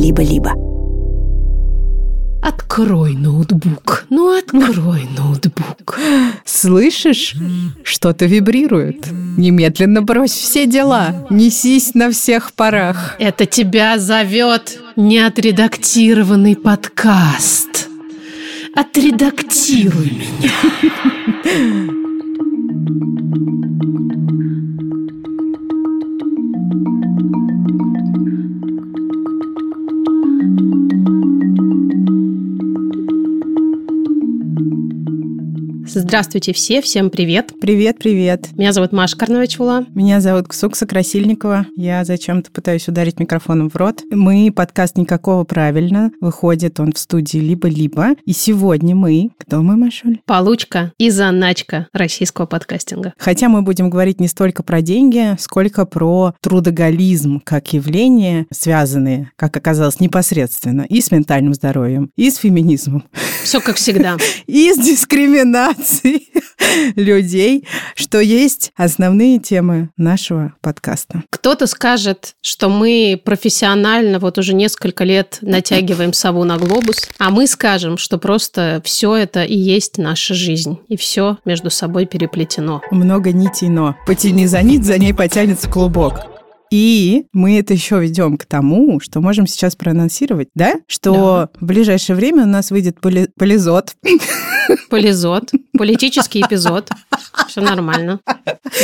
либо-либо. 0.00 0.54
Открой 2.42 3.14
ноутбук. 3.14 4.06
Ну, 4.08 4.36
открой 4.36 5.06
ноутбук. 5.16 5.98
Слышишь? 6.46 7.34
Что-то 7.84 8.24
вибрирует. 8.24 9.10
Немедленно 9.10 10.00
брось 10.00 10.32
все 10.32 10.66
дела. 10.66 11.26
Несись 11.28 11.94
на 11.94 12.10
всех 12.10 12.54
парах. 12.54 13.16
Это 13.18 13.44
тебя 13.44 13.98
зовет 13.98 14.80
неотредактированный 14.96 16.56
подкаст. 16.56 17.88
Отредактируй 18.74 20.12
меня. 20.12 21.90
Здравствуйте 35.92 36.52
все, 36.52 36.80
всем 36.82 37.10
привет. 37.10 37.52
Привет, 37.60 37.98
привет. 37.98 38.52
Меня 38.52 38.72
зовут 38.72 38.92
Маша 38.92 39.16
Карновичула. 39.16 39.86
Меня 39.92 40.20
зовут 40.20 40.46
Ксукса 40.46 40.86
Красильникова. 40.86 41.66
Я 41.76 42.04
зачем-то 42.04 42.52
пытаюсь 42.52 42.86
ударить 42.86 43.18
микрофоном 43.18 43.68
в 43.68 43.74
рот. 43.74 44.02
Мы, 44.08 44.52
подкаст 44.54 44.96
«Никакого 44.96 45.42
правильно», 45.42 46.12
выходит 46.20 46.78
он 46.78 46.92
в 46.92 46.98
студии 46.98 47.38
«Либо-либо». 47.38 48.10
И 48.24 48.32
сегодня 48.32 48.94
мы... 48.94 49.30
Кто 49.36 49.62
мы, 49.62 49.76
Машуль? 49.76 50.20
Получка 50.26 50.92
и 50.96 51.10
заначка 51.10 51.88
российского 51.92 52.46
подкастинга. 52.46 53.12
Хотя 53.18 53.48
мы 53.48 53.62
будем 53.62 53.90
говорить 53.90 54.20
не 54.20 54.28
столько 54.28 54.62
про 54.62 54.82
деньги, 54.82 55.36
сколько 55.40 55.86
про 55.86 56.34
трудоголизм 56.40 57.40
как 57.40 57.72
явление, 57.72 58.46
связанные, 58.52 59.32
как 59.34 59.56
оказалось, 59.56 59.98
непосредственно 59.98 60.82
и 60.82 61.00
с 61.00 61.10
ментальным 61.10 61.52
здоровьем, 61.52 62.12
и 62.14 62.30
с 62.30 62.36
феминизмом. 62.36 63.02
Все 63.42 63.60
как 63.60 63.76
всегда. 63.76 64.16
И 64.46 64.72
с 64.72 64.76
дискриминацией 64.76 65.79
информации 65.80 66.22
людей, 66.96 67.66
что 67.94 68.20
есть 68.20 68.72
основные 68.76 69.38
темы 69.38 69.90
нашего 69.96 70.54
подкаста. 70.60 71.24
Кто-то 71.30 71.66
скажет, 71.66 72.34
что 72.40 72.68
мы 72.68 73.20
профессионально 73.24 74.18
вот 74.18 74.38
уже 74.38 74.54
несколько 74.54 75.04
лет 75.04 75.38
натягиваем 75.40 76.12
сову 76.12 76.44
на 76.44 76.58
глобус, 76.58 77.08
а 77.18 77.30
мы 77.30 77.46
скажем, 77.46 77.98
что 77.98 78.18
просто 78.18 78.80
все 78.84 79.14
это 79.16 79.44
и 79.44 79.56
есть 79.56 79.98
наша 79.98 80.34
жизнь, 80.34 80.78
и 80.88 80.96
все 80.96 81.38
между 81.44 81.70
собой 81.70 82.06
переплетено. 82.06 82.82
Много 82.90 83.32
нитей, 83.32 83.68
но 83.68 83.96
потяни 84.06 84.46
за 84.46 84.62
нить, 84.62 84.84
за 84.84 84.98
ней 84.98 85.14
потянется 85.14 85.68
клубок. 85.68 86.29
И 86.70 87.26
мы 87.32 87.58
это 87.58 87.74
еще 87.74 88.00
ведем 88.00 88.36
к 88.36 88.46
тому, 88.46 89.00
что 89.00 89.20
можем 89.20 89.46
сейчас 89.46 89.74
проанонсировать, 89.74 90.48
да? 90.54 90.74
Что 90.86 91.12
да. 91.12 91.50
в 91.60 91.64
ближайшее 91.66 92.16
время 92.16 92.44
у 92.44 92.46
нас 92.46 92.70
выйдет 92.70 93.00
поли 93.00 93.28
полизот. 93.38 93.94
Полизот. 94.88 95.50
Политический 95.76 96.42
эпизод. 96.42 96.90
Все 97.48 97.60
нормально. 97.60 98.20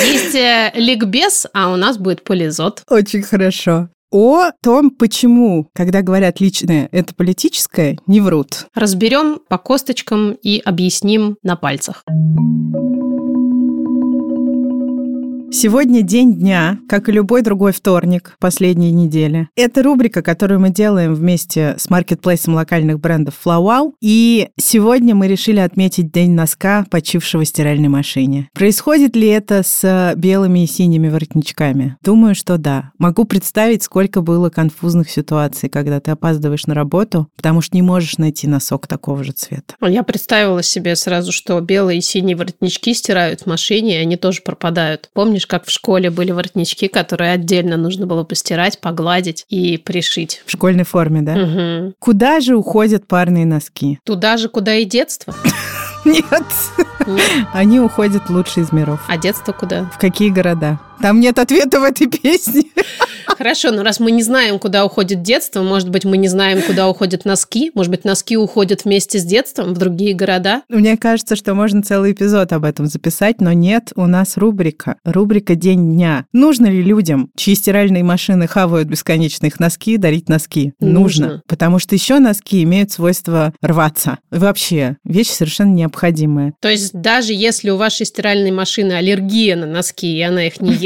Есть 0.04 0.34
э, 0.34 0.72
ликбез, 0.74 1.46
а 1.52 1.72
у 1.72 1.76
нас 1.76 1.96
будет 1.96 2.24
полизот. 2.24 2.82
Очень 2.88 3.22
хорошо 3.22 3.88
о 4.10 4.50
том, 4.62 4.90
почему, 4.90 5.68
когда 5.74 6.00
говорят 6.02 6.40
личное, 6.40 6.88
это 6.92 7.14
политическое, 7.14 7.98
не 8.06 8.20
врут. 8.20 8.66
Разберем 8.74 9.40
по 9.48 9.58
косточкам 9.58 10.32
и 10.32 10.58
объясним 10.58 11.36
на 11.42 11.56
пальцах. 11.56 12.02
Сегодня 15.58 16.02
день 16.02 16.34
дня, 16.34 16.78
как 16.86 17.08
и 17.08 17.12
любой 17.12 17.40
другой 17.40 17.72
вторник 17.72 18.36
последней 18.38 18.92
недели. 18.92 19.48
Это 19.56 19.82
рубрика, 19.82 20.20
которую 20.20 20.60
мы 20.60 20.68
делаем 20.68 21.14
вместе 21.14 21.76
с 21.78 21.88
маркетплейсом 21.88 22.52
локальных 22.52 23.00
брендов 23.00 23.40
FlowWow. 23.42 23.94
И 24.02 24.50
сегодня 24.60 25.14
мы 25.14 25.28
решили 25.28 25.60
отметить 25.60 26.12
День 26.12 26.32
носка, 26.32 26.84
почившего 26.90 27.42
в 27.42 27.48
стиральной 27.48 27.88
машине. 27.88 28.50
Происходит 28.52 29.16
ли 29.16 29.28
это 29.28 29.62
с 29.62 30.12
белыми 30.18 30.64
и 30.64 30.66
синими 30.66 31.08
воротничками? 31.08 31.96
Думаю, 32.02 32.34
что 32.34 32.58
да. 32.58 32.92
Могу 32.98 33.24
представить, 33.24 33.82
сколько 33.82 34.20
было 34.20 34.50
конфузных 34.50 35.08
ситуаций, 35.08 35.70
когда 35.70 36.00
ты 36.00 36.10
опаздываешь 36.10 36.66
на 36.66 36.74
работу, 36.74 37.28
потому 37.34 37.62
что 37.62 37.76
не 37.76 37.82
можешь 37.82 38.18
найти 38.18 38.46
носок 38.46 38.86
такого 38.86 39.24
же 39.24 39.32
цвета. 39.32 39.74
Я 39.80 40.02
представила 40.02 40.62
себе 40.62 40.96
сразу, 40.96 41.32
что 41.32 41.58
белые 41.62 42.00
и 42.00 42.02
синие 42.02 42.36
воротнички 42.36 42.92
стирают 42.92 43.40
в 43.40 43.46
машине, 43.46 43.94
и 43.94 44.02
они 44.02 44.18
тоже 44.18 44.42
пропадают. 44.42 45.08
Помнишь, 45.14 45.45
Помнишь, 45.46 45.60
как 45.60 45.66
в 45.66 45.70
школе 45.70 46.10
были 46.10 46.32
воротнички, 46.32 46.88
которые 46.88 47.32
отдельно 47.32 47.76
нужно 47.76 48.06
было 48.06 48.24
постирать, 48.24 48.80
погладить 48.80 49.44
и 49.48 49.78
пришить? 49.78 50.42
В 50.46 50.50
школьной 50.50 50.84
форме, 50.84 51.22
да? 51.22 51.34
Угу. 51.34 51.94
Куда 51.98 52.40
же 52.40 52.56
уходят 52.56 53.06
парные 53.06 53.46
носки? 53.46 53.98
Туда 54.04 54.36
же, 54.36 54.48
куда 54.48 54.74
и 54.74 54.84
детство. 54.84 55.34
Нет. 56.04 56.24
Они 57.52 57.80
уходят 57.80 58.28
лучше 58.30 58.60
из 58.60 58.72
миров. 58.72 59.00
А 59.08 59.16
детство 59.16 59.52
куда? 59.52 59.84
В 59.94 59.98
какие 59.98 60.30
города? 60.30 60.78
Там 61.00 61.20
нет 61.20 61.38
ответа 61.38 61.80
в 61.80 61.84
этой 61.84 62.06
песне. 62.06 62.64
Хорошо, 63.26 63.70
но 63.70 63.82
раз 63.82 64.00
мы 64.00 64.12
не 64.12 64.22
знаем, 64.22 64.58
куда 64.58 64.84
уходит 64.84 65.22
детство, 65.22 65.62
может 65.62 65.90
быть, 65.90 66.04
мы 66.04 66.16
не 66.16 66.28
знаем, 66.28 66.62
куда 66.62 66.88
уходят 66.88 67.24
носки, 67.24 67.70
может 67.74 67.90
быть, 67.90 68.04
носки 68.04 68.36
уходят 68.36 68.84
вместе 68.84 69.18
с 69.18 69.24
детством 69.24 69.74
в 69.74 69.78
другие 69.78 70.14
города? 70.14 70.62
Мне 70.68 70.96
кажется, 70.96 71.36
что 71.36 71.54
можно 71.54 71.82
целый 71.82 72.12
эпизод 72.12 72.52
об 72.52 72.64
этом 72.64 72.86
записать, 72.86 73.40
но 73.40 73.52
нет, 73.52 73.92
у 73.96 74.06
нас 74.06 74.36
рубрика. 74.36 74.96
Рубрика 75.04 75.54
«День 75.54 75.94
дня». 75.94 76.26
Нужно 76.32 76.66
ли 76.66 76.82
людям, 76.82 77.30
чьи 77.36 77.54
стиральные 77.54 78.04
машины 78.04 78.46
хавают 78.46 78.88
бесконечно 78.88 79.46
их 79.46 79.60
носки, 79.60 79.96
дарить 79.96 80.28
носки? 80.28 80.72
Нужно. 80.80 81.26
Нужно. 81.26 81.42
Потому 81.46 81.78
что 81.78 81.94
еще 81.94 82.18
носки 82.18 82.62
имеют 82.62 82.90
свойство 82.90 83.52
рваться. 83.60 84.18
Вообще, 84.30 84.96
вещь 85.04 85.30
совершенно 85.30 85.72
необходимая. 85.72 86.54
То 86.60 86.68
есть 86.68 86.92
даже 86.94 87.32
если 87.32 87.70
у 87.70 87.76
вашей 87.76 88.06
стиральной 88.06 88.50
машины 88.50 88.92
аллергия 88.92 89.56
на 89.56 89.66
носки, 89.66 90.16
и 90.16 90.22
она 90.22 90.46
их 90.46 90.60
не 90.60 90.72
ест, 90.72 90.85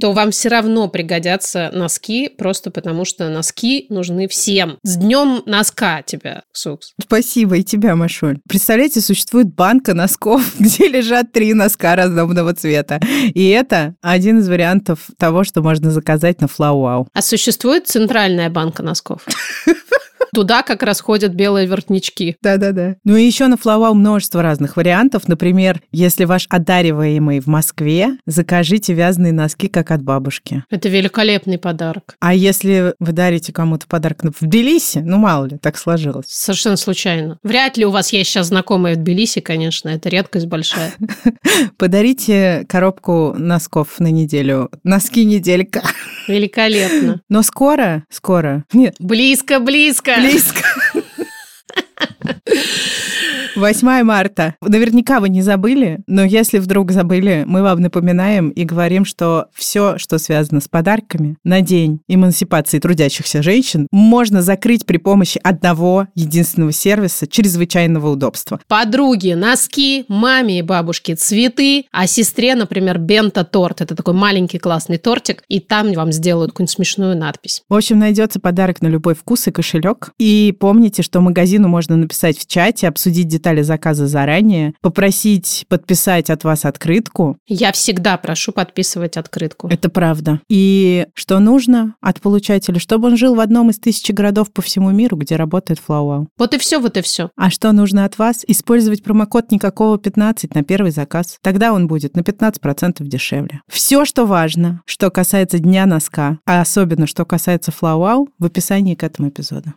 то 0.00 0.12
вам 0.12 0.30
все 0.30 0.48
равно 0.48 0.88
пригодятся 0.88 1.70
носки, 1.72 2.28
просто 2.28 2.70
потому 2.70 3.04
что 3.04 3.28
носки 3.28 3.86
нужны 3.88 4.28
всем. 4.28 4.78
С 4.82 4.96
днем 4.96 5.42
носка 5.46 6.02
тебя, 6.02 6.42
Сукс. 6.52 6.92
Спасибо, 7.00 7.56
и 7.56 7.62
тебя, 7.64 7.96
Машуль. 7.96 8.38
Представляете, 8.48 9.00
существует 9.00 9.54
банка 9.54 9.94
носков, 9.94 10.42
где 10.58 10.88
лежат 10.88 11.32
три 11.32 11.54
носка 11.54 11.96
разного 11.96 12.54
цвета. 12.54 13.00
И 13.34 13.48
это 13.48 13.94
один 14.00 14.38
из 14.38 14.48
вариантов 14.48 15.08
того, 15.18 15.44
что 15.44 15.62
можно 15.62 15.90
заказать 15.90 16.40
на 16.40 16.48
Флауау. 16.48 17.08
А 17.12 17.22
существует 17.22 17.86
центральная 17.86 18.50
банка 18.50 18.82
носков? 18.82 19.26
Туда 20.34 20.62
как 20.62 20.82
раз 20.82 21.00
ходят 21.00 21.34
белые 21.34 21.68
воротнички. 21.68 22.36
Да-да-да. 22.42 22.96
Ну 23.04 23.16
и 23.16 23.24
еще 23.24 23.46
на 23.46 23.56
Флауау 23.56 23.94
множество 23.94 24.42
разных 24.42 24.76
вариантов. 24.76 25.28
Например, 25.28 25.80
если 25.92 26.24
ваш 26.24 26.46
одариваемый 26.48 27.40
в 27.40 27.46
Москве, 27.46 28.18
закажите 28.26 28.94
вязаные 28.94 29.32
носки, 29.32 29.68
как 29.68 29.90
от 29.90 30.02
бабушки. 30.02 30.64
Это 30.70 30.88
великолепный 30.88 31.58
подарок. 31.58 32.16
А 32.20 32.34
если 32.34 32.94
вы 32.98 33.12
дарите 33.12 33.52
кому-то 33.52 33.86
подарок 33.86 34.20
в 34.22 34.44
Тбилиси, 34.44 34.98
ну 34.98 35.18
мало 35.18 35.46
ли, 35.46 35.58
так 35.58 35.76
сложилось. 35.78 36.26
Совершенно 36.28 36.76
случайно. 36.76 37.38
Вряд 37.42 37.76
ли 37.76 37.84
у 37.84 37.90
вас 37.90 38.12
есть 38.12 38.30
сейчас 38.30 38.48
знакомые 38.48 38.96
в 38.96 38.98
Тбилиси, 38.98 39.40
конечно, 39.40 39.88
это 39.88 40.08
редкость 40.08 40.46
большая. 40.46 40.92
Подарите 41.78 42.64
коробку 42.68 43.34
носков 43.36 44.00
на 44.00 44.10
неделю. 44.10 44.70
Носки 44.84 45.24
неделька. 45.24 45.82
Великолепно. 46.28 47.22
Но 47.28 47.42
скоро, 47.42 48.04
скоро. 48.10 48.64
Нет. 48.72 48.96
Близко, 48.98 49.60
близко. 49.60 50.09
Близко. 50.18 50.64
8 53.60 54.02
марта. 54.02 54.54
Наверняка 54.62 55.20
вы 55.20 55.28
не 55.28 55.42
забыли, 55.42 56.00
но 56.06 56.24
если 56.24 56.58
вдруг 56.58 56.92
забыли, 56.92 57.44
мы 57.46 57.62
вам 57.62 57.80
напоминаем 57.80 58.48
и 58.48 58.64
говорим, 58.64 59.04
что 59.04 59.48
все, 59.54 59.98
что 59.98 60.18
связано 60.18 60.60
с 60.60 60.68
подарками 60.68 61.36
на 61.44 61.60
день 61.60 62.00
эмансипации 62.08 62.78
трудящихся 62.78 63.42
женщин, 63.42 63.86
можно 63.92 64.40
закрыть 64.40 64.86
при 64.86 64.96
помощи 64.96 65.38
одного 65.44 66.06
единственного 66.14 66.72
сервиса 66.72 67.26
чрезвычайного 67.26 68.08
удобства. 68.08 68.60
Подруги, 68.66 69.32
носки, 69.32 70.06
маме 70.08 70.60
и 70.60 70.62
бабушке 70.62 71.14
цветы, 71.14 71.84
а 71.92 72.06
сестре, 72.06 72.54
например, 72.54 72.98
бента-торт. 72.98 73.82
Это 73.82 73.94
такой 73.94 74.14
маленький 74.14 74.58
классный 74.58 74.96
тортик, 74.96 75.44
и 75.48 75.60
там 75.60 75.92
вам 75.92 76.12
сделают 76.12 76.52
какую-нибудь 76.52 76.74
смешную 76.74 77.14
надпись. 77.14 77.62
В 77.68 77.74
общем, 77.74 77.98
найдется 77.98 78.40
подарок 78.40 78.80
на 78.80 78.86
любой 78.86 79.14
вкус 79.14 79.46
и 79.48 79.50
кошелек. 79.50 80.12
И 80.18 80.56
помните, 80.58 81.02
что 81.02 81.20
магазину 81.20 81.68
можно 81.68 81.96
написать 81.96 82.38
в 82.38 82.46
чате, 82.46 82.88
обсудить 82.88 83.28
детали 83.28 83.49
прочитали 83.50 83.62
заказы 83.62 84.06
заранее, 84.06 84.74
попросить 84.80 85.64
подписать 85.68 86.30
от 86.30 86.44
вас 86.44 86.64
открытку. 86.64 87.36
Я 87.46 87.72
всегда 87.72 88.16
прошу 88.16 88.52
подписывать 88.52 89.16
открытку. 89.16 89.68
Это 89.68 89.88
правда. 89.88 90.40
И 90.48 91.06
что 91.14 91.38
нужно 91.38 91.94
от 92.00 92.20
получателя? 92.20 92.78
Чтобы 92.78 93.08
он 93.08 93.16
жил 93.16 93.34
в 93.34 93.40
одном 93.40 93.70
из 93.70 93.78
тысячи 93.78 94.12
городов 94.12 94.52
по 94.52 94.62
всему 94.62 94.90
миру, 94.90 95.16
где 95.16 95.36
работает 95.36 95.80
FlowWow. 95.86 96.26
Вот 96.38 96.54
и 96.54 96.58
все, 96.58 96.78
вот 96.78 96.96
и 96.96 97.02
все. 97.02 97.30
А 97.36 97.50
что 97.50 97.72
нужно 97.72 98.04
от 98.04 98.18
вас? 98.18 98.44
Использовать 98.46 99.02
промокод 99.02 99.50
никакого 99.50 99.98
15 99.98 100.54
на 100.54 100.62
первый 100.62 100.92
заказ. 100.92 101.38
Тогда 101.42 101.72
он 101.72 101.86
будет 101.86 102.16
на 102.16 102.20
15% 102.20 103.02
дешевле. 103.02 103.60
Все, 103.68 104.04
что 104.04 104.26
важно, 104.26 104.82
что 104.86 105.10
касается 105.10 105.58
Дня 105.58 105.86
носка, 105.86 106.38
а 106.46 106.60
особенно 106.60 107.06
что 107.06 107.24
касается 107.24 107.72
FlowWow, 107.72 108.28
в 108.38 108.44
описании 108.44 108.94
к 108.94 109.02
этому 109.02 109.28
эпизоду. 109.28 109.74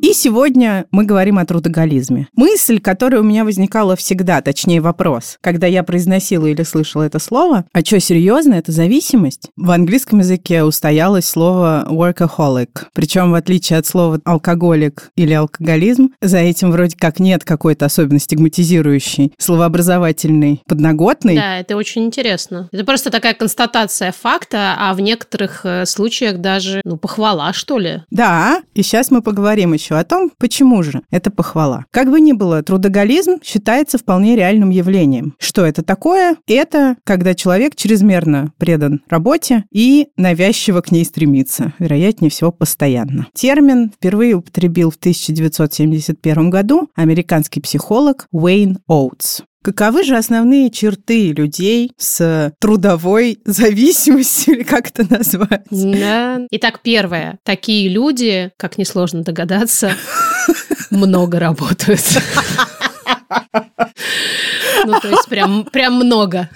И 0.00 0.12
сегодня 0.12 0.86
мы 0.92 1.04
говорим 1.04 1.38
о 1.38 1.44
трудоголизме. 1.44 2.28
Мысль, 2.36 2.78
которая 2.78 3.20
у 3.20 3.24
меня 3.24 3.44
возникала 3.44 3.96
всегда, 3.96 4.40
точнее 4.40 4.80
вопрос, 4.80 5.38
когда 5.40 5.66
я 5.66 5.82
произносила 5.82 6.46
или 6.46 6.62
слышала 6.62 7.02
это 7.02 7.18
слово, 7.18 7.64
а 7.72 7.80
что, 7.80 7.98
серьезно, 7.98 8.54
это 8.54 8.70
зависимость? 8.70 9.50
В 9.56 9.70
английском 9.72 10.20
языке 10.20 10.62
устоялось 10.62 11.26
слово 11.26 11.84
workaholic. 11.90 12.86
Причем, 12.94 13.32
в 13.32 13.34
отличие 13.34 13.78
от 13.78 13.86
слова 13.86 14.20
алкоголик 14.24 15.10
или 15.16 15.32
алкоголизм, 15.32 16.10
за 16.20 16.38
этим 16.38 16.70
вроде 16.70 16.96
как 16.96 17.18
нет 17.18 17.44
какой-то 17.44 17.86
особенно 17.86 18.20
стигматизирующей, 18.20 19.32
словообразовательной, 19.36 20.62
подноготной. 20.68 21.34
Да, 21.34 21.58
это 21.58 21.76
очень 21.76 22.04
интересно. 22.04 22.68
Это 22.70 22.84
просто 22.84 23.10
такая 23.10 23.34
констатация 23.34 24.12
факта, 24.12 24.76
а 24.78 24.94
в 24.94 25.00
некоторых 25.00 25.62
э, 25.64 25.86
случаях 25.86 26.38
даже, 26.38 26.82
ну, 26.84 26.96
похвала, 26.96 27.52
что 27.52 27.78
ли. 27.78 28.02
Да, 28.10 28.62
и 28.74 28.82
сейчас 28.82 29.10
мы 29.10 29.22
поговорим 29.22 29.72
еще 29.72 29.87
о 29.96 30.04
том, 30.04 30.30
почему 30.38 30.82
же 30.82 31.02
это 31.10 31.30
похвала. 31.30 31.84
Как 31.90 32.10
бы 32.10 32.20
ни 32.20 32.32
было, 32.32 32.62
трудоголизм 32.62 33.38
считается 33.42 33.98
вполне 33.98 34.36
реальным 34.36 34.70
явлением. 34.70 35.34
Что 35.38 35.64
это 35.64 35.82
такое? 35.82 36.36
Это 36.46 36.96
когда 37.04 37.34
человек 37.34 37.76
чрезмерно 37.76 38.52
предан 38.58 39.02
работе 39.08 39.64
и 39.72 40.08
навязчиво 40.16 40.80
к 40.80 40.90
ней 40.90 41.04
стремится, 41.04 41.72
вероятнее 41.78 42.30
всего, 42.30 42.52
постоянно. 42.52 43.28
Термин 43.34 43.90
впервые 43.90 44.34
употребил 44.34 44.90
в 44.90 44.96
1971 44.96 46.50
году 46.50 46.88
американский 46.94 47.60
психолог 47.60 48.26
Уэйн 48.32 48.78
Оутс. 48.86 49.42
Каковы 49.68 50.02
же 50.02 50.16
основные 50.16 50.70
черты 50.70 51.32
людей 51.32 51.92
с 51.98 52.54
трудовой 52.58 53.38
зависимостью, 53.44 54.54
или 54.54 54.62
как 54.62 54.88
это 54.88 55.04
назвать? 55.12 55.66
Да. 55.70 56.40
Итак, 56.50 56.80
первое. 56.82 57.38
Такие 57.42 57.90
люди, 57.90 58.50
как 58.56 58.78
несложно 58.78 59.24
догадаться, 59.24 59.92
много 60.90 61.38
работают. 61.38 62.00
Ну, 64.84 64.98
то 65.00 65.08
есть 65.08 65.28
прям, 65.28 65.64
прям 65.64 65.94
много. 65.94 66.48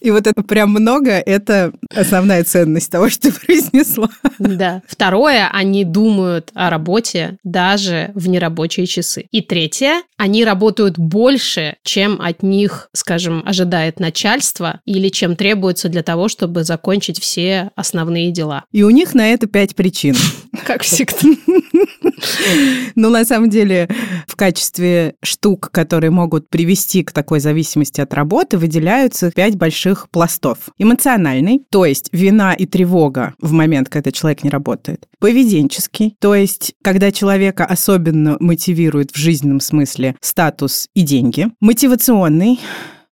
И 0.00 0.10
вот 0.10 0.26
это 0.26 0.42
прям 0.42 0.70
много, 0.70 1.12
это 1.12 1.72
основная 1.94 2.44
ценность 2.44 2.90
того, 2.90 3.08
что 3.08 3.30
ты 3.30 3.40
произнесла. 3.46 4.08
Да. 4.38 4.82
Второе, 4.86 5.48
они 5.52 5.84
думают 5.84 6.50
о 6.54 6.70
работе 6.70 7.36
даже 7.44 8.12
в 8.14 8.28
нерабочие 8.28 8.86
часы. 8.86 9.26
И 9.30 9.42
третье, 9.42 10.02
они 10.16 10.44
работают 10.44 10.98
больше, 10.98 11.76
чем 11.82 12.20
от 12.20 12.42
них, 12.42 12.88
скажем, 12.92 13.42
ожидает 13.44 14.00
начальство 14.00 14.80
или 14.84 15.08
чем 15.08 15.36
требуется 15.36 15.88
для 15.88 16.02
того, 16.02 16.28
чтобы 16.28 16.64
закончить 16.64 17.20
все 17.20 17.70
основные 17.74 18.30
дела. 18.30 18.64
И 18.72 18.82
у 18.82 18.90
них 18.90 19.14
на 19.14 19.32
это 19.32 19.46
пять 19.46 19.74
причин. 19.74 20.14
Как 20.66 20.82
всегда. 20.82 21.16
Ну, 22.94 23.08
на 23.10 23.24
самом 23.24 23.48
деле, 23.48 23.88
в 24.26 24.36
качестве 24.36 25.14
штук, 25.22 25.70
которые 25.72 26.10
могут 26.10 26.48
привести 26.48 27.02
к 27.02 27.12
такой 27.12 27.40
зависимости 27.40 28.00
от 28.00 28.12
работы, 28.12 28.58
выделяются 28.58 29.30
пять 29.40 29.56
больших 29.56 30.10
пластов. 30.10 30.68
Эмоциональный, 30.76 31.62
то 31.70 31.86
есть 31.86 32.10
вина 32.12 32.52
и 32.52 32.66
тревога 32.66 33.32
в 33.40 33.52
момент, 33.52 33.88
когда 33.88 34.12
человек 34.12 34.44
не 34.44 34.50
работает. 34.50 35.08
Поведенческий, 35.18 36.14
то 36.20 36.34
есть 36.34 36.74
когда 36.82 37.10
человека 37.10 37.64
особенно 37.64 38.36
мотивирует 38.38 39.12
в 39.12 39.16
жизненном 39.16 39.60
смысле 39.60 40.14
статус 40.20 40.90
и 40.92 41.00
деньги. 41.00 41.48
Мотивационный, 41.58 42.60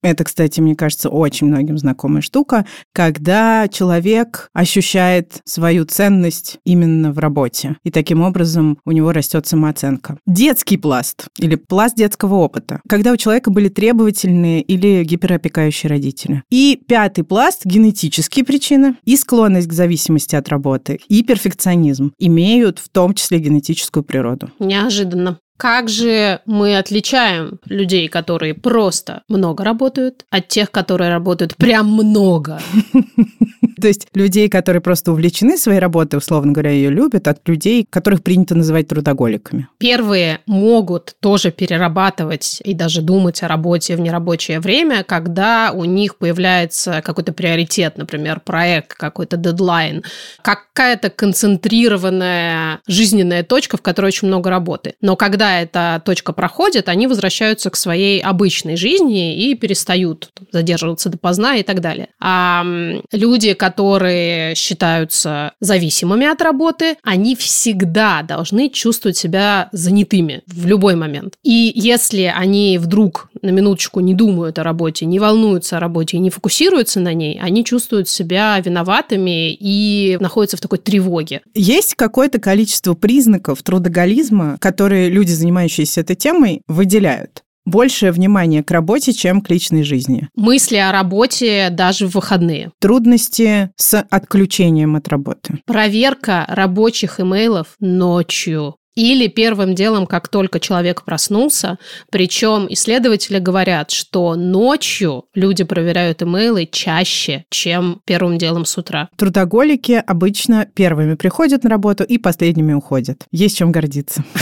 это, 0.04 0.24
кстати, 0.24 0.62
мне 0.62 0.76
кажется, 0.76 1.10
очень 1.10 1.48
многим 1.48 1.78
знакомая 1.78 2.22
штука, 2.22 2.66
когда 2.94 3.68
человек 3.68 4.50
ощущает 4.54 5.42
свою 5.46 5.86
ценность 5.86 6.60
именно 6.66 7.12
в 7.12 7.20
работе. 7.20 7.78
И 7.84 7.92
таким 7.92 8.22
образом 8.22 8.78
у 8.86 8.92
него 8.92 9.12
растет 9.12 9.48
самооценка. 9.48 10.18
Детский 10.26 10.78
пласт 10.78 11.28
или 11.40 11.56
пласт 11.56 11.96
детского 11.96 12.36
опыта, 12.36 12.82
когда 12.88 13.12
у 13.12 13.18
человека 13.18 13.52
были 13.52 13.70
требовательные 13.70 14.62
или 14.62 15.04
гиперопекающие 15.04 15.90
родители. 15.90 16.44
И 16.50 16.80
пятый 16.88 17.24
пласт– 17.24 17.62
генетические 17.66 18.46
причины 18.46 18.96
и 19.04 19.18
склонность 19.18 19.68
к 19.68 19.74
зависимости 19.74 20.36
от 20.36 20.50
работы, 20.50 21.00
и 21.08 21.24
перфекционизм 21.24 22.14
имеют 22.20 22.80
в 22.80 22.90
том 22.90 23.14
числе 23.14 23.40
генетическую 23.40 24.04
природу. 24.04 24.52
Неожиданно. 24.60 25.40
Как 25.58 25.90
же 25.90 26.40
мы 26.46 26.78
отличаем 26.78 27.60
людей, 27.66 28.08
которые 28.08 28.54
просто 28.54 29.24
много 29.28 29.64
работают, 29.64 30.26
от 30.30 30.48
тех, 30.48 30.72
которые 30.72 31.10
работают 31.10 31.56
прям 31.56 31.92
много? 31.92 32.62
То 33.82 33.88
есть 33.88 34.08
людей, 34.14 34.50
которые 34.50 34.82
просто 34.82 35.12
увлечены 35.12 35.58
своей 35.58 35.80
работой, 35.80 36.18
условно 36.18 36.52
говоря, 36.52 36.72
ее 36.72 36.90
любят, 36.90 37.28
от 37.28 37.48
людей, 37.48 37.86
которых 37.88 38.24
принято 38.24 38.56
называть 38.56 38.88
трудоголиками. 38.88 39.68
Первые 39.78 40.40
могут 40.48 41.16
тоже 41.20 41.52
перерабатывать 41.52 42.60
и 42.64 42.74
даже 42.74 43.02
думать 43.02 43.44
о 43.44 43.48
работе 43.48 43.96
в 43.96 44.00
нерабочее 44.00 44.60
время, 44.60 45.04
когда 45.04 45.72
у 45.74 45.86
них 45.86 46.18
появляется 46.18 47.02
какой-то 47.04 47.34
приоритет, 47.34 47.98
например, 47.98 48.40
проект, 48.40 48.94
какой-то 48.96 49.38
дедлайн, 49.38 50.04
какая-то 50.42 51.10
концентрированная 51.10 52.80
жизненная 52.88 53.44
точка, 53.44 53.78
в 53.78 53.82
которой 53.82 54.08
очень 54.08 54.28
много 54.28 54.50
работы. 54.50 54.96
Но 55.02 55.16
когда 55.16 55.47
эта 55.62 56.02
точка 56.06 56.34
проходит, 56.34 56.90
они 56.90 57.08
возвращаются 57.08 57.70
к 57.70 57.76
своей 57.76 58.22
обычной 58.22 58.78
жизни 58.78 59.36
и 59.36 59.56
перестают 59.56 60.32
задерживаться 60.52 61.10
допоздна 61.10 61.58
и 61.58 61.64
так 61.64 61.82
далее. 61.82 62.10
А 62.20 62.66
люди, 63.12 63.54
которые 63.54 64.56
считаются 64.56 65.54
зависимыми 65.60 66.28
от 66.28 66.42
работы, 66.42 66.98
они 67.04 67.36
всегда 67.36 68.22
должны 68.22 68.70
чувствовать 68.70 69.18
себя 69.18 69.70
занятыми 69.72 70.42
в 70.48 70.66
любой 70.68 70.96
момент. 70.96 71.36
И 71.44 71.72
если 71.76 72.32
они 72.34 72.78
вдруг 72.78 73.30
на 73.42 73.50
минуточку 73.50 74.00
не 74.00 74.14
думают 74.14 74.60
о 74.60 74.64
работе, 74.64 75.06
не 75.06 75.20
волнуются 75.20 75.78
о 75.78 75.80
работе 75.80 76.18
и 76.18 76.20
не 76.20 76.30
фокусируются 76.30 77.00
на 77.00 77.14
ней, 77.14 77.40
они 77.42 77.64
чувствуют 77.64 78.10
себя 78.10 78.60
виноватыми 78.60 79.54
и 79.54 80.18
находятся 80.20 80.58
в 80.58 80.62
такой 80.62 80.80
тревоге. 80.80 81.42
Есть 81.54 81.96
какое-то 81.96 82.40
количество 82.40 82.94
признаков 82.94 83.62
трудоголизма, 83.64 84.58
которые 84.60 85.10
люди, 85.10 85.32
занимающиеся 85.38 86.02
этой 86.02 86.16
темой, 86.16 86.62
выделяют 86.68 87.44
большее 87.68 88.12
внимание 88.12 88.64
к 88.64 88.72
работе, 88.72 89.14
чем 89.14 89.42
к 89.42 89.50
личной 89.50 89.84
жизни. 89.84 90.30
Мысли 90.36 90.78
о 90.78 90.92
работе 90.92 91.70
даже 91.70 92.08
в 92.08 92.16
выходные. 92.16 92.72
Трудности 92.80 93.72
с 93.76 94.02
отключением 94.10 94.96
от 94.96 95.08
работы. 95.10 95.60
Проверка 95.66 96.46
рабочих 96.48 97.20
имейлов 97.20 97.76
ночью. 97.80 98.76
Или 98.98 99.28
первым 99.28 99.76
делом, 99.76 100.08
как 100.08 100.28
только 100.28 100.60
человек 100.60 101.04
проснулся. 101.04 101.78
Причем 102.10 102.66
исследователи 102.68 103.38
говорят, 103.38 103.92
что 103.92 104.34
ночью 104.34 105.26
люди 105.36 105.64
проверяют 105.64 106.24
имейлы 106.24 106.66
чаще, 106.66 107.46
чем 107.52 108.02
первым 108.06 108.40
делом 108.40 108.66
с 108.66 108.76
утра. 108.76 109.10
Трудоголики 109.16 110.02
обычно 110.04 110.66
первыми 110.74 111.14
приходят 111.14 111.64
на 111.64 111.70
работу 111.70 112.04
и 112.04 112.18
последними 112.18 112.74
уходят. 112.74 113.26
Есть 113.32 113.58
чем 113.58 113.72
гордиться. 113.72 114.24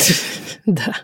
Да. 0.65 0.95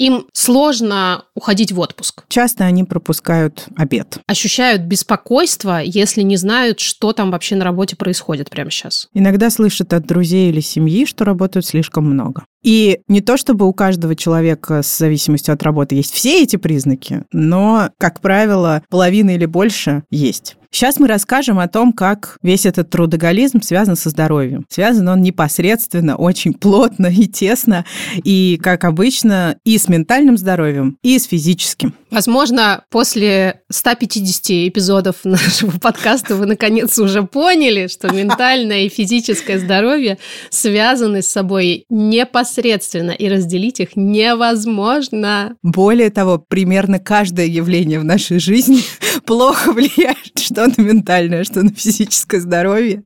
Им 0.00 0.24
сложно 0.32 1.24
уходить 1.34 1.72
в 1.72 1.78
отпуск. 1.78 2.22
Часто 2.28 2.64
они 2.64 2.84
пропускают 2.84 3.66
обед. 3.76 4.16
Ощущают 4.26 4.80
беспокойство, 4.82 5.82
если 5.82 6.22
не 6.22 6.38
знают, 6.38 6.80
что 6.80 7.12
там 7.12 7.30
вообще 7.30 7.54
на 7.54 7.66
работе 7.66 7.96
происходит 7.96 8.48
прямо 8.48 8.70
сейчас. 8.70 9.08
Иногда 9.12 9.50
слышат 9.50 9.92
от 9.92 10.06
друзей 10.06 10.48
или 10.48 10.60
семьи, 10.60 11.04
что 11.04 11.26
работают 11.26 11.66
слишком 11.66 12.06
много. 12.06 12.44
И 12.62 13.00
не 13.08 13.20
то 13.20 13.36
чтобы 13.36 13.66
у 13.66 13.74
каждого 13.74 14.16
человека 14.16 14.82
с 14.82 14.98
зависимостью 14.98 15.52
от 15.52 15.62
работы 15.62 15.96
есть 15.96 16.14
все 16.14 16.42
эти 16.42 16.56
признаки, 16.56 17.24
но, 17.30 17.90
как 17.98 18.20
правило, 18.20 18.82
половина 18.88 19.34
или 19.34 19.44
больше 19.44 20.04
есть. 20.10 20.56
Сейчас 20.72 21.00
мы 21.00 21.08
расскажем 21.08 21.58
о 21.58 21.66
том, 21.66 21.92
как 21.92 22.38
весь 22.42 22.64
этот 22.64 22.90
трудоголизм 22.90 23.60
связан 23.60 23.96
со 23.96 24.08
здоровьем. 24.08 24.66
Связан 24.68 25.08
он 25.08 25.20
непосредственно, 25.20 26.14
очень 26.14 26.54
плотно 26.54 27.08
и 27.08 27.26
тесно, 27.26 27.84
и, 28.22 28.58
как 28.62 28.84
обычно, 28.84 29.56
и 29.64 29.78
с 29.78 29.88
ментальным 29.88 30.38
здоровьем, 30.38 30.96
и 31.02 31.18
с 31.18 31.24
физическим. 31.24 31.94
Возможно, 32.12 32.84
после 32.88 33.62
150 33.68 34.68
эпизодов 34.68 35.16
нашего 35.24 35.76
подкаста 35.78 36.36
вы 36.36 36.46
наконец 36.46 36.96
уже 36.98 37.24
поняли, 37.24 37.88
что 37.88 38.08
ментальное 38.14 38.82
и 38.82 38.88
физическое 38.88 39.58
здоровье 39.58 40.18
связаны 40.50 41.22
с 41.22 41.26
собой 41.26 41.84
непосредственно, 41.90 43.10
и 43.10 43.28
разделить 43.28 43.80
их 43.80 43.96
невозможно. 43.96 45.56
Более 45.64 46.10
того, 46.10 46.38
примерно 46.38 47.00
каждое 47.00 47.46
явление 47.46 47.98
в 47.98 48.04
нашей 48.04 48.38
жизни 48.38 48.82
плохо 49.24 49.72
влияет 49.72 50.38
что 50.50 50.59
на 50.66 50.80
ментальное, 50.80 51.44
что 51.44 51.62
на 51.62 51.70
физическое 51.70 52.40
здоровье. 52.40 53.02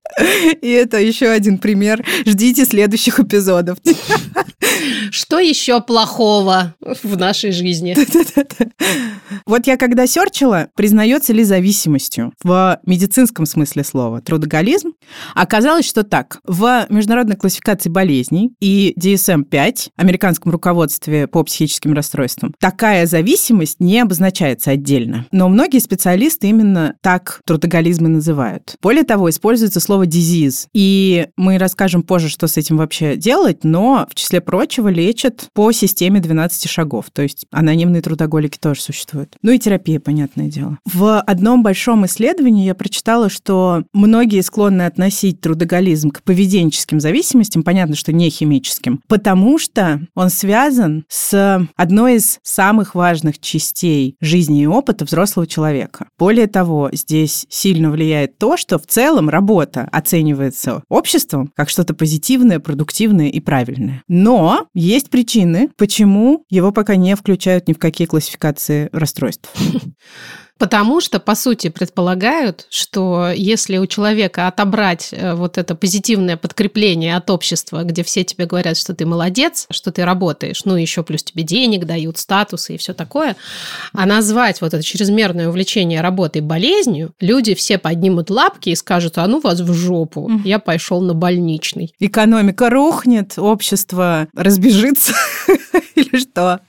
И 0.61 0.71
это 0.71 1.01
еще 1.01 1.29
один 1.29 1.59
пример. 1.59 2.05
Ждите 2.27 2.65
следующих 2.65 3.21
эпизодов. 3.21 3.79
Что 5.11 5.39
еще 5.39 5.81
плохого 5.81 6.75
в 6.81 7.17
нашей 7.17 7.53
жизни? 7.53 7.97
Вот 9.47 9.67
я 9.67 9.77
когда 9.77 10.07
серчила, 10.07 10.69
признается 10.75 11.33
ли 11.33 11.45
зависимостью 11.45 12.33
в 12.43 12.81
медицинском 12.87 13.47
смысле 13.47 13.85
слова 13.85 14.21
трудоголизм, 14.21 14.93
оказалось, 15.35 15.87
что 15.87 16.03
так. 16.03 16.39
В 16.45 16.87
международной 16.89 17.37
классификации 17.37 17.91
болезней 17.91 18.53
и 18.61 18.95
DSM-5, 18.99 19.91
американском 19.97 20.53
руководстве 20.53 21.27
по 21.27 21.43
психическим 21.43 21.93
расстройствам, 21.93 22.55
такая 22.59 23.07
зависимость 23.07 23.81
не 23.81 24.01
обозначается 24.01 24.71
отдельно. 24.71 25.27
Но 25.31 25.49
многие 25.49 25.79
специалисты 25.79 26.49
именно 26.49 26.95
так 27.03 27.41
трудоголизм 27.45 28.07
и 28.07 28.09
называют. 28.09 28.77
Более 28.83 29.05
того, 29.05 29.31
используется 29.31 29.81
слово 29.81 30.07
disease. 30.07 30.67
И 30.73 31.29
мы 31.37 31.59
расскажем 31.59 32.03
позже, 32.03 32.29
что 32.29 32.47
с 32.47 32.57
этим 32.57 32.77
вообще 32.77 33.17
делать, 33.17 33.65
но, 33.65 34.07
в 34.11 34.15
числе 34.15 34.41
прочего, 34.41 34.89
лечат 34.89 35.49
по 35.53 35.73
системе 35.73 36.21
12 36.21 36.69
шагов. 36.69 37.07
То 37.13 37.23
есть 37.23 37.47
анонимные 37.51 38.03
трудоголики 38.03 38.59
тоже 38.59 38.81
существуют. 38.81 39.37
Ну 39.43 39.53
и 39.53 39.59
терапия, 39.59 40.01
понятное 40.01 40.49
дело. 40.49 40.79
В 40.85 41.21
одном 41.21 41.63
большом 41.63 42.07
исследовании 42.07 42.67
я 42.67 42.75
прочитала, 42.75 43.29
что 43.29 43.85
многие 43.93 44.41
склонны 44.43 44.83
относить 44.83 45.41
трудоголизм 45.41 46.11
к 46.11 46.23
поведенческим 46.23 47.01
зависимостям, 47.01 47.63
понятно, 47.63 47.97
что 47.97 48.13
не 48.13 48.31
химическим, 48.31 49.01
потому 49.09 49.59
что 49.59 50.01
он 50.15 50.31
связан 50.31 51.05
с 51.09 51.67
одной 51.77 52.17
из 52.17 52.39
самых 52.43 52.95
важных 52.95 53.39
частей 53.41 54.17
жизни 54.21 54.63
и 54.63 54.67
опыта 54.67 55.05
взрослого 55.05 55.47
человека. 55.47 56.07
Более 56.19 56.47
того, 56.47 56.91
здесь 56.93 57.34
сильно 57.49 57.91
влияет 57.91 58.39
то, 58.39 58.57
что 58.57 58.79
в 58.79 58.87
целом 58.87 59.29
работа 59.29 59.89
оценивается 59.93 60.83
обществом 60.89 61.51
как 61.55 61.69
что-то 61.69 61.95
позитивное, 61.95 62.61
продуктивное 62.61 63.29
и 63.29 63.41
правильное. 63.41 64.03
Но 64.09 64.67
есть 64.75 65.11
причины, 65.11 65.71
почему 65.77 66.45
его 66.49 66.73
пока 66.73 66.97
не 66.97 67.17
включают 67.17 67.69
ни 67.69 67.73
в 67.73 67.79
какие 67.79 68.07
классификации 68.07 68.89
расстройств. 68.93 69.51
Потому 70.59 71.01
что, 71.01 71.19
по 71.19 71.35
сути, 71.35 71.69
предполагают, 71.69 72.67
что 72.71 73.31
если 73.35 73.79
у 73.79 73.87
человека 73.87 74.47
отобрать 74.47 75.09
э, 75.11 75.35
вот 75.35 75.59
это 75.59 75.75
позитивное 75.75 76.37
подкрепление 76.37 77.17
от 77.17 77.29
общества, 77.29 77.83
где 77.83 78.05
все 78.05 78.23
тебе 78.23 78.47
говорят, 78.47 78.77
что 78.77 78.95
ты 78.95 79.05
молодец, 79.05 79.67
что 79.71 79.91
ты 79.91 80.05
работаешь, 80.05 80.65
ну 80.65 80.77
еще 80.77 81.03
плюс 81.03 81.25
тебе 81.25 81.43
денег 81.43 81.87
дают, 81.87 82.19
статусы 82.19 82.75
и 82.75 82.79
все 82.79 82.95
такое, 82.95 83.37
а 83.93 84.07
назвать 84.07 84.61
вот 84.61 84.75
это 84.75 84.83
чрезмерное 84.83 85.49
увлечение 85.49 86.01
работой 86.01 86.41
болезнью, 86.41 87.13
люди 87.21 87.55
все 87.55 87.77
поднимут 87.79 88.31
лапки 88.31 88.71
и 88.71 88.77
скажут, 88.77 89.19
а 89.19 89.27
ну 89.27 89.41
вас 89.41 89.61
в 89.61 89.73
жопу, 89.73 90.31
я 90.45 90.61
пошел 90.61 91.01
на 91.01 91.15
больничный. 91.15 91.93
Экономика 91.99 92.71
рухнет, 92.71 93.35
общество 93.39 94.29
разбежится 94.35 95.15
что? 96.21 96.61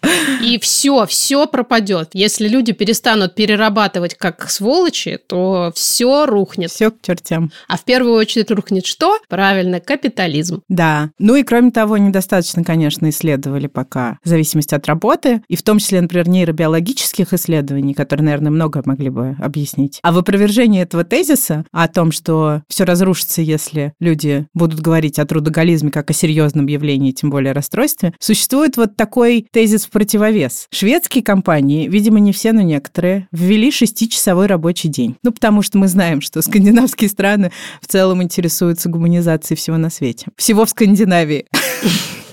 И 0.42 0.60
все, 0.60 1.06
все 1.06 1.48
пропадет. 1.48 2.10
Если 2.14 2.48
люди 2.48 2.72
перестанут 2.72 3.36
перерабатывать 3.36 4.16
как 4.16 4.50
сволочи, 4.50 5.20
то 5.28 5.72
все 5.76 6.26
рухнет. 6.26 6.72
Все 6.72 6.92
к 6.92 7.02
чертям. 7.02 7.52
А 7.68 7.78
в 7.78 7.84
первую 7.84 8.16
очередь 8.16 8.52
рухнет 8.52 8.86
что? 8.86 9.18
Правильно, 9.30 9.80
капитализм. 9.80 10.62
Да. 10.70 11.12
Ну 11.20 11.36
и 11.36 11.44
кроме 11.44 11.72
того, 11.72 11.98
недостаточно, 11.98 12.64
конечно, 12.64 13.10
исследовали 13.10 13.68
пока 13.68 14.20
в 14.24 14.30
зависимости 14.30 14.76
от 14.76 14.86
работы, 14.88 15.42
и 15.48 15.56
в 15.56 15.64
том 15.64 15.80
числе, 15.80 16.02
например, 16.02 16.28
нейробиологических 16.28 17.34
исследований, 17.34 17.94
которые, 17.94 18.26
наверное, 18.26 18.52
много 18.52 18.82
могли 18.86 19.10
бы 19.10 19.36
объяснить. 19.40 20.00
А 20.04 20.12
в 20.12 20.18
опровержении 20.18 20.82
этого 20.82 21.04
тезиса 21.04 21.66
о 21.72 21.88
том, 21.88 22.12
что 22.12 22.64
все 22.68 22.84
разрушится, 22.84 23.42
если 23.42 23.94
люди 24.00 24.48
будут 24.54 24.80
говорить 24.80 25.20
о 25.20 25.26
трудоголизме 25.26 25.92
как 25.92 26.10
о 26.10 26.14
серьезном 26.14 26.68
явлении, 26.68 27.12
тем 27.12 27.30
более 27.30 27.54
расстройстве, 27.54 28.14
существует 28.20 28.78
вот 28.78 28.96
такой 28.96 29.35
тезис 29.42 29.86
в 29.86 29.90
противовес. 29.90 30.68
Шведские 30.72 31.24
компании, 31.24 31.88
видимо, 31.88 32.20
не 32.20 32.32
все, 32.32 32.54
но 32.54 32.62
некоторые, 32.62 33.28
ввели 33.32 33.72
шестичасовой 33.72 34.48
рабочий 34.48 34.90
день. 34.90 35.16
Ну, 35.24 35.32
потому 35.32 35.62
что 35.62 35.78
мы 35.78 35.88
знаем, 35.88 36.22
что 36.22 36.42
скандинавские 36.42 37.10
страны 37.10 37.52
в 37.82 37.88
целом 37.88 38.22
интересуются 38.24 38.90
гуманизацией 38.90 39.58
всего 39.58 39.78
на 39.78 39.90
свете. 39.90 40.28
Всего 40.36 40.66
в 40.66 40.70
Скандинавии. 40.70 41.46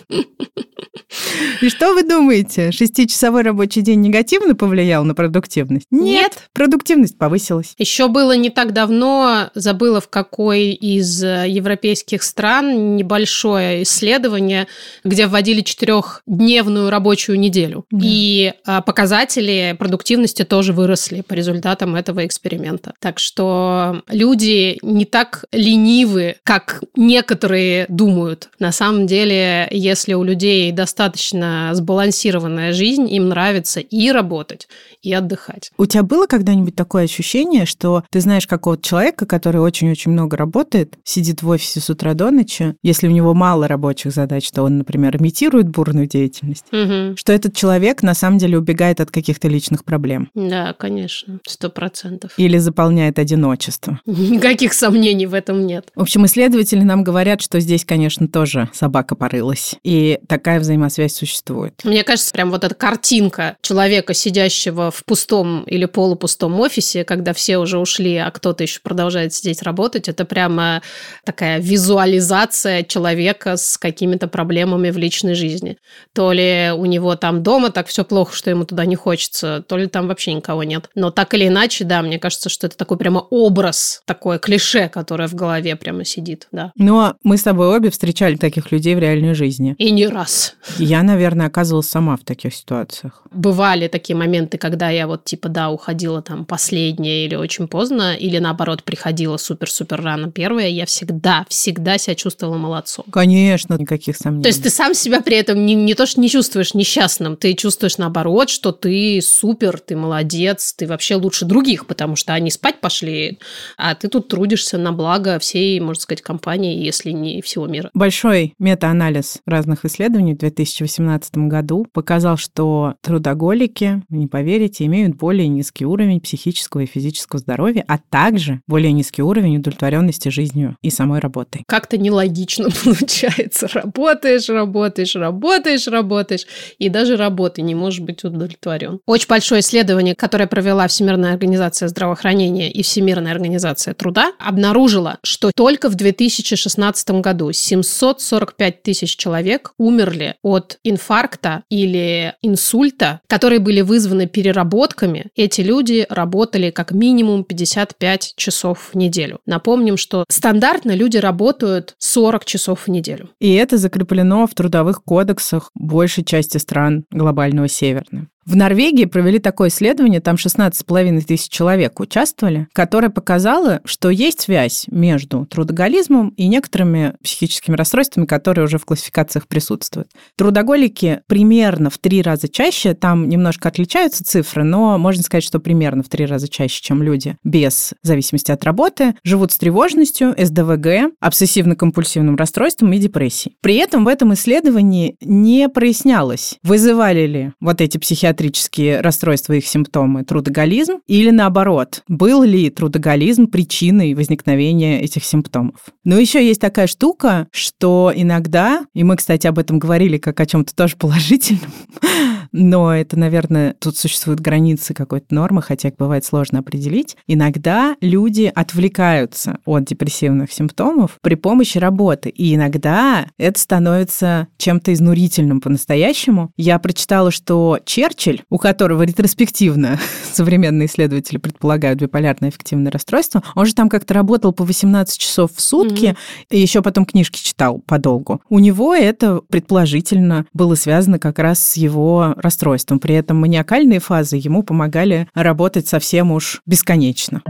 И 1.61 1.69
что 1.69 1.95
вы 1.95 2.03
думаете? 2.03 2.73
Шестичасовой 2.73 3.43
рабочий 3.43 3.83
день 3.83 4.01
негативно 4.01 4.55
повлиял 4.55 5.05
на 5.05 5.15
продуктивность? 5.15 5.87
Нет. 5.91 6.49
Продуктивность 6.53 7.17
повысилась. 7.19 7.75
Еще 7.79 8.09
было 8.09 8.37
не 8.37 8.51
так 8.51 8.73
давно, 8.73 9.51
забыла 9.55 10.01
в 10.01 10.09
какой 10.09 10.71
из 10.71 11.23
э, 11.23 11.47
европейских 11.49 12.23
стран, 12.23 12.97
небольшое 12.97 13.85
исследование, 13.85 14.67
где 15.05 15.27
вводили 15.27 15.61
четырехдневную 15.61 16.91
рабочую 16.91 17.39
неделю. 17.39 17.85
Да. 17.91 17.99
И 18.03 18.53
а, 18.65 18.81
показатели 18.81 19.77
продуктивности 19.79 20.45
тоже 20.45 20.73
выросли 20.73 21.21
по 21.21 21.35
результатам 21.35 21.95
этого 21.95 22.27
эксперимента. 22.27 22.95
Так 22.99 23.19
что 23.19 24.03
люди 24.09 24.79
не 24.83 25.05
так 25.05 25.45
ленивы, 25.53 26.37
как 26.43 26.83
некоторые 26.97 27.87
думают. 27.89 28.49
На 28.59 28.73
самом 28.73 29.07
деле, 29.07 29.69
если 29.71 30.02
у 30.11 30.25
людей 30.25 30.71
достаточно 30.73 31.71
сбалансированная 31.73 32.73
жизнь, 32.73 33.09
им 33.13 33.29
нравится 33.29 33.81
и 33.81 34.11
работать, 34.11 34.69
и 35.03 35.13
отдыхать. 35.13 35.71
У 35.79 35.87
тебя 35.87 36.03
было 36.03 36.27
когда-нибудь 36.27 36.75
такое 36.75 37.05
ощущение, 37.05 37.67
что 37.67 38.05
ты 38.11 38.21
знаешь 38.21 38.47
какого-то 38.47 38.83
человека, 38.83 39.27
который 39.27 39.61
очень-очень 39.61 40.11
много 40.11 40.37
работает, 40.37 40.99
сидит 41.05 41.43
в 41.43 41.49
офисе 41.49 41.81
с 41.81 41.91
утра 41.91 42.15
до 42.15 42.31
ночи, 42.31 42.75
если 42.83 43.07
у 43.07 43.11
него 43.11 43.35
мало 43.35 43.69
рабочих 43.69 44.13
задач, 44.13 44.51
то 44.51 44.63
он, 44.63 44.79
например, 44.79 45.17
имитирует 45.17 45.69
бурную 45.69 46.07
деятельность, 46.07 46.65
угу. 46.73 47.17
что 47.17 47.33
этот 47.33 47.55
человек 47.55 48.03
на 48.03 48.15
самом 48.15 48.39
деле 48.39 48.59
убегает 48.59 49.01
от 49.01 49.11
каких-то 49.11 49.49
личных 49.49 49.85
проблем. 49.85 50.31
Да, 50.35 50.75
конечно, 50.79 51.41
сто 51.47 51.71
процентов. 51.71 52.33
Или 52.37 52.59
заполняет 52.59 53.19
одиночество. 53.19 54.01
Никаких 54.07 54.73
сомнений 54.73 55.27
в 55.27 55.35
этом 55.35 55.67
нет. 55.67 55.89
В 55.95 56.03
общем, 56.03 56.27
исследователи 56.27 56.83
нам 56.83 57.05
говорят, 57.05 57.41
что 57.41 57.61
здесь, 57.61 57.85
конечно, 57.85 58.29
тоже 58.29 58.71
собака 58.73 59.15
порылась. 59.15 59.77
И 59.85 60.21
такая 60.29 60.61
взаимосвязь 60.61 61.15
существует. 61.15 61.75
Мне 61.85 62.05
кажется, 62.05 62.33
прям 62.33 62.51
вот 62.51 62.63
эта 62.63 62.75
картинка 62.75 63.57
человека, 63.63 64.15
сидящего 64.15 64.91
в 64.91 65.05
пустом 65.05 65.65
или 65.65 65.87
полупустом 65.87 66.61
офисе, 66.61 67.05
когда 67.05 67.33
все 67.33 67.59
уже 67.59 67.79
ушли, 67.79 68.17
а 68.17 68.31
кто-то 68.31 68.63
еще 68.63 68.81
продолжает 68.81 69.35
сидеть 69.35 69.63
работать, 69.63 70.09
это 70.09 70.25
прямо 70.25 70.83
такая 71.25 71.59
визуализация 71.61 72.85
человека 72.85 73.57
с 73.57 73.77
какими-то 73.77 74.29
проблемами 74.29 74.91
в 74.91 74.99
личной 74.99 75.35
жизни. 75.35 75.79
То 76.15 76.33
ли 76.33 76.71
у 76.75 76.85
него 76.85 77.17
там 77.17 77.43
дома 77.43 77.71
так 77.71 77.89
все 77.89 78.05
плохо, 78.05 78.37
что 78.37 78.51
ему 78.51 78.65
туда 78.65 78.85
не 78.85 78.97
хочется, 78.97 79.65
то 79.67 79.77
ли 79.77 79.87
там 79.87 80.07
вообще 80.07 80.35
никого 80.35 80.63
нет. 80.63 80.91
Но 80.95 81.11
так 81.11 81.35
или 81.35 81.49
иначе, 81.49 81.85
да, 81.85 82.03
мне 82.03 82.19
кажется, 82.19 82.49
что 82.49 82.69
это 82.69 82.77
такой 82.77 82.99
прямо 82.99 83.19
образ, 83.19 84.03
такое 84.07 84.39
клише, 84.39 84.89
которое 84.89 85.27
в 85.27 85.35
голове 85.35 85.75
прямо 85.75 86.05
сидит, 86.05 86.47
да. 86.53 86.73
Но 86.77 87.17
мы 87.25 87.37
с 87.37 87.43
тобой 87.43 87.67
обе 87.67 87.91
встречали 87.91 88.37
таких 88.37 88.71
людей 88.71 88.95
в 88.95 89.01
реальной 89.01 89.35
жизни. 89.35 89.72
И 89.79 89.91
не 89.91 90.07
раз. 90.07 90.55
Я, 90.79 91.03
наверное, 91.03 91.47
оказывалась 91.47 91.89
сама 91.89 92.17
в 92.17 92.25
таких 92.25 92.55
ситуациях. 92.55 93.23
Бывали 93.31 93.89
такие 93.89 94.17
моменты, 94.17 94.59
когда 94.59 94.91
я 94.91 95.07
вот 95.07 95.25
типа, 95.25 95.49
да, 95.49 95.71
уходила 95.71 96.23
там 96.23 96.45
последняя 96.45 97.25
или 97.25 97.35
очень 97.35 97.69
поздно, 97.69 98.15
или 98.15 98.39
наоборот 98.39 98.83
приходила 98.83 99.37
супер-супер 99.37 100.03
рано 100.03 100.31
первая, 100.31 100.69
я 100.69 100.87
всегда, 100.87 101.47
всегда 101.49 101.99
себя 101.99 102.15
чувствовала 102.15 102.57
молодцом. 102.57 103.05
Конечно, 103.11 103.75
никаких 103.75 104.17
сомнений. 104.17 104.43
То 104.43 104.49
есть 104.49 104.63
ты 104.63 104.71
сам 104.71 104.95
себя 104.95 105.21
при 105.21 105.37
этом 105.37 105.65
не, 105.65 105.75
не 105.75 105.95
то, 105.95 106.07
что 106.07 106.21
не 106.21 106.29
чувствуешь 106.29 106.75
несчастным, 106.75 107.37
ты 107.37 107.55
чувствуешь 107.55 107.99
наоборот, 107.99 108.51
что 108.51 108.73
ты 108.73 109.21
супер, 109.23 109.79
ты 109.79 109.97
молодец, 109.97 110.75
ты 110.75 110.87
вообще 110.87 111.15
лучше 111.15 111.45
других, 111.45 111.87
потому 111.87 112.17
что 112.17 112.35
они 112.35 112.51
спать 112.51 112.81
пошли, 112.81 113.39
а 113.77 113.95
ты 113.95 114.09
тут 114.09 114.29
трудишься 114.29 114.79
на 114.79 114.93
благо 114.93 115.39
всей, 115.39 115.81
можно 115.81 116.01
сказать, 116.01 116.23
компании, 116.23 116.85
если 116.85 117.11
не 117.11 117.41
всего 117.43 117.67
мира. 117.67 117.91
Большой 117.95 118.55
мета-анализ 118.59 119.39
разных 119.63 119.85
исследований 119.85 120.35
в 120.35 120.39
2018 120.39 121.37
году 121.37 121.87
показал, 121.93 122.37
что 122.37 122.95
трудоголики, 123.01 124.03
не 124.09 124.27
поверите, 124.27 124.85
имеют 124.87 125.17
более 125.17 125.47
низкий 125.47 125.87
уровень 125.87 126.21
психического 126.21 126.81
и 126.81 126.87
физического 126.87 127.39
здоровья, 127.39 127.85
а 127.87 127.99
также 127.99 128.61
более 128.67 128.91
низкий 128.91 129.23
уровень 129.23 129.59
удовлетворенности 129.59 130.31
жизнью 130.31 130.77
и 130.83 130.91
самой 130.91 131.21
работой. 131.21 131.63
Как-то 131.69 131.97
нелогично 131.97 132.71
получается. 132.85 133.69
Работаешь, 133.73 134.49
работаешь, 134.49 135.15
работаешь, 135.15 135.87
работаешь, 135.87 136.47
и 136.79 136.89
даже 136.89 137.17
работы 137.17 137.63
не 137.63 137.77
можешь 137.77 138.01
быть 138.01 138.25
удовлетворен. 138.25 138.99
Очень 139.07 139.29
большое 139.29 139.61
исследование, 139.61 140.17
которое 140.17 140.49
провела 140.49 140.89
Всемирная 140.89 141.33
организация 141.33 141.87
здравоохранения 141.87 142.73
и 142.73 142.83
Всемирная 142.83 143.31
организация 143.31 143.95
труда, 143.95 144.33
обнаружило, 144.41 145.19
что 145.23 145.53
только 145.55 145.89
в 145.89 145.95
2016 145.95 147.11
году 147.21 147.53
745 147.53 148.83
тысяч 148.83 149.17
человек 149.17 149.52
умерли 149.79 150.37
от 150.43 150.79
инфаркта 150.85 151.65
или 151.69 152.35
инсульта, 152.43 153.21
которые 153.27 153.59
были 153.59 153.81
вызваны 153.81 154.27
переработками. 154.27 155.27
Эти 155.37 155.61
люди 155.61 156.07
работали 156.09 156.71
как 156.71 156.93
минимум 156.93 157.45
55 157.45 158.35
часов 158.37 158.91
в 158.93 158.97
неделю. 158.97 159.41
Напомним, 159.47 159.97
что 159.97 160.25
стандартно 160.29 160.95
люди 160.95 161.17
работают 161.17 161.95
40 161.99 162.45
часов 162.45 162.87
в 162.87 162.89
неделю. 162.89 163.31
И 163.41 163.55
это 163.55 163.79
закреплено 163.79 164.47
в 164.47 164.55
трудовых 164.55 165.03
кодексах 165.05 165.71
большей 165.75 166.25
части 166.25 166.59
стран 166.59 167.05
глобального 167.11 167.69
севера. 167.69 168.03
В 168.45 168.57
Норвегии 168.57 169.05
провели 169.05 169.39
такое 169.39 169.69
исследование, 169.69 170.21
там 170.21 170.35
16,5 170.35 171.21
тысяч 171.23 171.49
человек 171.49 172.01
участвовали, 172.01 172.67
которое 172.73 173.09
показало, 173.09 173.81
что 173.85 174.11
есть 174.11 174.41
связь 174.41 174.87
между 174.91 175.47
трудоголизмом 175.47 176.31
и 176.31 176.49
некоторыми 176.49 177.15
психическими 177.23 177.77
расстройствами, 177.77 178.27
которые 178.27 178.65
уже 178.65 178.79
в 178.79 178.85
классификациях 178.85 179.47
присутствуют. 179.47 180.09
Трудоголики 180.37 181.21
примерно 181.29 181.89
в 181.89 181.99
три 181.99 182.21
раза 182.21 182.49
чаще, 182.49 182.95
там 182.95 183.29
немножко 183.29 183.69
отличаются 183.69 184.25
цифры, 184.25 184.65
но 184.65 184.99
можно 184.99 185.23
сказать, 185.23 185.45
что 185.45 185.61
примерно 185.61 186.03
в 186.03 186.09
три 186.09 186.27
раза 186.27 186.49
чаще, 186.49 186.83
чем 186.83 187.01
люди 187.01 187.37
без 187.45 187.95
зависимости 188.03 188.51
от 188.51 188.65
работы, 188.65 189.15
живут 189.23 189.53
с 189.53 189.59
тревожностью, 189.59 190.35
СДВГ, 190.37 191.13
обсессивно-компульсивным 191.23 192.37
расстройством 192.37 192.93
и 192.93 192.99
депрессией. 192.99 193.57
При 193.61 193.77
этом 193.77 194.05
в 194.05 194.09
этом 194.09 194.35
исследовании 194.35 195.17
не 195.21 195.69
прояснялось, 195.69 196.59
вызывали 196.65 197.27
ли 197.27 197.53
вот 197.61 197.81
эти 197.81 197.99
психиатрические 197.99 198.32
психиатрические 198.33 199.01
расстройства, 199.01 199.53
их 199.53 199.67
симптомы, 199.67 200.25
трудоголизм, 200.25 201.01
или 201.07 201.31
наоборот, 201.31 202.03
был 202.09 202.43
ли 202.43 202.71
трудоголизм 202.71 203.47
причиной 203.47 204.15
возникновения 204.15 205.03
этих 205.03 205.25
симптомов. 205.25 205.81
Но 206.05 206.19
еще 206.19 206.45
есть 206.45 206.61
такая 206.61 206.87
штука, 206.87 207.47
что 207.53 208.13
иногда, 208.15 208.85
и 208.95 209.05
мы, 209.05 209.17
кстати, 209.17 209.47
об 209.47 209.59
этом 209.59 209.79
говорили 209.79 210.19
как 210.19 210.41
о 210.41 210.47
чем-то 210.47 210.75
тоже 210.75 210.97
положительном, 210.97 211.71
но 212.53 212.95
это, 212.95 213.19
наверное, 213.19 213.75
тут 213.79 213.97
существуют 213.97 214.41
границы 214.41 214.95
какой-то 214.95 215.35
нормы, 215.35 215.63
хотя 215.63 215.89
их 215.89 215.97
бывает 215.97 216.25
сложно 216.25 216.61
определить. 216.61 217.17
Иногда 217.27 217.97
люди 218.01 218.51
отвлекаются 218.55 219.59
от 219.65 219.85
депрессивных 219.85 220.53
симптомов 220.53 221.19
при 221.21 221.35
помощи 221.35 221.79
работы, 221.79 222.31
и 222.31 222.55
иногда 222.55 223.27
это 223.39 223.61
становится 223.61 224.49
чем-то 224.57 224.93
изнурительным 224.93 225.61
по-настоящему. 225.61 226.51
Я 226.57 226.79
прочитала, 226.79 227.31
что 227.31 227.79
Черчилль, 228.23 228.43
у 228.51 228.59
которого 228.59 229.03
ретроспективно 229.03 229.99
современные 230.33 230.87
исследователи 230.87 231.39
предполагают 231.39 232.01
биполярное 232.01 232.51
эффективное 232.51 232.93
расстройство, 232.93 233.43
он 233.55 233.67
же 233.67 233.75
там 233.75 233.89
как-то 233.89 234.15
работал 234.15 234.53
по 234.53 234.65
18 234.65 235.19
часов 235.19 235.51
в 235.55 235.61
сутки, 235.61 236.05
mm-hmm. 236.05 236.47
и 236.51 236.61
еще 236.61 236.83
потом 236.83 237.05
книжки 237.05 237.43
читал 237.43 237.81
подолгу. 237.87 238.41
У 238.49 238.59
него 238.59 238.95
это 238.95 239.41
предположительно 239.49 240.47
было 240.55 240.75
связано 240.75 241.19
как 241.19 241.39
раз 241.39 241.59
с 241.59 241.77
его 241.77 242.35
расстройством. 242.37 242.99
При 242.99 243.15
этом 243.15 243.39
маниакальные 243.39 244.01
фазы 244.01 244.37
ему 244.37 244.63
помогали 244.63 245.29
работать 245.35 245.89
совсем 245.89 246.31
уж 246.33 246.61
бесконечно. 246.67 247.43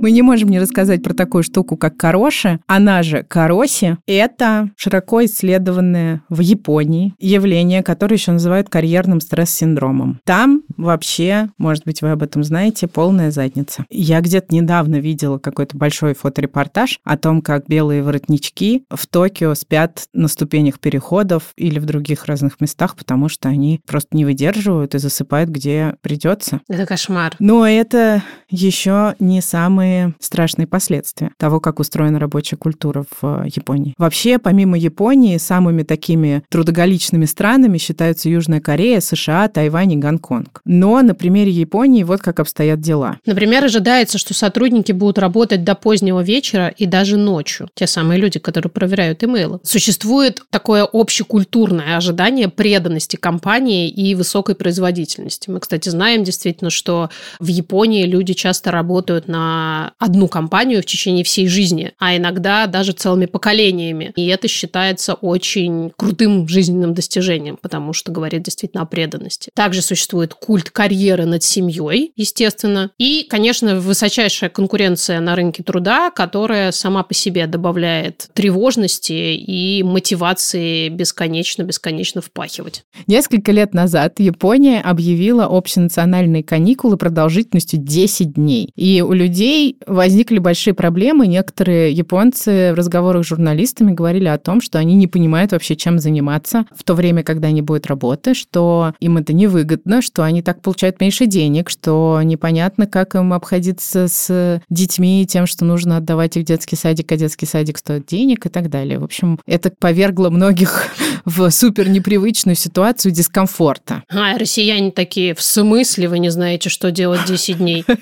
Мы 0.00 0.10
не 0.10 0.22
можем 0.22 0.50
не 0.50 0.60
рассказать 0.60 1.02
про 1.02 1.14
такую 1.14 1.42
штуку, 1.42 1.76
как 1.76 1.96
кароши. 1.96 2.60
Она 2.66 3.02
же 3.02 3.22
кароси. 3.22 3.96
Это 4.06 4.70
широко 4.76 5.24
исследованное 5.24 6.22
в 6.28 6.40
Японии 6.40 7.14
явление, 7.18 7.82
которое 7.82 8.16
еще 8.16 8.32
называют 8.32 8.68
карьерным 8.68 9.20
стресс-синдромом. 9.20 10.20
Там 10.24 10.62
вообще, 10.76 11.48
может 11.56 11.84
быть, 11.84 12.02
вы 12.02 12.10
об 12.10 12.22
этом 12.22 12.44
знаете, 12.44 12.86
полная 12.86 13.30
задница. 13.30 13.86
Я 13.88 14.20
где-то 14.20 14.54
недавно 14.54 14.96
видела 14.96 15.38
какой-то 15.38 15.76
большой 15.76 16.14
фоторепортаж 16.14 17.00
о 17.04 17.16
том, 17.16 17.40
как 17.40 17.66
белые 17.66 18.02
воротнички 18.02 18.84
в 18.90 19.06
Токио 19.06 19.54
спят 19.54 20.04
на 20.12 20.28
ступенях 20.28 20.80
переходов 20.80 21.52
или 21.56 21.78
в 21.78 21.86
других 21.86 22.26
разных 22.26 22.60
местах, 22.60 22.96
потому 22.96 23.28
что 23.28 23.48
они 23.48 23.80
просто 23.86 24.16
не 24.16 24.24
выдерживают 24.24 24.94
и 24.94 24.98
засыпают, 24.98 25.50
где 25.50 25.94
придется. 26.02 26.60
Это 26.68 26.84
кошмар. 26.84 27.34
Но 27.38 27.66
это 27.66 28.22
еще 28.50 29.14
не 29.18 29.40
самые 29.40 29.83
самые 29.84 30.14
страшные 30.18 30.66
последствия 30.66 31.30
того, 31.38 31.60
как 31.60 31.78
устроена 31.78 32.18
рабочая 32.18 32.56
культура 32.56 33.04
в 33.20 33.44
э, 33.44 33.48
Японии. 33.54 33.94
Вообще, 33.98 34.38
помимо 34.38 34.78
Японии, 34.78 35.36
самыми 35.36 35.82
такими 35.82 36.42
трудоголичными 36.50 37.26
странами 37.26 37.78
считаются 37.78 38.28
Южная 38.28 38.60
Корея, 38.60 39.00
США, 39.00 39.48
Тайвань 39.48 39.92
и 39.92 39.96
Гонконг. 39.96 40.62
Но 40.64 41.02
на 41.02 41.14
примере 41.14 41.50
Японии 41.50 42.02
вот 42.02 42.20
как 42.20 42.40
обстоят 42.40 42.80
дела. 42.80 43.18
Например, 43.26 43.64
ожидается, 43.64 44.18
что 44.18 44.32
сотрудники 44.34 44.92
будут 44.92 45.18
работать 45.18 45.64
до 45.64 45.74
позднего 45.74 46.22
вечера 46.22 46.68
и 46.68 46.86
даже 46.86 47.16
ночью. 47.16 47.68
Те 47.74 47.86
самые 47.86 48.18
люди, 48.18 48.38
которые 48.38 48.70
проверяют 48.70 49.22
имейлы. 49.22 49.60
Существует 49.62 50.42
такое 50.50 50.88
общекультурное 50.90 51.96
ожидание 51.96 52.48
преданности 52.48 53.16
компании 53.16 53.88
и 53.88 54.14
высокой 54.14 54.54
производительности. 54.54 55.50
Мы, 55.50 55.60
кстати, 55.60 55.88
знаем 55.90 56.24
действительно, 56.24 56.70
что 56.70 57.10
в 57.38 57.46
Японии 57.46 58.04
люди 58.06 58.32
часто 58.32 58.70
работают 58.70 59.28
на 59.28 59.73
одну 59.98 60.28
компанию 60.28 60.82
в 60.82 60.86
течение 60.86 61.24
всей 61.24 61.48
жизни, 61.48 61.92
а 61.98 62.16
иногда 62.16 62.66
даже 62.66 62.92
целыми 62.92 63.26
поколениями. 63.26 64.12
И 64.16 64.26
это 64.26 64.48
считается 64.48 65.14
очень 65.14 65.92
крутым 65.96 66.48
жизненным 66.48 66.94
достижением, 66.94 67.58
потому 67.60 67.92
что 67.92 68.12
говорит 68.12 68.42
действительно 68.42 68.82
о 68.82 68.86
преданности. 68.86 69.50
Также 69.54 69.82
существует 69.82 70.34
культ 70.34 70.70
карьеры 70.70 71.26
над 71.26 71.42
семьей, 71.42 72.12
естественно. 72.16 72.90
И, 72.98 73.26
конечно, 73.28 73.80
высочайшая 73.80 74.50
конкуренция 74.50 75.20
на 75.20 75.36
рынке 75.36 75.62
труда, 75.62 76.10
которая 76.10 76.72
сама 76.72 77.02
по 77.02 77.14
себе 77.14 77.46
добавляет 77.46 78.28
тревожности 78.34 79.34
и 79.34 79.82
мотивации 79.82 80.88
бесконечно-бесконечно 80.88 82.20
впахивать. 82.20 82.84
Несколько 83.06 83.52
лет 83.52 83.74
назад 83.74 84.18
Япония 84.18 84.80
объявила 84.80 85.44
общенациональные 85.44 86.42
каникулы 86.42 86.96
продолжительностью 86.96 87.80
10 87.80 88.34
дней. 88.34 88.70
И 88.76 89.02
у 89.02 89.12
людей 89.12 89.63
возникли 89.86 90.38
большие 90.38 90.74
проблемы. 90.74 91.26
Некоторые 91.26 91.92
японцы 91.92 92.72
в 92.72 92.74
разговорах 92.76 93.24
с 93.24 93.28
журналистами 93.28 93.92
говорили 93.92 94.28
о 94.28 94.38
том, 94.38 94.60
что 94.60 94.78
они 94.78 94.94
не 94.94 95.06
понимают 95.06 95.52
вообще, 95.52 95.76
чем 95.76 95.98
заниматься 95.98 96.64
в 96.74 96.82
то 96.84 96.94
время, 96.94 97.22
когда 97.22 97.50
не 97.50 97.62
будет 97.62 97.86
работы, 97.86 98.34
что 98.34 98.94
им 99.00 99.16
это 99.16 99.32
невыгодно, 99.32 100.02
что 100.02 100.24
они 100.24 100.42
так 100.42 100.60
получают 100.60 101.00
меньше 101.00 101.26
денег, 101.26 101.70
что 101.70 102.20
непонятно, 102.22 102.86
как 102.86 103.14
им 103.14 103.32
обходиться 103.32 104.08
с 104.08 104.62
детьми 104.70 105.22
и 105.22 105.26
тем, 105.26 105.46
что 105.46 105.64
нужно 105.64 105.96
отдавать 105.96 106.36
их 106.36 106.42
в 106.42 106.46
детский 106.46 106.76
садик, 106.76 107.10
а 107.12 107.16
детский 107.16 107.46
садик 107.46 107.78
стоит 107.78 108.06
денег 108.06 108.46
и 108.46 108.48
так 108.48 108.70
далее. 108.70 108.98
В 108.98 109.04
общем, 109.04 109.38
это 109.46 109.70
повергло 109.70 110.30
многих 110.30 110.88
в 111.24 111.50
супер 111.50 111.88
непривычную 111.88 112.56
ситуацию 112.56 113.12
дискомфорта. 113.12 114.02
А, 114.10 114.38
россияне 114.38 114.90
такие, 114.90 115.34
в 115.34 115.42
смысле 115.42 116.08
вы 116.08 116.18
не 116.18 116.30
знаете, 116.30 116.68
что 116.68 116.90
делать 116.90 117.24
10 117.26 117.58
дней? 117.58 117.84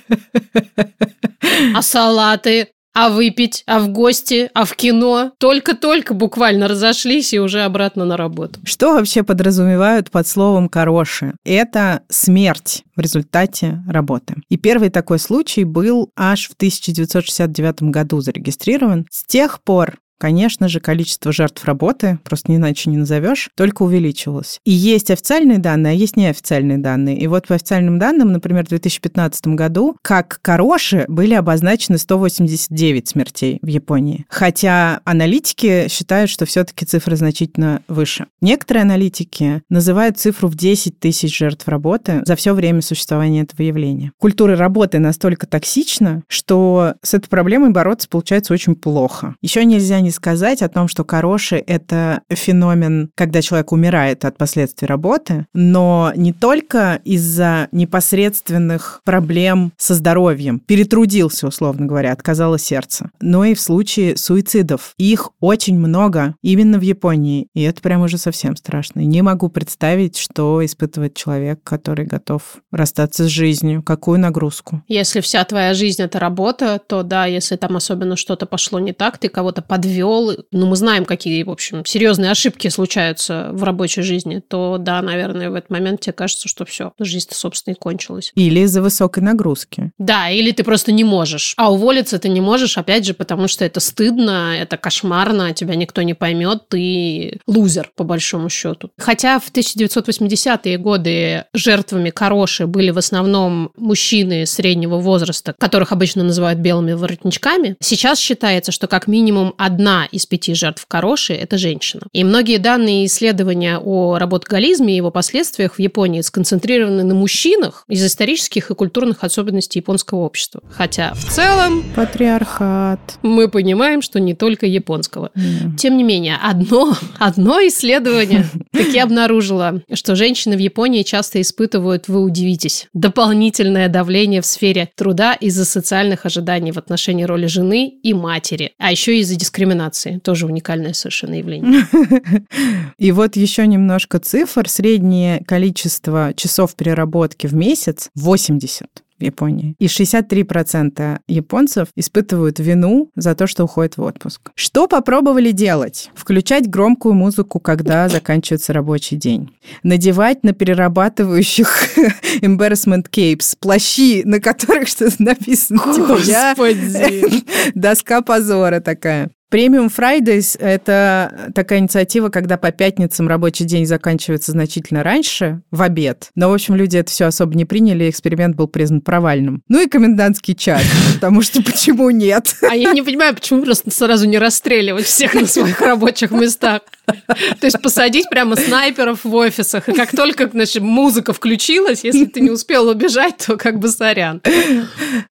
А 1.75 1.83
салаты? 1.83 2.69
А 2.95 3.09
выпить? 3.09 3.63
А 3.67 3.81
в 3.81 3.89
гости? 3.89 4.51
А 4.53 4.65
в 4.67 4.75
кино? 4.75 5.33
Только-только 5.39 6.13
буквально 6.13 6.69
разошлись 6.69 7.33
и 7.33 7.41
уже 7.41 7.63
обратно 7.63 8.05
на 8.05 8.19
работу. 8.19 8.61
Что 8.65 8.93
вообще 8.93 9.23
подразумевают 9.23 10.11
под 10.11 10.27
словом 10.27 10.69
«хорошие»? 10.71 11.35
Это 11.45 12.03
смерть 12.11 12.85
в 12.95 13.01
результате 13.01 13.83
работы. 13.89 14.37
И 14.51 14.59
первый 14.59 14.91
такой 14.91 15.19
случай 15.19 15.65
был 15.65 16.11
аж 16.17 16.49
в 16.49 16.53
1969 16.53 17.85
году 17.85 18.21
зарегистрирован. 18.21 19.07
С 19.11 19.25
тех 19.25 19.63
пор 19.63 19.97
конечно 20.19 20.69
же, 20.69 20.81
количество 20.81 21.33
жертв 21.33 21.65
работы, 21.65 22.19
просто 22.25 22.55
иначе 22.55 22.91
не 22.91 22.97
назовешь, 22.97 23.51
только 23.57 23.83
увеличивалось. 23.83 24.61
И 24.65 24.71
есть 24.71 25.11
официальные 25.11 25.59
данные, 25.59 25.93
а 25.93 25.95
есть 25.95 26.17
неофициальные 26.17 26.79
данные. 26.79 27.19
И 27.19 27.27
вот 27.27 27.49
по 27.49 27.55
официальным 27.55 27.99
данным, 27.99 28.33
например, 28.33 28.65
в 28.65 28.69
2015 28.69 29.49
году, 29.49 29.97
как 30.03 30.39
хорошие 30.43 31.07
были 31.09 31.35
обозначены 31.35 31.99
189 31.99 33.09
смертей 33.09 33.59
в 33.63 33.67
Японии. 33.67 34.25
Хотя 34.29 35.01
аналитики 35.05 35.89
считают, 35.89 36.31
что 36.31 36.47
все-таки 36.47 36.85
цифры 36.85 37.17
значительно 37.17 37.83
выше. 37.89 38.27
Некоторые 38.41 38.83
аналитики 38.83 39.63
называют 39.69 40.19
цифру 40.19 40.49
в 40.49 40.55
10 40.55 41.01
тысяч 41.01 41.37
жертв 41.37 41.67
работы 41.67 42.23
за 42.25 42.37
все 42.37 42.55
время 42.55 42.81
существования 42.81 43.43
этого 43.43 43.63
явления. 43.63 44.13
Культура 44.19 44.57
работы 44.57 45.01
настолько 45.01 45.49
токсична, 45.49 46.23
что 46.29 46.95
с 47.03 47.15
этой 47.15 47.29
проблемой 47.29 47.71
бороться 47.71 48.09
получается 48.09 48.53
очень 48.53 48.77
плохо. 48.77 49.35
Еще 49.43 49.65
нельзя 49.65 50.01
не 50.01 50.12
сказать 50.13 50.63
о 50.63 50.69
том, 50.69 50.89
что 50.89 51.05
короши— 51.05 51.57
это 51.67 52.23
феномен, 52.31 53.11
когда 53.15 53.43
человек 53.43 53.73
умирает 53.73 54.25
от 54.25 54.37
последствий 54.39 54.87
работы, 54.87 55.47
но 55.55 56.13
не 56.15 56.33
только 56.33 57.01
из-за 57.05 57.69
непосредственных 57.73 59.01
проблем 59.05 59.73
со 59.77 59.95
здоровьем, 59.95 60.61
перетрудился, 60.61 61.47
условно 61.47 61.87
говоря, 61.87 62.13
отказало 62.13 62.59
сердце, 62.59 63.11
но 63.21 63.45
и 63.45 63.55
в 63.55 63.61
случае 63.61 64.17
суицидов. 64.17 64.95
Их 64.99 65.31
очень 65.41 65.79
много 65.79 66.35
именно 66.43 66.79
в 66.79 66.83
Японии, 66.83 67.49
и 67.55 67.63
это 67.63 67.81
прям 67.81 68.03
уже 68.03 68.19
совсем 68.19 68.57
страшно. 68.57 69.01
Не 69.01 69.23
могу 69.23 69.49
представить, 69.49 70.17
что 70.17 70.65
испытывает 70.65 71.15
человек, 71.15 71.61
который 71.63 72.07
готов 72.07 72.43
расстаться 72.71 73.25
с 73.25 73.29
жизнью, 73.29 73.83
какую 73.83 74.19
нагрузку. 74.19 74.83
Если 74.89 75.21
вся 75.21 75.45
твоя 75.45 75.75
жизнь— 75.75 76.03
это 76.03 76.19
работа, 76.19 76.81
то 76.87 77.03
да, 77.03 77.27
если 77.27 77.57
там 77.57 77.77
особенно 77.77 78.17
что-то 78.17 78.47
пошло 78.47 78.79
не 78.79 78.93
так, 78.93 79.19
ты 79.19 79.29
кого-то 79.29 79.63
подвел, 79.63 79.92
ну, 80.01 80.67
мы 80.67 80.77
знаем, 80.77 81.05
какие, 81.05 81.43
в 81.43 81.51
общем, 81.51 81.85
серьезные 81.85 82.31
ошибки 82.31 82.69
случаются 82.69 83.51
в 83.53 83.63
рабочей 83.65 84.03
жизни, 84.03 84.43
то 84.47 84.79
да, 84.79 85.03
наверное, 85.03 85.51
в 85.51 85.55
этот 85.55 85.71
момент 85.71 86.01
тебе 86.01 86.13
кажется, 86.13 86.49
что 86.49 86.65
все, 86.65 86.93
жизнь-то, 86.99 87.35
собственно, 87.35 87.75
и 87.75 87.77
кончилась. 87.79 88.33
Или 88.35 88.61
из-за 88.61 88.83
высокой 88.83 89.23
нагрузки. 89.23 89.93
Да, 89.99 90.31
или 90.31 90.53
ты 90.53 90.65
просто 90.65 90.93
не 90.93 91.05
можешь. 91.05 91.55
А 91.57 91.73
уволиться 91.73 92.19
ты 92.19 92.29
не 92.29 92.41
можешь, 92.41 92.79
опять 92.79 93.05
же, 93.05 93.15
потому 93.15 93.49
что 93.49 93.65
это 93.65 93.81
стыдно, 93.81 94.55
это 94.57 94.77
кошмарно, 94.77 95.53
тебя 95.55 95.75
никто 95.75 96.03
не 96.03 96.15
поймет, 96.15 96.69
ты 96.69 97.41
лузер, 97.47 97.91
по 97.97 98.05
большому 98.05 98.49
счету. 98.49 98.91
Хотя 98.99 99.39
в 99.39 99.51
1980-е 99.51 100.79
годы 100.79 101.45
жертвами 101.55 102.11
короши 102.11 102.67
были 102.67 102.91
в 102.91 102.99
основном 102.99 103.73
мужчины 103.77 104.47
среднего 104.47 104.99
возраста, 104.99 105.55
которых 105.59 105.93
обычно 105.93 106.23
называют 106.23 106.61
белыми 106.61 106.93
воротничками, 106.93 107.77
сейчас 107.81 108.19
считается, 108.19 108.73
что 108.73 108.87
как 108.87 109.07
минимум 109.07 109.55
одна 109.59 109.82
из 110.11 110.27
пяти 110.27 110.55
жертв 110.55 110.87
короши– 110.87 111.33
это 111.35 111.59
женщина. 111.59 112.03
И 112.13 112.25
многие 112.25 112.59
данные 112.59 113.07
исследования 113.07 113.79
о 113.79 114.19
работоголизме 114.19 114.95
и 114.95 114.97
его 114.97 115.11
последствиях 115.11 115.75
в 115.75 115.79
Японии 115.79 116.21
сконцентрированы 116.21 117.03
на 117.03 117.15
мужчинах 117.15 117.85
из 117.89 118.05
исторических 118.05 118.71
и 118.71 118.75
культурных 118.75 119.25
особенностей 119.25 119.81
японского 119.81 120.21
общества. 120.21 120.63
Хотя 120.71 121.15
в 121.15 121.25
целом... 121.25 121.85
Патриархат. 121.95 123.19
Мы 123.23 123.49
понимаем, 123.49 124.03
что 124.03 124.21
не 124.21 124.35
только 124.35 124.67
японского. 124.67 125.31
Mm. 125.35 125.77
Тем 125.77 125.97
не 125.97 126.05
менее, 126.05 126.39
одно, 126.43 126.97
одно 127.19 127.61
исследование 127.61 128.47
таки 128.71 128.99
обнаружило, 128.99 129.83
что 129.93 130.15
женщины 130.15 130.57
в 130.57 130.61
Японии 130.61 131.03
часто 131.03 131.41
испытывают, 131.41 132.09
вы 132.09 132.23
удивитесь, 132.23 132.89
дополнительное 132.93 133.89
давление 133.89 134.41
в 134.41 134.47
сфере 134.47 134.91
труда 134.95 135.35
из-за 135.35 135.65
социальных 135.65 136.27
ожиданий 136.27 136.73
в 136.73 136.79
отношении 136.79 137.25
роли 137.25 137.47
жены 137.47 137.89
и 138.03 138.15
матери, 138.15 138.73
а 138.79 138.91
еще 138.91 139.19
из-за 139.19 139.37
дискриминации. 139.37 139.72
Тоже 140.19 140.47
уникальное 140.47 140.93
совершенно 140.93 141.35
явление. 141.35 141.87
И 142.99 143.13
вот 143.13 143.37
еще 143.37 143.67
немножко 143.67 144.19
цифр. 144.19 144.69
Среднее 144.69 145.45
количество 145.45 146.33
часов 146.35 146.75
переработки 146.75 147.47
в 147.47 147.55
месяц 147.55 148.11
80 148.15 148.89
в 149.23 149.25
Японии. 149.25 149.75
И 149.79 149.87
63% 149.87 151.21
японцев 151.29 151.89
испытывают 151.97 152.59
вину 152.59 153.11
за 153.17 153.35
то, 153.35 153.47
что 153.47 153.65
уходят 153.65 153.97
в 153.97 154.03
отпуск. 154.03 154.51
Что 154.55 154.89
попробовали 154.89 155.53
делать? 155.53 156.11
Включать 156.15 156.69
громкую 156.69 157.15
музыку, 157.15 157.61
когда 157.61 158.09
заканчивается 158.11 158.73
рабочий 158.73 159.17
день. 159.17 159.51
Надевать 159.83 160.43
на 160.43 160.53
перерабатывающих 160.53 161.97
embarrassment 162.43 163.07
capes 163.11 163.57
плащи, 163.59 164.23
на 164.25 164.41
которых 164.41 164.89
что-то 164.89 165.23
написано. 165.23 165.79
Типа, 165.95 166.17
Господи! 166.17 167.45
Доска 167.75 168.23
позора 168.23 168.81
такая. 168.81 169.31
Премиум 169.53 169.89
Fridays– 169.89 170.57
это 170.59 171.53
такая 171.55 171.81
инициатива, 171.81 172.31
когда 172.31 172.57
по 172.57 172.73
пятницам 172.73 173.29
рабочий 173.29 173.67
день 173.67 173.85
заканчивается 173.85 174.53
значительно 174.53 175.03
раньше, 175.03 175.61
в 175.71 175.83
обед. 175.83 176.31
Но, 176.35 176.49
в 176.49 176.55
общем, 176.55 176.75
люди 176.75 176.97
это 176.97 177.11
все 177.11 177.27
особо 177.27 177.55
не 177.55 177.67
приняли, 177.67 178.09
эксперимент 178.09 178.57
был 178.57 178.67
признан 178.67 179.03
провальным. 179.03 179.63
Ну 179.69 179.83
и 179.83 179.89
комендантский 179.89 180.55
час, 180.55 180.83
потому 181.17 181.43
что 181.43 181.63
почему 181.63 182.09
нет? 182.09 182.57
А 182.73 182.75
я 182.75 182.93
не 182.93 183.03
понимаю, 183.03 183.35
почему 183.35 183.63
просто 183.63 183.91
сразу 183.91 184.27
не 184.27 184.39
расстреливать 184.39 185.05
всех 185.05 185.35
на 185.35 185.45
своих 185.45 185.79
рабочих 185.83 186.31
местах. 186.31 186.81
То 187.05 187.67
есть 187.67 187.83
посадить 187.83 188.31
прямо 188.31 188.57
снайперов 188.57 189.25
в 189.25 189.35
офисах, 189.35 189.91
и 189.91 189.93
как 189.93 190.13
только, 190.13 190.49
значит, 190.51 190.83
музыка 190.83 191.35
включилась, 191.35 192.05
если 192.05 192.25
ты 192.25 192.41
не 192.41 192.51
успел 192.51 192.89
убежать, 192.89 193.37
то 193.47 193.59
как 193.59 193.79
бы 193.79 193.89
сорян. 193.89 194.41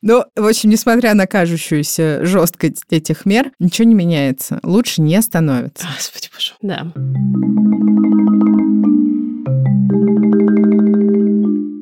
Ну, 0.03 0.25
в 0.35 0.45
общем, 0.45 0.69
несмотря 0.69 1.15
на 1.15 1.25
кажущуюся 1.25 2.23
жесткость 2.23 2.83
этих 2.91 3.25
мер, 3.25 3.51
ничего 3.57 3.87
не 3.87 3.95
меняется 3.95 4.10
меняется, 4.11 4.59
лучше 4.63 5.01
не 5.01 5.21
становится. 5.21 5.87
Господи 5.95 6.29
боже, 6.33 6.53
да. 6.61 6.91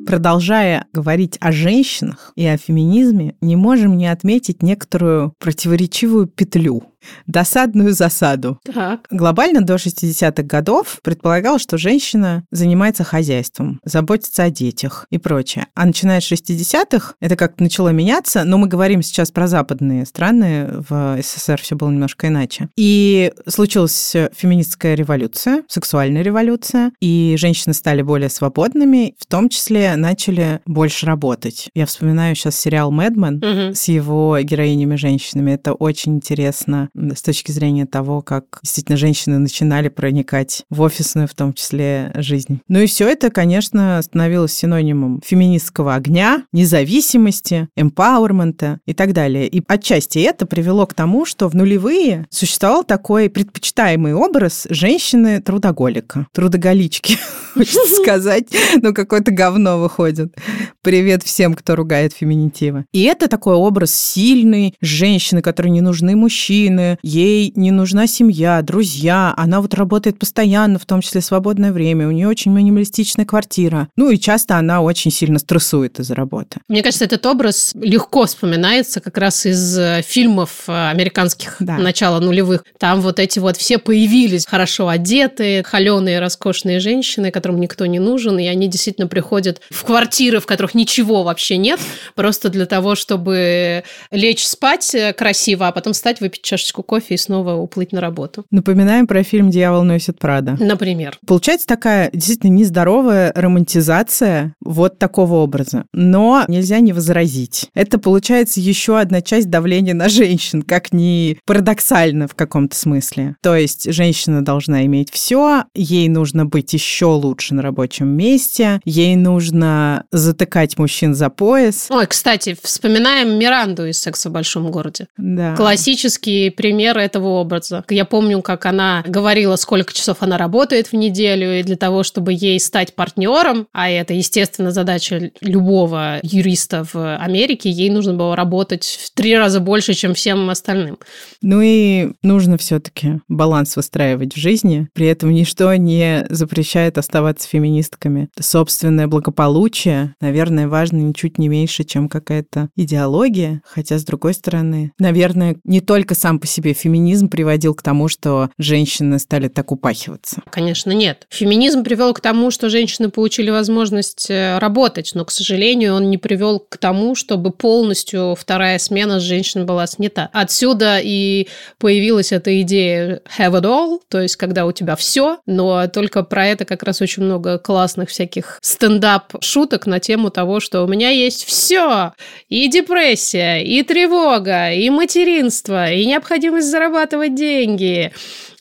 продолжая 0.09 0.87
говорить 0.91 1.37
о 1.39 1.51
женщинах 1.51 2.33
и 2.35 2.43
о 2.43 2.57
феминизме, 2.57 3.35
не 3.41 3.55
можем 3.55 3.95
не 3.95 4.07
отметить 4.07 4.63
некоторую 4.63 5.33
противоречивую 5.37 6.25
петлю 6.25 6.81
досадную 7.27 7.93
засаду. 7.93 8.59
Так. 8.63 9.07
Глобально 9.09 9.61
до 9.61 9.75
60-х 9.75 10.43
годов 10.43 10.99
предполагалось, 11.03 11.61
что 11.61 11.77
женщина 11.77 12.43
занимается 12.51 13.03
хозяйством, 13.03 13.79
заботится 13.83 14.43
о 14.43 14.49
детях 14.49 15.05
и 15.09 15.17
прочее. 15.17 15.67
А 15.75 15.85
начиная 15.85 16.21
с 16.21 16.31
60-х 16.31 17.15
это 17.19 17.35
как-то 17.35 17.63
начало 17.63 17.89
меняться, 17.89 18.43
но 18.43 18.57
мы 18.57 18.67
говорим 18.67 19.01
сейчас 19.01 19.31
про 19.31 19.47
западные 19.47 20.05
страны, 20.05 20.67
в 20.89 21.17
СССР 21.21 21.61
все 21.61 21.75
было 21.75 21.89
немножко 21.89 22.27
иначе. 22.27 22.69
И 22.75 23.31
случилась 23.47 24.15
феминистская 24.33 24.95
революция, 24.95 25.63
сексуальная 25.67 26.21
революция, 26.21 26.91
и 26.99 27.35
женщины 27.37 27.73
стали 27.73 28.01
более 28.01 28.29
свободными, 28.29 29.15
в 29.19 29.25
том 29.25 29.49
числе 29.49 29.95
начали 29.95 30.61
больше 30.65 31.05
работать. 31.05 31.69
Я 31.73 31.85
вспоминаю 31.85 32.35
сейчас 32.35 32.55
сериал 32.55 32.91
«Мэдмен» 32.91 33.37
угу. 33.37 33.75
с 33.75 33.87
его 33.87 34.39
героинями-женщинами. 34.39 35.51
Это 35.51 35.73
очень 35.73 36.15
интересно 36.15 36.88
с 36.95 37.21
точки 37.21 37.51
зрения 37.51 37.85
того, 37.85 38.21
как 38.21 38.59
действительно 38.63 38.97
женщины 38.97 39.37
начинали 39.37 39.89
проникать 39.89 40.63
в 40.69 40.81
офисную, 40.81 41.27
в 41.27 41.33
том 41.33 41.53
числе, 41.53 42.11
жизнь. 42.15 42.61
Ну 42.67 42.79
и 42.79 42.85
все 42.85 43.07
это, 43.07 43.29
конечно, 43.29 44.01
становилось 44.01 44.53
синонимом 44.53 45.21
феминистского 45.25 45.95
огня, 45.95 46.43
независимости, 46.51 47.67
эмпауэрмента 47.75 48.79
и 48.85 48.93
так 48.93 49.13
далее. 49.13 49.47
И 49.47 49.63
отчасти 49.67 50.19
это 50.19 50.45
привело 50.45 50.85
к 50.85 50.93
тому, 50.93 51.25
что 51.25 51.47
в 51.47 51.55
нулевые 51.55 52.27
существовал 52.29 52.83
такой 52.83 53.29
предпочитаемый 53.29 54.13
образ 54.13 54.67
женщины-трудоголика, 54.69 56.27
трудоголички, 56.33 57.17
хочется 57.53 57.95
сказать, 58.01 58.47
но 58.81 58.93
какое-то 58.93 59.31
говно 59.31 59.79
выходит. 59.79 60.35
Привет 60.81 61.23
всем, 61.23 61.53
кто 61.53 61.75
ругает 61.75 62.13
феминитивы. 62.13 62.85
И 62.91 63.03
это 63.03 63.27
такой 63.27 63.55
образ 63.55 63.93
сильной 63.93 64.75
женщины, 64.81 65.41
которой 65.41 65.69
не 65.69 65.81
нужны 65.81 66.15
мужчины, 66.15 66.78
женщины, 66.79 66.97
ей 67.01 67.51
не 67.55 67.71
нужна 67.71 68.07
семья, 68.07 68.61
друзья, 68.61 69.33
она 69.37 69.61
вот 69.61 69.73
работает 69.73 70.19
постоянно, 70.19 70.79
в 70.79 70.85
том 70.85 71.01
числе 71.01 71.21
свободное 71.21 71.71
время, 71.71 72.07
у 72.07 72.11
нее 72.11 72.27
очень 72.27 72.51
минималистичная 72.51 73.25
квартира. 73.25 73.87
Ну 73.95 74.09
и 74.09 74.17
часто 74.17 74.57
она 74.57 74.81
очень 74.81 75.11
сильно 75.11 75.39
стрессует 75.39 75.99
из-за 75.99 76.15
работы. 76.15 76.59
Мне 76.67 76.81
кажется, 76.81 77.05
этот 77.05 77.25
образ 77.25 77.73
легко 77.75 78.25
вспоминается 78.25 79.01
как 79.01 79.17
раз 79.17 79.45
из 79.45 79.77
э, 79.77 80.01
фильмов 80.05 80.63
э, 80.67 80.89
американских 80.89 81.57
да. 81.59 81.77
начала 81.77 82.19
нулевых. 82.19 82.63
Там 82.77 83.01
вот 83.01 83.19
эти 83.19 83.39
вот 83.39 83.57
все 83.57 83.77
появились 83.77 84.45
хорошо 84.45 84.87
одетые, 84.87 85.63
холеные, 85.63 86.19
роскошные 86.19 86.79
женщины, 86.79 87.31
которым 87.31 87.59
никто 87.59 87.85
не 87.85 87.99
нужен, 87.99 88.39
и 88.39 88.47
они 88.47 88.67
действительно 88.67 89.07
приходят 89.07 89.61
в 89.69 89.83
квартиры, 89.83 90.39
в 90.39 90.45
которых 90.45 90.73
ничего 90.73 91.23
вообще 91.23 91.57
нет, 91.57 91.79
просто 92.15 92.49
для 92.49 92.65
того, 92.65 92.95
чтобы 92.95 93.83
лечь 94.11 94.45
спать 94.45 94.93
э, 94.95 95.13
красиво, 95.13 95.67
а 95.67 95.71
потом 95.71 95.93
встать, 95.93 96.21
выпить 96.21 96.43
чашечку 96.43 96.68
чашечку 96.69 96.83
кофе 96.83 97.15
и 97.15 97.17
снова 97.17 97.53
уплыть 97.53 97.91
на 97.91 98.01
работу. 98.01 98.45
Напоминаем 98.51 99.07
про 99.07 99.23
фильм 99.23 99.49
«Дьявол 99.49 99.83
носит 99.83 100.19
Прада». 100.19 100.55
Например. 100.59 101.17
Получается 101.25 101.67
такая 101.67 102.09
действительно 102.13 102.51
нездоровая 102.51 103.31
романтизация 103.35 104.53
вот 104.61 104.99
такого 104.99 105.35
образа. 105.35 105.85
Но 105.93 106.45
нельзя 106.47 106.79
не 106.79 106.93
возразить. 106.93 107.69
Это 107.73 107.97
получается 107.97 108.59
еще 108.59 108.99
одна 108.99 109.21
часть 109.21 109.49
давления 109.49 109.93
на 109.93 110.09
женщин, 110.09 110.61
как 110.61 110.93
ни 110.93 111.37
парадоксально 111.45 112.27
в 112.27 112.35
каком-то 112.35 112.75
смысле. 112.75 113.35
То 113.41 113.55
есть 113.55 113.91
женщина 113.91 114.43
должна 114.43 114.85
иметь 114.85 115.11
все, 115.11 115.63
ей 115.73 116.07
нужно 116.09 116.45
быть 116.45 116.73
еще 116.73 117.05
лучше 117.05 117.55
на 117.55 117.61
рабочем 117.61 118.07
месте, 118.07 118.79
ей 118.85 119.15
нужно 119.15 120.05
затыкать 120.11 120.77
мужчин 120.77 121.15
за 121.15 121.29
пояс. 121.29 121.87
Ой, 121.89 122.05
кстати, 122.05 122.55
вспоминаем 122.61 123.39
Миранду 123.39 123.87
из 123.87 123.99
«Секса 123.99 124.29
в 124.29 124.33
большом 124.33 124.69
городе». 124.71 125.07
Да. 125.17 125.55
Классический 125.55 126.49
пример 126.59 126.97
этого 126.97 127.39
образа. 127.39 127.85
Я 127.89 128.03
помню, 128.03 128.41
как 128.41 128.65
она 128.65 129.01
говорила, 129.07 129.55
сколько 129.55 129.93
часов 129.93 130.17
она 130.19 130.37
работает 130.37 130.87
в 130.87 130.93
неделю, 130.93 131.57
и 131.57 131.63
для 131.63 131.77
того, 131.77 132.03
чтобы 132.03 132.33
ей 132.33 132.59
стать 132.59 132.95
партнером, 132.95 133.67
а 133.71 133.89
это, 133.89 134.13
естественно, 134.13 134.71
задача 134.71 135.31
любого 135.39 136.19
юриста 136.21 136.85
в 136.91 137.15
Америке, 137.15 137.69
ей 137.69 137.89
нужно 137.89 138.13
было 138.13 138.35
работать 138.35 138.83
в 138.83 139.13
три 139.13 139.37
раза 139.37 139.61
больше, 139.61 139.93
чем 139.93 140.13
всем 140.13 140.49
остальным. 140.49 140.97
Ну 141.41 141.61
и 141.63 142.11
нужно 142.23 142.57
все-таки 142.57 143.21
баланс 143.29 143.77
выстраивать 143.77 144.33
в 144.33 144.37
жизни. 144.37 144.89
При 144.93 145.07
этом 145.07 145.31
ничто 145.31 145.73
не 145.75 146.25
запрещает 146.29 146.97
оставаться 146.97 147.47
феминистками. 147.47 148.27
Собственное 148.37 149.07
благополучие, 149.07 150.13
наверное, 150.19 150.67
важно 150.67 150.97
ничуть 150.97 151.37
не 151.37 151.47
меньше, 151.47 151.85
чем 151.85 152.09
какая-то 152.09 152.67
идеология. 152.75 153.61
Хотя, 153.63 153.97
с 153.97 154.03
другой 154.03 154.33
стороны, 154.33 154.91
наверное, 154.99 155.55
не 155.63 155.79
только 155.79 156.15
сам 156.15 156.37
по 156.37 156.48
себе 156.49 156.73
феминизм 156.73 157.29
приводил 157.29 157.73
к 157.73 157.81
тому, 157.81 158.07
что 158.07 158.49
женщины 158.57 159.19
стали 159.19 159.47
так 159.47 159.71
упахиваться. 159.71 160.41
Конечно, 160.49 160.91
нет. 160.91 161.27
Феминизм 161.29 161.83
привел 161.83 162.13
к 162.13 162.19
тому, 162.19 162.51
что 162.51 162.69
женщины 162.69 163.09
получили 163.09 163.49
возможность 163.49 164.29
э, 164.29 164.57
работать, 164.59 165.11
но, 165.13 165.25
к 165.25 165.31
сожалению, 165.31 165.95
он 165.95 166.09
не 166.09 166.17
привел 166.17 166.59
к 166.59 166.77
тому, 166.77 167.15
чтобы 167.15 167.51
полностью 167.51 168.35
вторая 168.37 168.79
смена 168.79 169.19
женщин 169.19 169.65
была 169.65 169.87
снята. 169.87 170.29
Отсюда 170.33 170.99
и 171.01 171.47
появилась 171.77 172.31
эта 172.31 172.61
идея 172.61 173.21
have 173.37 173.53
it 173.53 173.63
all, 173.63 173.99
то 174.09 174.21
есть 174.21 174.35
когда 174.35 174.65
у 174.65 174.71
тебя 174.71 174.95
все, 174.95 175.39
но 175.45 175.87
только 175.87 176.23
про 176.23 176.47
это 176.47 176.65
как 176.65 176.83
раз 176.83 177.01
очень 177.01 177.23
много 177.23 177.57
классных 177.57 178.09
всяких 178.09 178.59
стендап-шуток 178.61 179.85
на 179.85 179.99
тему 179.99 180.29
того, 180.29 180.59
что 180.59 180.83
у 180.83 180.87
меня 180.87 181.09
есть 181.09 181.45
все, 181.45 182.13
и 182.47 182.67
депрессия, 182.67 183.63
и 183.63 183.83
тревога, 183.83 184.71
и 184.71 184.89
материнство, 184.89 185.91
и 185.91 186.05
необходимость 186.05 186.38
зарабатывать 186.63 187.35
деньги, 187.35 188.11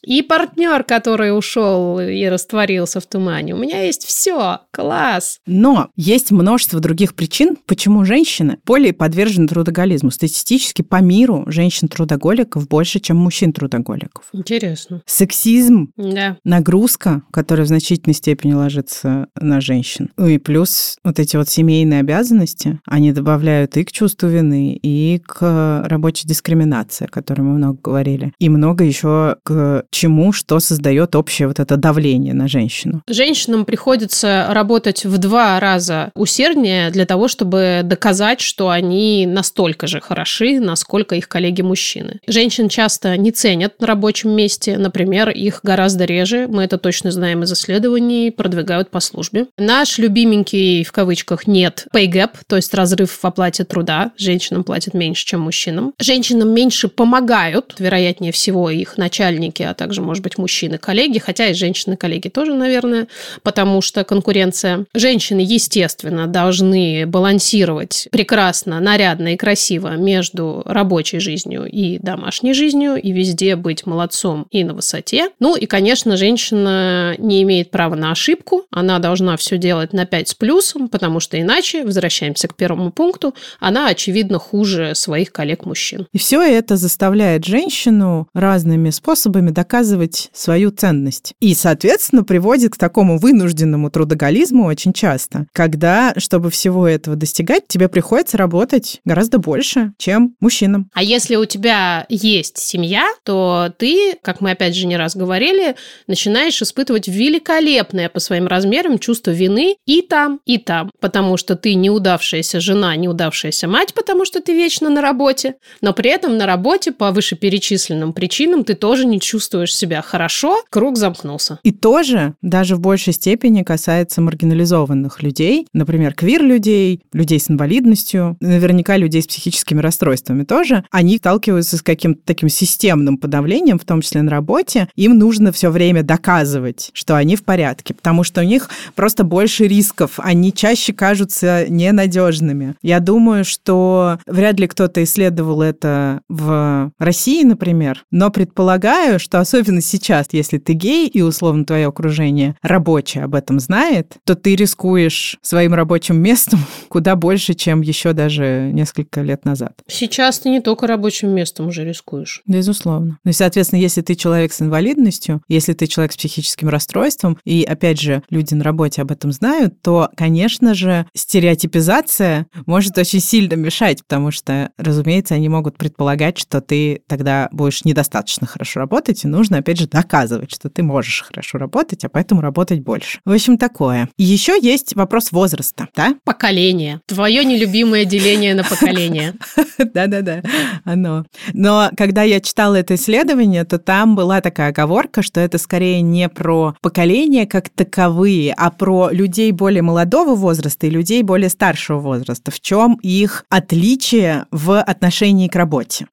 и 0.08 0.22
партнер, 0.22 0.84
который 0.84 1.36
ушел 1.36 2.00
и 2.00 2.24
растворился 2.24 2.98
в 2.98 3.06
тумане. 3.06 3.54
У 3.54 3.58
меня 3.58 3.82
есть 3.82 4.06
все. 4.06 4.60
Класс. 4.70 5.38
Но 5.46 5.90
есть 5.96 6.30
множество 6.30 6.80
других 6.80 7.14
причин, 7.14 7.58
почему 7.66 8.06
женщины 8.06 8.56
более 8.64 8.94
подвержены 8.94 9.48
трудоголизму. 9.48 10.10
Статистически 10.10 10.80
по 10.80 11.02
миру 11.02 11.44
женщин-трудоголиков 11.46 12.66
больше, 12.68 13.00
чем 13.00 13.18
мужчин-трудоголиков. 13.18 14.24
Интересно. 14.32 15.02
Сексизм, 15.04 15.92
да. 15.98 16.38
нагрузка, 16.42 17.20
которая 17.30 17.66
в 17.66 17.68
значительной 17.68 18.14
степени 18.14 18.54
ложится 18.54 19.26
на 19.38 19.60
женщин. 19.60 20.10
Ну 20.16 20.26
и 20.26 20.38
плюс 20.38 20.96
вот 21.04 21.18
эти 21.18 21.36
вот 21.36 21.50
семейные 21.50 22.00
обязанности, 22.00 22.80
они 22.86 23.12
добавляют 23.12 23.76
и 23.76 23.84
к 23.84 23.92
чувству 23.92 24.28
вины, 24.28 24.72
и 24.82 25.18
к 25.18 25.84
рабочей 25.86 26.26
дискриминации, 26.26 27.04
о 27.04 27.08
которой 27.08 27.42
мы 27.42 27.58
много 27.58 27.78
говорили, 27.82 28.32
и 28.38 28.48
много 28.48 28.84
еще 28.84 29.36
к 29.42 29.84
чему, 29.98 30.32
что 30.32 30.60
создает 30.60 31.16
общее 31.16 31.48
вот 31.48 31.58
это 31.58 31.76
давление 31.76 32.32
на 32.32 32.46
женщину. 32.46 33.02
Женщинам 33.08 33.64
приходится 33.64 34.46
работать 34.50 35.04
в 35.04 35.18
два 35.18 35.58
раза 35.58 36.12
усерднее 36.14 36.90
для 36.90 37.04
того, 37.04 37.26
чтобы 37.26 37.80
доказать, 37.82 38.40
что 38.40 38.70
они 38.70 39.26
настолько 39.26 39.88
же 39.88 40.00
хороши, 40.00 40.60
насколько 40.60 41.16
их 41.16 41.28
коллеги-мужчины. 41.28 42.20
Женщин 42.28 42.68
часто 42.68 43.16
не 43.16 43.32
ценят 43.32 43.80
на 43.80 43.88
рабочем 43.88 44.30
месте, 44.30 44.78
например, 44.78 45.30
их 45.30 45.60
гораздо 45.64 46.04
реже, 46.04 46.46
мы 46.46 46.62
это 46.62 46.78
точно 46.78 47.10
знаем 47.10 47.42
из 47.42 47.52
исследований, 47.52 48.30
продвигают 48.30 48.90
по 48.90 49.00
службе. 49.00 49.46
Наш 49.58 49.98
любименький, 49.98 50.84
в 50.84 50.92
кавычках, 50.92 51.48
нет 51.48 51.86
pay 51.92 52.06
gap, 52.06 52.30
то 52.46 52.54
есть 52.54 52.72
разрыв 52.72 53.10
в 53.10 53.24
оплате 53.24 53.64
труда. 53.64 54.12
Женщинам 54.16 54.62
платят 54.62 54.94
меньше, 54.94 55.26
чем 55.26 55.40
мужчинам. 55.40 55.92
Женщинам 55.98 56.50
меньше 56.50 56.86
помогают, 56.86 57.74
вероятнее 57.80 58.30
всего, 58.30 58.70
их 58.70 58.96
начальники, 58.96 59.62
а 59.64 59.74
также, 59.74 59.87
может 59.96 60.22
быть, 60.22 60.38
мужчины-коллеги, 60.38 61.18
хотя 61.18 61.46
и 61.46 61.54
женщины-коллеги 61.54 62.28
тоже, 62.28 62.54
наверное, 62.54 63.08
потому 63.42 63.80
что 63.80 64.04
конкуренция. 64.04 64.86
Женщины, 64.94 65.40
естественно, 65.40 66.26
должны 66.26 67.06
балансировать 67.06 68.08
прекрасно, 68.10 68.80
нарядно 68.80 69.34
и 69.34 69.36
красиво 69.36 69.96
между 69.96 70.62
рабочей 70.64 71.18
жизнью 71.18 71.66
и 71.70 71.98
домашней 71.98 72.54
жизнью, 72.54 72.96
и 72.96 73.12
везде 73.12 73.56
быть 73.56 73.86
молодцом 73.86 74.46
и 74.50 74.64
на 74.64 74.74
высоте. 74.74 75.30
Ну 75.40 75.56
и, 75.56 75.66
конечно, 75.66 76.16
женщина 76.16 77.14
не 77.18 77.42
имеет 77.42 77.70
права 77.70 77.94
на 77.94 78.12
ошибку, 78.12 78.64
она 78.70 78.98
должна 78.98 79.36
все 79.36 79.58
делать 79.58 79.92
на 79.92 80.06
5 80.06 80.28
с 80.28 80.34
плюсом, 80.34 80.88
потому 80.88 81.20
что 81.20 81.40
иначе, 81.40 81.84
возвращаемся 81.84 82.48
к 82.48 82.56
первому 82.56 82.90
пункту, 82.90 83.34
она, 83.60 83.88
очевидно, 83.88 84.38
хуже 84.38 84.94
своих 84.94 85.32
коллег-мужчин. 85.32 86.06
И 86.12 86.18
все 86.18 86.42
это 86.42 86.76
заставляет 86.76 87.44
женщину 87.44 88.28
разными 88.34 88.90
способами 88.90 89.50
доказывать 89.50 89.67
доказывать 89.68 90.30
свою 90.32 90.70
ценность. 90.70 91.34
И, 91.40 91.54
соответственно, 91.54 92.24
приводит 92.24 92.72
к 92.72 92.78
такому 92.78 93.18
вынужденному 93.18 93.90
трудоголизму 93.90 94.64
очень 94.64 94.94
часто, 94.94 95.46
когда, 95.52 96.14
чтобы 96.16 96.50
всего 96.50 96.88
этого 96.88 97.16
достигать, 97.16 97.68
тебе 97.68 97.88
приходится 97.88 98.38
работать 98.38 99.02
гораздо 99.04 99.38
больше, 99.38 99.92
чем 99.98 100.34
мужчинам. 100.40 100.88
А 100.94 101.02
если 101.02 101.36
у 101.36 101.44
тебя 101.44 102.06
есть 102.08 102.56
семья, 102.56 103.06
то 103.24 103.70
ты, 103.76 104.14
как 104.22 104.40
мы 104.40 104.52
опять 104.52 104.74
же 104.74 104.86
не 104.86 104.96
раз 104.96 105.14
говорили, 105.14 105.76
начинаешь 106.06 106.62
испытывать 106.62 107.06
великолепное 107.06 108.08
по 108.08 108.20
своим 108.20 108.46
размерам 108.46 108.98
чувство 108.98 109.32
вины 109.32 109.76
и 109.84 110.00
там, 110.00 110.40
и 110.46 110.56
там, 110.56 110.90
потому 110.98 111.36
что 111.36 111.56
ты 111.56 111.74
неудавшаяся 111.74 112.58
жена, 112.60 112.96
неудавшаяся 112.96 113.68
мать, 113.68 113.92
потому 113.92 114.24
что 114.24 114.40
ты 114.40 114.54
вечно 114.54 114.88
на 114.88 115.02
работе, 115.02 115.56
но 115.82 115.92
при 115.92 116.10
этом 116.10 116.38
на 116.38 116.46
работе 116.46 116.90
по 116.90 117.10
вышеперечисленным 117.10 118.14
причинам 118.14 118.64
ты 118.64 118.72
тоже 118.72 119.04
не 119.04 119.20
чувствуешь 119.20 119.57
чувствуешь 119.58 119.76
себя 119.76 120.02
хорошо, 120.02 120.62
круг 120.70 120.96
замкнулся. 120.96 121.58
И 121.62 121.72
тоже 121.72 122.34
даже 122.42 122.76
в 122.76 122.80
большей 122.80 123.12
степени 123.12 123.62
касается 123.62 124.20
маргинализованных 124.20 125.22
людей, 125.22 125.66
например, 125.72 126.14
квир-людей, 126.14 127.02
людей 127.12 127.40
с 127.40 127.50
инвалидностью, 127.50 128.36
наверняка 128.40 128.96
людей 128.96 129.22
с 129.22 129.26
психическими 129.26 129.80
расстройствами 129.80 130.44
тоже. 130.44 130.84
Они 130.90 131.16
сталкиваются 131.16 131.76
с 131.76 131.82
каким-то 131.82 132.20
таким 132.24 132.48
системным 132.48 133.18
подавлением, 133.18 133.78
в 133.78 133.84
том 133.84 134.00
числе 134.00 134.22
на 134.22 134.30
работе. 134.30 134.88
Им 134.96 135.18
нужно 135.18 135.52
все 135.52 135.70
время 135.70 136.02
доказывать, 136.02 136.90
что 136.92 137.16
они 137.16 137.36
в 137.36 137.44
порядке, 137.44 137.94
потому 137.94 138.24
что 138.24 138.40
у 138.40 138.44
них 138.44 138.68
просто 138.94 139.24
больше 139.24 139.66
рисков, 139.66 140.18
они 140.18 140.52
чаще 140.52 140.92
кажутся 140.92 141.66
ненадежными. 141.68 142.74
Я 142.82 143.00
думаю, 143.00 143.44
что 143.44 144.18
вряд 144.26 144.60
ли 144.60 144.66
кто-то 144.66 145.02
исследовал 145.02 145.62
это 145.62 146.20
в 146.28 146.92
России, 146.98 147.44
например, 147.44 148.04
но 148.10 148.30
предполагаю, 148.30 149.18
что 149.18 149.40
особенно 149.48 149.80
сейчас, 149.80 150.26
если 150.32 150.58
ты 150.58 150.74
гей 150.74 151.08
и 151.08 151.22
условно 151.22 151.64
твое 151.64 151.86
окружение 151.86 152.56
рабочее 152.60 153.24
об 153.24 153.34
этом 153.34 153.60
знает, 153.60 154.16
то 154.24 154.34
ты 154.34 154.54
рискуешь 154.54 155.38
своим 155.40 155.72
рабочим 155.72 156.20
местом 156.20 156.60
куда 156.88 157.16
больше, 157.16 157.54
чем 157.54 157.80
еще 157.80 158.12
даже 158.12 158.70
несколько 158.72 159.22
лет 159.22 159.46
назад. 159.46 159.72
Сейчас 159.86 160.40
ты 160.40 160.50
не 160.50 160.60
только 160.60 160.86
рабочим 160.86 161.30
местом 161.30 161.68
уже 161.68 161.84
рискуешь. 161.84 162.42
Безусловно. 162.46 163.18
Ну 163.24 163.30
и, 163.30 163.34
соответственно, 163.34 163.80
если 163.80 164.02
ты 164.02 164.14
человек 164.14 164.52
с 164.52 164.60
инвалидностью, 164.60 165.42
если 165.48 165.72
ты 165.72 165.86
человек 165.86 166.12
с 166.12 166.16
психическим 166.16 166.68
расстройством, 166.68 167.38
и, 167.44 167.62
опять 167.62 167.98
же, 167.98 168.22
люди 168.28 168.52
на 168.52 168.64
работе 168.64 169.00
об 169.00 169.10
этом 169.10 169.32
знают, 169.32 169.80
то, 169.80 170.10
конечно 170.14 170.74
же, 170.74 171.06
стереотипизация 171.14 172.46
может 172.66 172.98
очень 172.98 173.20
сильно 173.20 173.54
мешать, 173.54 174.02
потому 174.02 174.30
что, 174.30 174.70
разумеется, 174.76 175.34
они 175.34 175.48
могут 175.48 175.78
предполагать, 175.78 176.36
что 176.36 176.60
ты 176.60 177.00
тогда 177.06 177.48
будешь 177.50 177.84
недостаточно 177.84 178.46
хорошо 178.46 178.80
работать, 178.80 179.24
и 179.24 179.28
нужно, 179.38 179.58
опять 179.58 179.78
же, 179.78 179.86
доказывать, 179.86 180.52
что 180.52 180.68
ты 180.68 180.82
можешь 180.82 181.22
хорошо 181.22 181.58
работать, 181.58 182.04
а 182.04 182.08
поэтому 182.08 182.40
работать 182.40 182.80
больше. 182.80 183.20
В 183.24 183.32
общем, 183.32 183.56
такое. 183.56 184.08
Еще 184.18 184.58
есть 184.60 184.96
вопрос 184.96 185.30
возраста, 185.30 185.86
да? 185.94 186.16
Поколение. 186.24 187.00
Твое 187.06 187.44
нелюбимое 187.44 188.04
деление 188.04 188.54
на 188.54 188.64
поколение. 188.64 189.34
Да-да-да, 189.78 190.42
оно. 190.84 191.24
Но 191.52 191.90
когда 191.96 192.24
я 192.24 192.40
читала 192.40 192.74
это 192.74 192.96
исследование, 192.96 193.64
то 193.64 193.78
там 193.78 194.16
была 194.16 194.40
такая 194.40 194.70
оговорка, 194.70 195.22
что 195.22 195.40
это 195.40 195.58
скорее 195.58 196.00
не 196.00 196.28
про 196.28 196.74
поколения 196.82 197.46
как 197.46 197.68
таковые, 197.68 198.52
а 198.54 198.70
про 198.70 199.10
людей 199.10 199.52
более 199.52 199.82
молодого 199.82 200.34
возраста 200.34 200.88
и 200.88 200.90
людей 200.90 201.22
более 201.22 201.48
старшего 201.48 202.00
возраста. 202.00 202.50
В 202.50 202.60
чем 202.60 202.98
их 203.02 203.44
отличие 203.48 204.46
в 204.50 204.80
отношении 204.80 205.46
к 205.46 205.54
работе. 205.54 206.06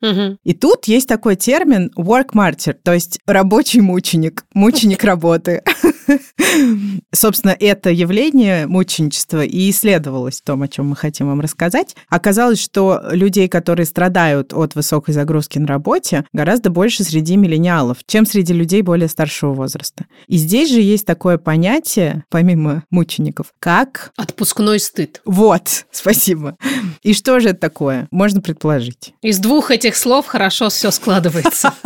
И 0.44 0.54
тут 0.54 0.86
есть 0.86 1.08
такой 1.08 1.36
термин 1.36 1.92
work 1.98 2.34
martyr, 2.34 2.76
то 2.84 2.94
есть 2.94 3.15
рабочий 3.26 3.82
мученик, 3.82 4.46
мученик 4.54 5.04
работы. 5.04 5.64
Собственно, 7.14 7.56
это 7.60 7.90
явление 7.90 8.68
мученичества 8.68 9.44
и 9.44 9.70
исследовалось 9.70 10.42
в 10.42 10.44
том, 10.44 10.62
о 10.62 10.68
чем 10.68 10.90
мы 10.90 10.96
хотим 10.96 11.28
вам 11.28 11.42
рассказать. 11.42 11.96
Оказалось, 12.10 12.62
что 12.62 13.02
людей, 13.12 13.48
которые 13.48 13.86
страдают 13.86 14.54
от 14.54 14.76
высокой 14.76 15.14
загрузки 15.14 15.60
на 15.60 15.68
работе, 15.68 16.26
гораздо 16.34 16.70
больше 16.70 17.04
среди 17.04 17.38
миллениалов, 17.38 17.98
чем 18.06 18.26
среди 18.26 18.54
людей 18.54 18.82
более 18.82 19.08
старшего 19.08 19.54
возраста. 19.54 20.06
И 20.28 20.38
здесь 20.38 20.72
же 20.72 20.82
есть 20.82 21.06
такое 21.06 21.38
понятие, 21.38 22.24
помимо 22.30 22.84
мучеников, 22.90 23.54
как... 23.60 24.12
Отпускной 24.18 24.80
стыд. 24.80 25.22
Вот, 25.26 25.86
спасибо. 25.92 26.58
И 27.04 27.14
что 27.14 27.40
же 27.40 27.50
это 27.50 27.60
такое? 27.60 28.08
Можно 28.12 28.42
предположить. 28.42 29.14
Из 29.22 29.40
двух 29.40 29.72
этих 29.72 29.96
слов 29.96 30.26
хорошо 30.28 30.70
все 30.70 30.92
складывается. 30.92 31.74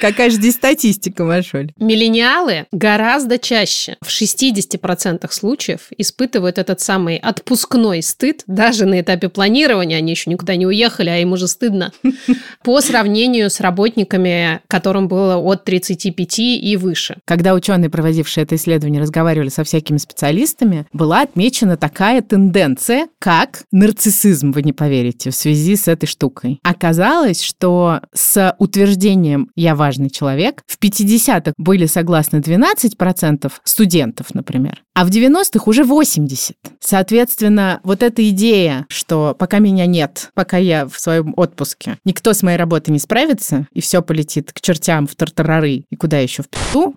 Какая 0.00 0.30
же 0.30 0.36
здесь 0.36 0.54
статистика, 0.54 1.24
Машоль? 1.24 1.72
Миллениалы 1.76 2.59
гораздо 2.72 3.38
чаще, 3.38 3.96
в 4.00 4.08
60% 4.08 5.30
случаев, 5.30 5.88
испытывают 5.96 6.58
этот 6.58 6.80
самый 6.80 7.16
отпускной 7.16 8.02
стыд, 8.02 8.42
даже 8.46 8.86
на 8.86 9.00
этапе 9.00 9.28
планирования, 9.28 9.98
они 9.98 10.12
еще 10.12 10.30
никуда 10.30 10.56
не 10.56 10.66
уехали, 10.66 11.08
а 11.08 11.18
им 11.18 11.32
уже 11.32 11.48
стыдно, 11.48 11.92
по 12.62 12.80
сравнению 12.80 13.50
с 13.50 13.60
работниками, 13.60 14.60
которым 14.68 15.08
было 15.08 15.36
от 15.36 15.64
35 15.64 16.38
и 16.38 16.76
выше. 16.76 17.16
Когда 17.24 17.54
ученые, 17.54 17.90
проводившие 17.90 18.44
это 18.44 18.56
исследование, 18.56 19.00
разговаривали 19.00 19.48
со 19.48 19.64
всякими 19.64 19.98
специалистами, 19.98 20.86
была 20.92 21.22
отмечена 21.22 21.76
такая 21.76 22.22
тенденция, 22.22 23.08
как 23.18 23.64
нарциссизм, 23.72 24.52
вы 24.52 24.62
не 24.62 24.72
поверите, 24.72 25.30
в 25.30 25.34
связи 25.34 25.76
с 25.76 25.88
этой 25.88 26.06
штукой. 26.06 26.60
Оказалось, 26.62 27.42
что 27.42 28.00
с 28.12 28.54
утверждением 28.58 29.50
«я 29.56 29.74
важный 29.74 30.10
человек» 30.10 30.62
в 30.66 30.78
50-х 30.78 31.52
были 31.56 31.86
согласны 31.86 32.42
12% 32.50 33.52
студентов, 33.64 34.34
например, 34.34 34.82
а 34.94 35.04
в 35.04 35.08
90-х 35.10 35.62
уже 35.66 35.82
80%. 35.82 36.54
Соответственно, 36.80 37.80
вот 37.84 38.02
эта 38.02 38.28
идея, 38.30 38.86
что 38.88 39.36
пока 39.38 39.58
меня 39.58 39.86
нет, 39.86 40.30
пока 40.34 40.56
я 40.56 40.86
в 40.86 40.98
своем 40.98 41.34
отпуске, 41.36 41.98
никто 42.04 42.32
с 42.32 42.42
моей 42.42 42.56
работой 42.56 42.90
не 42.90 42.98
справится, 42.98 43.66
и 43.72 43.80
все 43.80 44.02
полетит 44.02 44.52
к 44.52 44.60
чертям 44.60 45.06
в 45.06 45.14
тартарары 45.14 45.84
и 45.88 45.96
куда 45.96 46.18
еще 46.18 46.42
в 46.42 46.48
пяту, 46.48 46.94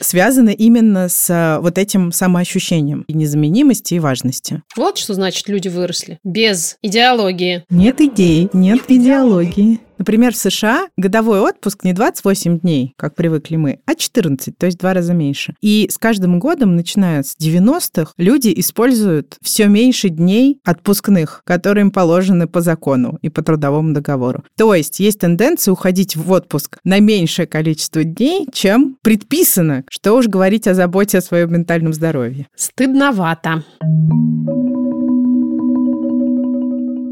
связаны 0.00 0.52
именно 0.52 1.08
с 1.08 1.28
а, 1.30 1.60
вот 1.60 1.78
этим 1.78 2.12
самоощущением 2.12 3.02
и 3.02 3.12
незаменимости 3.12 3.94
и 3.94 3.98
важности. 3.98 4.62
Вот 4.76 4.98
что 4.98 5.14
значит 5.14 5.48
люди 5.48 5.68
выросли. 5.68 6.18
Без 6.24 6.76
идеологии. 6.82 7.64
Нет 7.70 8.00
идей, 8.00 8.48
нет 8.52 8.82
идеологии. 8.88 9.80
Например, 10.00 10.32
в 10.32 10.36
США 10.36 10.88
годовой 10.96 11.40
отпуск 11.40 11.84
не 11.84 11.92
28 11.92 12.60
дней, 12.60 12.94
как 12.96 13.14
привыкли 13.14 13.56
мы, 13.56 13.80
а 13.84 13.94
14, 13.94 14.56
то 14.56 14.64
есть 14.64 14.78
два 14.78 14.94
раза 14.94 15.12
меньше. 15.12 15.54
И 15.60 15.88
с 15.92 15.98
каждым 15.98 16.38
годом, 16.38 16.74
начиная 16.74 17.22
с 17.22 17.36
90-х, 17.38 18.14
люди 18.16 18.50
используют 18.56 19.36
все 19.42 19.66
меньше 19.66 20.08
дней 20.08 20.58
отпускных, 20.64 21.42
которые 21.44 21.82
им 21.82 21.90
положены 21.90 22.46
по 22.46 22.62
закону 22.62 23.18
и 23.20 23.28
по 23.28 23.42
трудовому 23.42 23.92
договору. 23.92 24.42
То 24.56 24.74
есть 24.74 25.00
есть 25.00 25.20
тенденция 25.20 25.72
уходить 25.72 26.16
в 26.16 26.32
отпуск 26.32 26.78
на 26.82 26.98
меньшее 26.98 27.46
количество 27.46 28.02
дней, 28.02 28.46
чем 28.54 28.96
предписано, 29.02 29.84
что 29.90 30.14
уж 30.16 30.28
говорить 30.28 30.66
о 30.66 30.72
заботе 30.72 31.18
о 31.18 31.20
своем 31.20 31.52
ментальном 31.52 31.92
здоровье. 31.92 32.46
Стыдновато. 32.56 33.64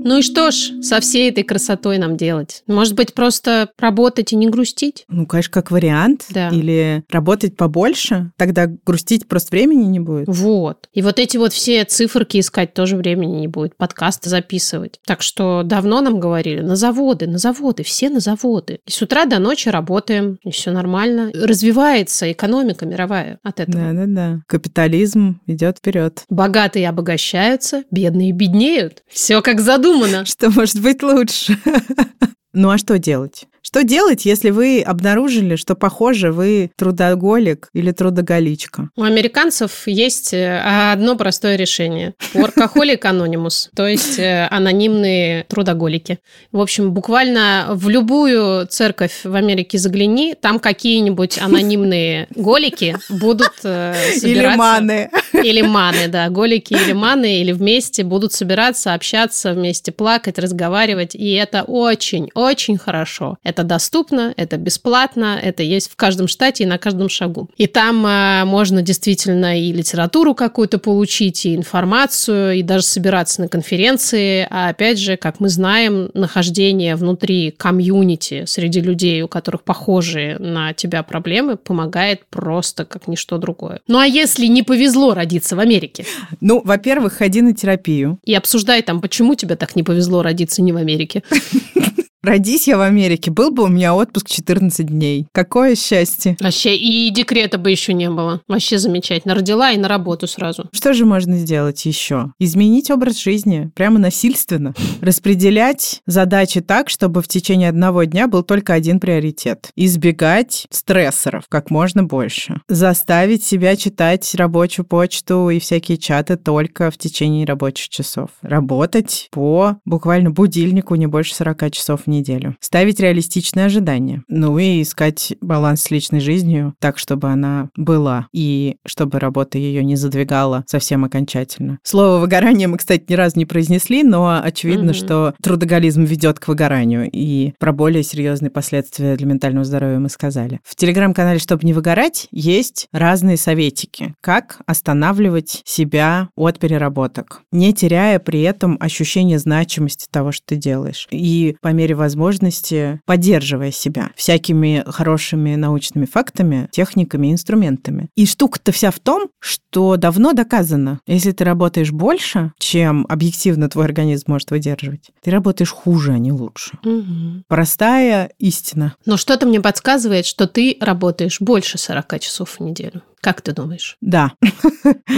Ну 0.04 0.18
и 0.18 0.22
что 0.22 0.50
ж, 0.50 0.70
со 0.82 1.00
всей 1.00 1.30
этой 1.30 1.44
красотой 1.44 1.98
нам 1.98 2.16
делать? 2.16 2.62
Может 2.66 2.94
быть, 2.94 3.14
просто 3.14 3.70
работать 3.78 4.32
и 4.32 4.36
не 4.36 4.48
грустить? 4.48 5.04
Ну, 5.08 5.26
конечно, 5.26 5.52
как 5.52 5.70
вариант. 5.70 6.26
Да. 6.30 6.48
Или 6.48 7.04
работать 7.10 7.56
побольше, 7.56 8.32
тогда 8.36 8.66
грустить 8.66 9.26
просто 9.28 9.50
времени 9.50 9.84
не 9.84 10.00
будет. 10.00 10.28
Вот. 10.28 10.88
И 10.92 11.02
вот 11.02 11.18
эти 11.18 11.36
вот 11.36 11.52
все 11.52 11.84
циферки 11.84 12.40
искать 12.40 12.74
тоже 12.74 12.96
времени 12.96 13.40
не 13.40 13.48
будет, 13.48 13.76
подкасты 13.76 14.30
записывать. 14.30 15.00
Так 15.04 15.22
что 15.22 15.62
давно 15.64 16.00
нам 16.00 16.20
говорили, 16.20 16.60
на 16.60 16.76
заводы, 16.76 17.26
на 17.26 17.38
заводы, 17.38 17.82
все 17.82 18.08
на 18.10 18.20
заводы. 18.20 18.80
И 18.86 18.90
с 18.90 19.02
утра 19.02 19.24
до 19.24 19.38
ночи 19.38 19.68
работаем, 19.68 20.38
и 20.42 20.50
все 20.50 20.70
нормально. 20.70 21.30
Развивается 21.34 22.30
экономика 22.30 22.86
мировая 22.86 23.38
от 23.42 23.60
этого. 23.60 23.92
Да-да-да. 23.92 24.42
Капитализм 24.46 25.40
идет 25.46 25.78
вперед. 25.78 26.24
Богатые 26.28 26.88
обогащаются, 26.88 27.84
бедные 27.90 28.32
беднеют. 28.32 29.02
Все 29.08 29.42
как 29.42 29.60
задумано. 29.60 29.87
Что 30.24 30.50
может 30.50 30.80
быть 30.80 31.02
лучше? 31.02 31.58
Ну 32.54 32.70
а 32.70 32.78
что 32.78 32.98
делать? 32.98 33.46
Что 33.62 33.82
делать, 33.82 34.24
если 34.24 34.50
вы 34.50 34.82
обнаружили, 34.82 35.56
что, 35.56 35.74
похоже, 35.74 36.32
вы 36.32 36.70
трудоголик 36.76 37.68
или 37.74 37.92
трудоголичка? 37.92 38.90
У 38.96 39.02
американцев 39.02 39.86
есть 39.86 40.32
э, 40.32 40.60
одно 40.92 41.16
простое 41.16 41.56
решение. 41.56 42.14
Workaholic 42.34 43.00
Anonymous, 43.02 43.68
то 43.74 43.86
есть 43.86 44.18
э, 44.18 44.48
анонимные 44.50 45.44
трудоголики. 45.48 46.18
В 46.52 46.60
общем, 46.60 46.92
буквально 46.92 47.68
в 47.70 47.88
любую 47.88 48.66
церковь 48.66 49.20
в 49.24 49.34
Америке 49.34 49.78
загляни, 49.78 50.34
там 50.40 50.58
какие-нибудь 50.58 51.38
анонимные 51.38 52.28
голики 52.34 52.96
будут 53.08 53.52
э, 53.64 53.94
собираться. 54.16 54.28
Или 54.28 54.56
маны. 54.56 55.10
Или 55.32 55.62
маны, 55.62 56.08
да. 56.08 56.28
Голики 56.28 56.74
или 56.74 56.92
маны, 56.92 57.40
или 57.40 57.52
вместе 57.52 58.04
будут 58.04 58.32
собираться, 58.32 58.94
общаться, 58.94 59.52
вместе 59.52 59.92
плакать, 59.92 60.38
разговаривать. 60.38 61.14
И 61.14 61.32
это 61.32 61.62
очень-очень 61.62 62.78
хорошо. 62.78 63.36
Это 63.48 63.64
доступно, 63.64 64.34
это 64.36 64.58
бесплатно, 64.58 65.40
это 65.42 65.62
есть 65.62 65.90
в 65.90 65.96
каждом 65.96 66.28
штате 66.28 66.64
и 66.64 66.66
на 66.66 66.76
каждом 66.76 67.08
шагу. 67.08 67.48
И 67.56 67.66
там 67.66 68.04
а, 68.06 68.44
можно 68.44 68.82
действительно 68.82 69.58
и 69.58 69.72
литературу 69.72 70.34
какую-то 70.34 70.78
получить, 70.78 71.46
и 71.46 71.56
информацию, 71.56 72.56
и 72.56 72.62
даже 72.62 72.84
собираться 72.84 73.40
на 73.40 73.48
конференции. 73.48 74.46
А 74.50 74.68
опять 74.68 74.98
же, 74.98 75.16
как 75.16 75.40
мы 75.40 75.48
знаем, 75.48 76.10
нахождение 76.12 76.94
внутри 76.94 77.50
комьюнити 77.50 78.44
среди 78.44 78.82
людей, 78.82 79.22
у 79.22 79.28
которых 79.28 79.62
похожие 79.62 80.38
на 80.38 80.74
тебя 80.74 81.02
проблемы, 81.02 81.56
помогает 81.56 82.26
просто 82.26 82.84
как 82.84 83.08
ничто 83.08 83.38
другое. 83.38 83.80
Ну 83.88 83.98
а 83.98 84.04
если 84.04 84.44
не 84.44 84.62
повезло 84.62 85.14
родиться 85.14 85.56
в 85.56 85.60
Америке? 85.60 86.04
Ну, 86.42 86.60
во-первых, 86.62 87.14
ходи 87.14 87.40
на 87.40 87.54
терапию. 87.54 88.18
И 88.24 88.34
обсуждай 88.34 88.82
там, 88.82 89.00
почему 89.00 89.36
тебе 89.36 89.56
так 89.56 89.74
не 89.74 89.82
повезло 89.82 90.20
родиться 90.20 90.60
не 90.60 90.72
в 90.72 90.76
Америке. 90.76 91.22
Родись 92.20 92.66
я 92.66 92.76
в 92.76 92.80
Америке, 92.80 93.30
был 93.30 93.52
бы 93.52 93.62
у 93.62 93.68
меня 93.68 93.94
отпуск 93.94 94.28
14 94.28 94.84
дней. 94.84 95.28
Какое 95.30 95.76
счастье. 95.76 96.36
Вообще, 96.40 96.76
и 96.76 97.08
декрета 97.10 97.58
бы 97.58 97.70
еще 97.70 97.94
не 97.94 98.10
было. 98.10 98.42
Вообще 98.48 98.78
замечательно. 98.78 99.36
Родила 99.36 99.70
и 99.70 99.76
на 99.76 99.86
работу 99.86 100.26
сразу. 100.26 100.68
Что 100.72 100.94
же 100.94 101.04
можно 101.04 101.36
сделать 101.36 101.86
еще? 101.86 102.32
Изменить 102.40 102.90
образ 102.90 103.22
жизни, 103.22 103.70
прямо 103.76 104.00
насильственно. 104.00 104.74
Распределять 105.00 106.00
задачи 106.06 106.60
так, 106.60 106.90
чтобы 106.90 107.22
в 107.22 107.28
течение 107.28 107.68
одного 107.68 108.02
дня 108.02 108.26
был 108.26 108.42
только 108.42 108.74
один 108.74 108.98
приоритет. 108.98 109.70
Избегать 109.76 110.66
стрессоров 110.70 111.44
как 111.48 111.70
можно 111.70 112.02
больше. 112.02 112.60
Заставить 112.68 113.44
себя 113.44 113.76
читать 113.76 114.34
рабочую 114.34 114.86
почту 114.86 115.50
и 115.50 115.60
всякие 115.60 115.98
чаты 115.98 116.36
только 116.36 116.90
в 116.90 116.98
течение 116.98 117.46
рабочих 117.46 117.90
часов. 117.90 118.30
Работать 118.42 119.28
по 119.30 119.76
буквально 119.84 120.32
будильнику 120.32 120.96
не 120.96 121.06
больше 121.06 121.36
40 121.36 121.70
часов 121.70 122.07
в 122.08 122.10
неделю. 122.10 122.56
Ставить 122.60 122.98
реалистичные 122.98 123.66
ожидания. 123.66 124.24
Ну 124.28 124.58
и 124.58 124.82
искать 124.82 125.34
баланс 125.40 125.82
с 125.82 125.90
личной 125.90 126.20
жизнью 126.20 126.74
так, 126.80 126.98
чтобы 126.98 127.28
она 127.28 127.68
была. 127.76 128.26
И 128.32 128.76
чтобы 128.86 129.20
работа 129.20 129.58
ее 129.58 129.84
не 129.84 129.94
задвигала 129.94 130.64
совсем 130.66 131.04
окончательно. 131.04 131.78
Слово 131.84 132.18
выгорание 132.18 132.66
мы, 132.66 132.78
кстати, 132.78 133.04
ни 133.08 133.14
разу 133.14 133.38
не 133.38 133.44
произнесли, 133.44 134.02
но 134.02 134.40
очевидно, 134.42 134.90
mm-hmm. 134.90 134.94
что 134.94 135.34
трудоголизм 135.42 136.04
ведет 136.04 136.40
к 136.40 136.48
выгоранию. 136.48 137.08
И 137.12 137.52
про 137.58 137.72
более 137.72 138.02
серьезные 138.02 138.50
последствия 138.50 139.16
для 139.16 139.26
ментального 139.26 139.64
здоровья 139.64 139.98
мы 139.98 140.08
сказали. 140.08 140.60
В 140.64 140.74
телеграм-канале 140.74 141.38
«Чтобы 141.38 141.64
не 141.64 141.74
выгорать» 141.74 142.28
есть 142.30 142.88
разные 142.92 143.36
советики. 143.36 144.14
Как 144.22 144.60
останавливать 144.66 145.60
себя 145.64 146.30
от 146.36 146.58
переработок, 146.58 147.42
не 147.52 147.74
теряя 147.74 148.18
при 148.18 148.40
этом 148.42 148.78
ощущение 148.80 149.38
значимости 149.38 150.06
того, 150.10 150.32
что 150.32 150.46
ты 150.46 150.56
делаешь. 150.56 151.06
И 151.10 151.56
по 151.60 151.68
мере 151.68 151.94
возможности, 151.98 153.00
поддерживая 153.04 153.70
себя 153.70 154.10
всякими 154.16 154.82
хорошими 154.86 155.54
научными 155.54 156.06
фактами, 156.06 156.68
техниками, 156.72 157.32
инструментами. 157.32 158.08
И 158.16 158.26
штука-то 158.26 158.72
вся 158.72 158.90
в 158.90 158.98
том, 158.98 159.28
что 159.40 159.96
давно 159.96 160.32
доказано, 160.32 161.00
если 161.06 161.32
ты 161.32 161.44
работаешь 161.44 161.92
больше, 161.92 162.52
чем 162.58 163.06
объективно 163.08 163.68
твой 163.68 163.84
организм 163.84 164.24
может 164.28 164.50
выдерживать, 164.50 165.10
ты 165.22 165.30
работаешь 165.30 165.70
хуже, 165.70 166.12
а 166.12 166.18
не 166.18 166.32
лучше. 166.32 166.78
Угу. 166.84 167.44
Простая 167.48 168.30
истина. 168.38 168.94
Но 169.04 169.16
что-то 169.16 169.46
мне 169.46 169.60
подсказывает, 169.60 170.26
что 170.26 170.46
ты 170.46 170.76
работаешь 170.80 171.40
больше 171.40 171.78
40 171.78 172.20
часов 172.20 172.58
в 172.58 172.60
неделю. 172.60 173.02
Как 173.20 173.40
ты 173.40 173.52
думаешь? 173.52 173.96
Да. 174.00 174.32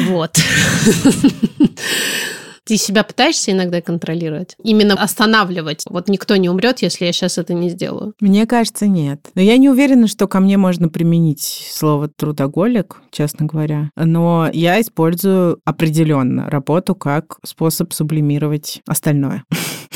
Вот. 0.09 0.39
Ты 2.65 2.77
себя 2.77 3.03
пытаешься 3.05 3.53
иногда 3.53 3.81
контролировать? 3.81 4.57
Именно 4.63 4.95
останавливать? 4.95 5.85
Вот 5.89 6.09
никто 6.09 6.37
не 6.37 6.49
умрет, 6.49 6.81
если 6.81 7.07
я 7.07 7.13
сейчас 7.13 7.39
это 7.39 7.55
не 7.55 7.71
сделаю. 7.71 8.15
Мне 8.21 8.47
кажется, 8.47 8.87
нет. 8.87 9.31
Но 9.35 9.43
я 9.43 9.57
не 9.57 9.69
уверена, 9.69 10.07
что 10.07 10.29
ко 10.29 10.41
мне 10.41 10.57
можно 10.57 10.89
применить 10.89 11.69
слово 11.71 12.09
трудоголик, 12.09 13.01
честно 13.11 13.47
говоря. 13.47 13.91
Но 13.97 14.49
я 14.53 14.81
использую 14.81 15.61
определенно 15.65 16.49
работу 16.51 16.95
как 16.95 17.39
способ 17.45 17.93
сублимировать 17.93 18.83
остальное. 18.87 19.45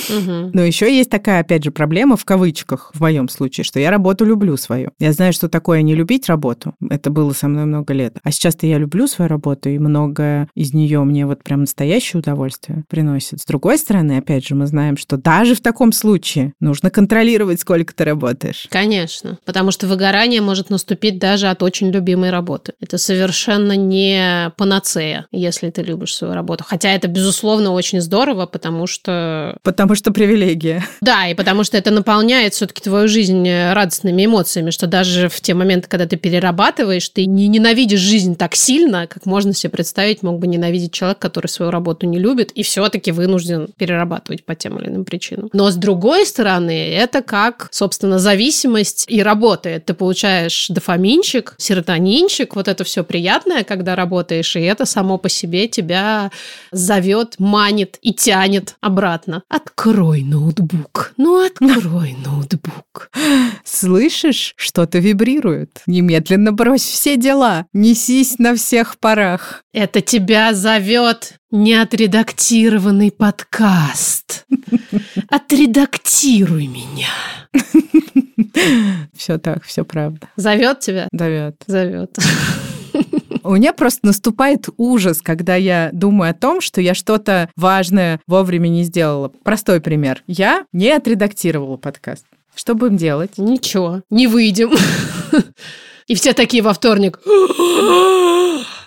Но 0.08 0.62
еще 0.62 0.94
есть 0.94 1.10
такая, 1.10 1.40
опять 1.40 1.64
же, 1.64 1.70
проблема 1.70 2.16
в 2.16 2.24
кавычках 2.24 2.90
в 2.94 3.00
моем 3.00 3.28
случае, 3.28 3.64
что 3.64 3.80
я 3.80 3.90
работу 3.90 4.24
люблю 4.24 4.56
свою. 4.56 4.90
Я 4.98 5.12
знаю, 5.12 5.32
что 5.32 5.48
такое 5.48 5.82
не 5.82 5.94
любить 5.94 6.28
работу. 6.28 6.74
Это 6.90 7.10
было 7.10 7.32
со 7.32 7.48
мной 7.48 7.64
много 7.64 7.94
лет. 7.94 8.18
А 8.22 8.30
сейчас-то 8.30 8.66
я 8.66 8.78
люблю 8.78 9.06
свою 9.06 9.28
работу, 9.28 9.68
и 9.68 9.78
многое 9.78 10.48
из 10.54 10.74
нее 10.74 11.02
мне 11.04 11.26
вот 11.26 11.42
прям 11.42 11.60
настоящее 11.60 12.20
удовольствие 12.20 12.53
приносит. 12.88 13.40
С 13.40 13.44
другой 13.44 13.78
стороны, 13.78 14.18
опять 14.18 14.46
же, 14.46 14.54
мы 14.54 14.66
знаем, 14.66 14.96
что 14.96 15.16
даже 15.16 15.54
в 15.54 15.60
таком 15.60 15.92
случае 15.92 16.52
нужно 16.60 16.90
контролировать, 16.90 17.60
сколько 17.60 17.94
ты 17.94 18.04
работаешь. 18.04 18.66
Конечно, 18.70 19.38
потому 19.44 19.70
что 19.70 19.86
выгорание 19.86 20.40
может 20.40 20.70
наступить 20.70 21.18
даже 21.18 21.48
от 21.48 21.62
очень 21.62 21.90
любимой 21.90 22.30
работы. 22.30 22.72
Это 22.80 22.98
совершенно 22.98 23.76
не 23.76 24.52
панацея, 24.56 25.26
если 25.32 25.70
ты 25.70 25.82
любишь 25.82 26.14
свою 26.14 26.34
работу. 26.34 26.64
Хотя 26.66 26.90
это, 26.90 27.08
безусловно, 27.08 27.72
очень 27.72 28.00
здорово, 28.00 28.46
потому 28.46 28.86
что... 28.86 29.56
Потому 29.62 29.94
что 29.94 30.12
привилегия. 30.12 30.84
Да, 31.00 31.28
и 31.28 31.34
потому 31.34 31.64
что 31.64 31.76
это 31.76 31.90
наполняет 31.90 32.54
все-таки 32.54 32.82
твою 32.82 33.08
жизнь 33.08 33.48
радостными 33.48 34.24
эмоциями, 34.24 34.70
что 34.70 34.86
даже 34.86 35.28
в 35.28 35.40
те 35.40 35.54
моменты, 35.54 35.88
когда 35.88 36.06
ты 36.06 36.16
перерабатываешь, 36.16 37.08
ты 37.08 37.26
не 37.26 37.48
ненавидишь 37.48 38.00
жизнь 38.00 38.36
так 38.36 38.54
сильно, 38.54 39.06
как 39.06 39.26
можно 39.26 39.52
себе 39.52 39.70
представить, 39.70 40.22
мог 40.22 40.38
бы 40.38 40.46
ненавидеть 40.46 40.92
человек, 40.92 41.18
который 41.18 41.46
свою 41.46 41.70
работу 41.70 42.06
не 42.06 42.18
любит 42.18 42.43
и 42.52 42.62
все-таки 42.62 43.12
вынужден 43.12 43.68
перерабатывать 43.76 44.44
по 44.44 44.54
тем 44.54 44.78
или 44.78 44.88
иным 44.88 45.04
причинам. 45.04 45.48
Но 45.52 45.70
с 45.70 45.76
другой 45.76 46.26
стороны, 46.26 46.90
это 46.90 47.22
как, 47.22 47.68
собственно, 47.70 48.18
зависимость 48.18 49.04
и 49.08 49.22
работает. 49.22 49.86
Ты 49.86 49.94
получаешь 49.94 50.66
дофаминчик, 50.68 51.54
серотонинчик, 51.58 52.56
вот 52.56 52.68
это 52.68 52.84
все 52.84 53.04
приятное, 53.04 53.64
когда 53.64 53.94
работаешь, 53.94 54.56
и 54.56 54.60
это 54.60 54.84
само 54.84 55.18
по 55.18 55.28
себе 55.28 55.68
тебя 55.68 56.30
зовет, 56.70 57.36
манит 57.38 57.98
и 58.02 58.12
тянет 58.12 58.76
обратно. 58.80 59.42
Открой 59.48 60.22
ноутбук. 60.22 61.12
Ну, 61.16 61.44
открой 61.44 62.16
ноутбук. 62.24 63.10
Слышишь, 63.64 64.54
что-то 64.56 64.98
вибрирует? 64.98 65.82
Немедленно 65.86 66.52
брось 66.52 66.82
все 66.82 67.16
дела. 67.16 67.66
Несись 67.72 68.38
на 68.38 68.54
всех 68.54 68.98
парах. 68.98 69.62
Это 69.72 70.00
тебя 70.00 70.54
зовет 70.54 71.34
неотредактированный 71.54 73.12
подкаст. 73.12 74.44
Отредактируй 75.28 76.66
меня. 76.66 77.08
Все 79.14 79.38
так, 79.38 79.62
все 79.62 79.84
правда. 79.84 80.28
Зовет 80.36 80.80
тебя? 80.80 81.08
Давят. 81.12 81.56
Зовет. 81.66 82.16
У 83.42 83.54
меня 83.54 83.72
просто 83.72 84.06
наступает 84.06 84.68
ужас, 84.76 85.20
когда 85.22 85.54
я 85.54 85.90
думаю 85.92 86.30
о 86.30 86.34
том, 86.34 86.60
что 86.60 86.80
я 86.80 86.94
что-то 86.94 87.50
важное 87.56 88.20
вовремя 88.26 88.68
не 88.68 88.82
сделала. 88.84 89.28
Простой 89.28 89.80
пример. 89.80 90.22
Я 90.26 90.66
не 90.72 90.90
отредактировала 90.90 91.76
подкаст. 91.76 92.26
Что 92.54 92.74
будем 92.74 92.96
делать? 92.96 93.38
Ничего, 93.38 94.02
не 94.10 94.26
выйдем. 94.26 94.72
И 96.06 96.14
все 96.14 96.32
такие 96.32 96.62
во 96.62 96.72
вторник. 96.72 97.20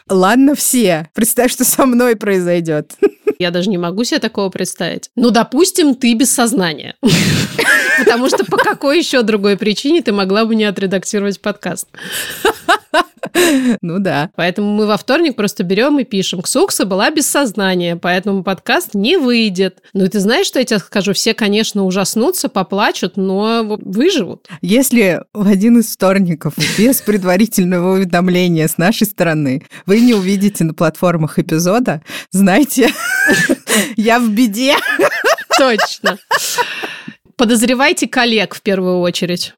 Ладно, 0.09 0.55
все. 0.55 1.09
Представь, 1.13 1.51
что 1.51 1.65
со 1.65 1.85
мной 1.85 2.15
произойдет. 2.15 2.93
Я 3.39 3.51
даже 3.51 3.69
не 3.69 3.77
могу 3.77 4.03
себе 4.03 4.19
такого 4.19 4.49
представить. 4.49 5.11
Ну, 5.15 5.29
допустим, 5.29 5.95
ты 5.95 6.13
без 6.13 6.31
сознания. 6.31 6.95
Потому 7.99 8.29
что 8.29 8.45
по 8.45 8.57
какой 8.57 8.97
еще 8.97 9.21
другой 9.21 9.57
причине 9.57 10.01
ты 10.01 10.11
могла 10.11 10.45
бы 10.45 10.55
не 10.55 10.65
отредактировать 10.65 11.41
подкаст? 11.41 11.87
Ну 13.81 13.99
да. 13.99 14.31
Поэтому 14.35 14.73
мы 14.73 14.85
во 14.85 14.97
вторник 14.97 15.35
просто 15.35 15.63
берем 15.63 15.99
и 15.99 16.03
пишем. 16.03 16.41
Ксукса 16.41 16.85
была 16.85 17.09
без 17.09 17.27
сознания, 17.27 17.95
поэтому 17.95 18.43
подкаст 18.43 18.93
не 18.93 19.17
выйдет. 19.17 19.81
Ну 19.93 20.07
ты 20.07 20.19
знаешь, 20.19 20.47
что 20.47 20.59
я 20.59 20.65
тебе 20.65 20.79
скажу? 20.79 21.13
Все, 21.13 21.33
конечно, 21.33 21.83
ужаснутся, 21.85 22.49
поплачут, 22.49 23.17
но 23.17 23.77
выживут. 23.81 24.47
Если 24.61 25.21
в 25.33 25.47
один 25.47 25.79
из 25.79 25.93
вторников 25.93 26.53
без 26.77 27.01
предварительного 27.01 27.93
уведомления 27.93 28.67
с 28.67 28.77
нашей 28.77 29.07
стороны 29.07 29.65
вы 29.85 29.99
не 29.99 30.13
увидите 30.13 30.63
на 30.63 30.73
платформах 30.73 31.39
эпизода, 31.39 32.01
знайте, 32.31 32.89
я 33.95 34.19
в 34.19 34.29
беде. 34.29 34.75
Точно. 35.57 36.17
Подозревайте 37.37 38.07
коллег 38.07 38.55
в 38.55 38.61
первую 38.63 38.99
очередь. 38.99 39.53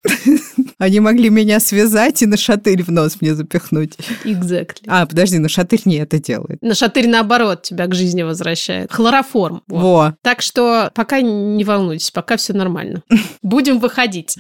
Они 0.80 1.00
могли 1.00 1.30
меня 1.30 1.62
связать 1.62 2.22
и 2.22 2.26
на 2.26 2.36
шатырь 2.36 2.84
в 2.84 2.92
нос 2.92 3.18
мне 3.22 3.34
запихнуть. 3.34 3.94
Exactly. 4.26 4.84
А, 4.86 5.06
подожди, 5.06 5.40
на 5.40 5.48
шатырь 5.48 5.82
не 5.86 5.96
это 5.96 6.20
делает. 6.20 6.62
На 6.62 6.76
шатырь, 6.76 7.08
наоборот, 7.08 7.64
тебя 7.64 7.88
к 7.88 7.96
жизни 7.96 8.22
возвращает. 8.22 8.92
Хлороформ. 8.92 9.64
Вот. 9.68 9.82
Во. 9.82 10.16
Так 10.22 10.42
что 10.42 10.92
пока 10.94 11.22
не 11.22 11.64
волнуйтесь, 11.64 12.12
пока 12.12 12.36
все 12.36 12.52
нормально. 12.52 13.02
Будем 13.42 13.80
выходить. 13.80 14.36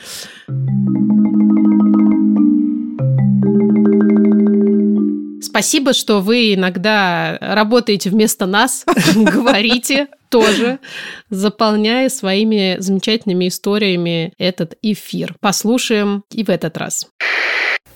Спасибо, 5.42 5.94
что 5.94 6.20
вы 6.20 6.56
иногда 6.56 7.38
работаете 7.40 8.10
вместо 8.10 8.46
нас, 8.46 8.84
говорите 9.16 10.08
тоже, 10.30 10.80
заполняя 11.30 12.10
своими 12.10 12.78
замечательными 12.80 13.48
историями 13.48 14.34
этот 14.38 14.76
эфир. 14.82 15.36
Послушаем 15.40 16.24
и 16.32 16.44
в 16.44 16.50
этот 16.50 16.78
раз. 16.78 17.08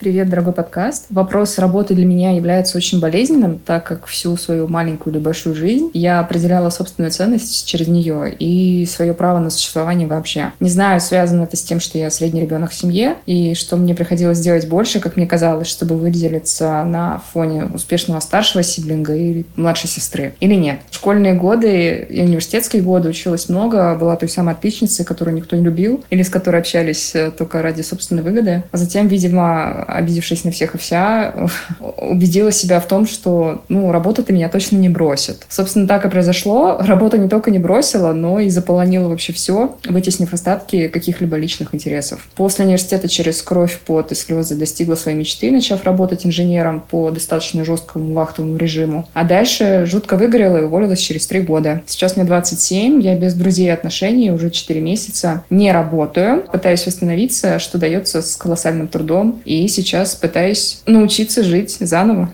Привет, 0.04 0.30
дорогой 0.30 0.52
подкаст. 0.52 1.06
Вопрос 1.12 1.58
работы 1.60 1.94
для 1.94 2.06
меня 2.06 2.32
является 2.32 2.78
очень 2.78 3.00
болезненным, 3.00 3.58
так 3.58 3.86
как 3.86 4.06
всю 4.08 4.36
свою 4.36 4.68
маленькую 4.68 5.14
или 5.14 5.22
большую 5.22 5.56
жизнь 5.56 5.92
я 5.94 6.20
определяла 6.20 6.72
собственную 6.72 7.10
ценность 7.10 7.66
через 7.66 7.88
нее 7.88 8.36
и 8.38 8.86
свое 8.86 9.14
право 9.14 9.40
на 9.40 9.50
существование 9.50 10.06
вообще. 10.06 10.52
Не 10.60 10.70
знаю, 10.70 11.00
связано 11.00 11.44
это 11.44 11.56
с 11.56 11.62
тем, 11.62 11.80
что 11.80 11.98
я 11.98 12.10
средний 12.10 12.42
ребенок 12.42 12.72
в 12.72 12.74
семье, 12.74 13.16
и 13.26 13.54
что 13.54 13.78
мне 13.78 13.96
приходилось 13.96 14.42
делать 14.42 14.68
больше, 14.68 15.00
как 15.00 15.16
мне 15.16 15.26
казалось, 15.26 15.68
чтобы 15.68 15.96
выделиться 15.96 16.84
на 16.84 17.22
фоне 17.32 17.66
успешного 17.74 18.20
старшего 18.20 18.62
сиблинга 18.62 19.16
или 19.16 19.46
младшей 19.56 19.90
сестры. 19.90 20.36
Или 20.42 20.56
нет. 20.56 20.82
В 20.90 20.96
школьные 20.96 21.34
годы 21.34 22.08
университетские 22.26 22.82
годы 22.82 23.10
училась 23.10 23.50
много, 23.50 23.96
была 23.96 24.16
той 24.16 24.30
самой 24.30 24.54
отличницей, 24.56 25.06
которую 25.06 25.36
никто 25.36 25.56
не 25.56 25.64
любил, 25.64 26.04
или 26.10 26.24
с 26.24 26.30
которой 26.30 26.60
общались 26.62 27.16
э, 27.16 27.32
только 27.32 27.62
ради 27.62 27.82
собственной 27.82 28.24
выгоды. 28.24 28.64
А 28.72 28.78
затем, 28.78 29.08
видимо, 29.08 29.84
обидевшись 29.84 30.44
на 30.44 30.52
всех 30.52 30.76
и 30.76 30.78
вся, 30.78 31.34
убедила 31.80 32.52
себя 32.52 32.80
в 32.80 32.88
том, 32.88 33.08
что 33.08 33.64
ну, 33.70 33.92
работа-то 33.92 34.34
меня 34.34 34.50
точно 34.50 34.78
не 34.78 34.90
бросит. 34.90 35.46
Собственно, 35.50 35.88
так 35.88 36.06
и 36.06 36.10
произошло. 36.10 36.78
Работа 36.80 37.18
не 37.18 37.30
только 37.30 37.52
не 37.52 37.60
бросила, 37.60 38.14
но 38.14 38.40
и 38.40 38.50
заполонила 38.50 39.10
вообще 39.10 39.34
все, 39.34 39.78
вытеснив 39.88 40.34
остатки 40.34 40.88
каких-либо 40.88 41.38
личных 41.38 41.74
интересов. 41.76 42.28
После 42.36 42.66
университета 42.66 43.08
через 43.08 43.42
кровь, 43.42 43.80
пот 43.86 44.12
и 44.12 44.16
слезы 44.16 44.56
достигла 44.56 44.96
своей 44.96 45.18
мечты, 45.18 45.52
начав 45.52 45.84
работать 45.84 46.26
инженером 46.26 46.82
по 46.82 47.12
достаточно 47.12 47.66
жесткому 47.66 48.14
вахтовому 48.14 48.58
режиму. 48.58 49.08
А 49.14 49.24
дальше 49.24 49.86
жутко 49.86 50.18
выгорела 50.18 50.58
и 50.58 50.64
уволилась 50.64 51.00
через 51.00 51.28
три 51.28 51.42
года. 51.42 51.82
Сейчас 51.86 52.13
мне 52.16 52.26
27, 52.26 53.02
я 53.02 53.16
без 53.16 53.34
друзей 53.34 53.68
и 53.68 53.70
отношений 53.70 54.32
уже 54.32 54.50
4 54.50 54.80
месяца 54.80 55.44
не 55.50 55.72
работаю, 55.72 56.44
пытаюсь 56.52 56.86
восстановиться, 56.86 57.60
что 57.60 57.78
дается 57.78 58.22
с 58.22 58.36
колоссальным 58.36 58.88
трудом. 58.88 59.42
И 59.46 59.68
сейчас 59.68 60.16
пытаюсь 60.16 60.82
научиться 60.86 61.44
жить 61.44 61.78
заново. 61.80 62.34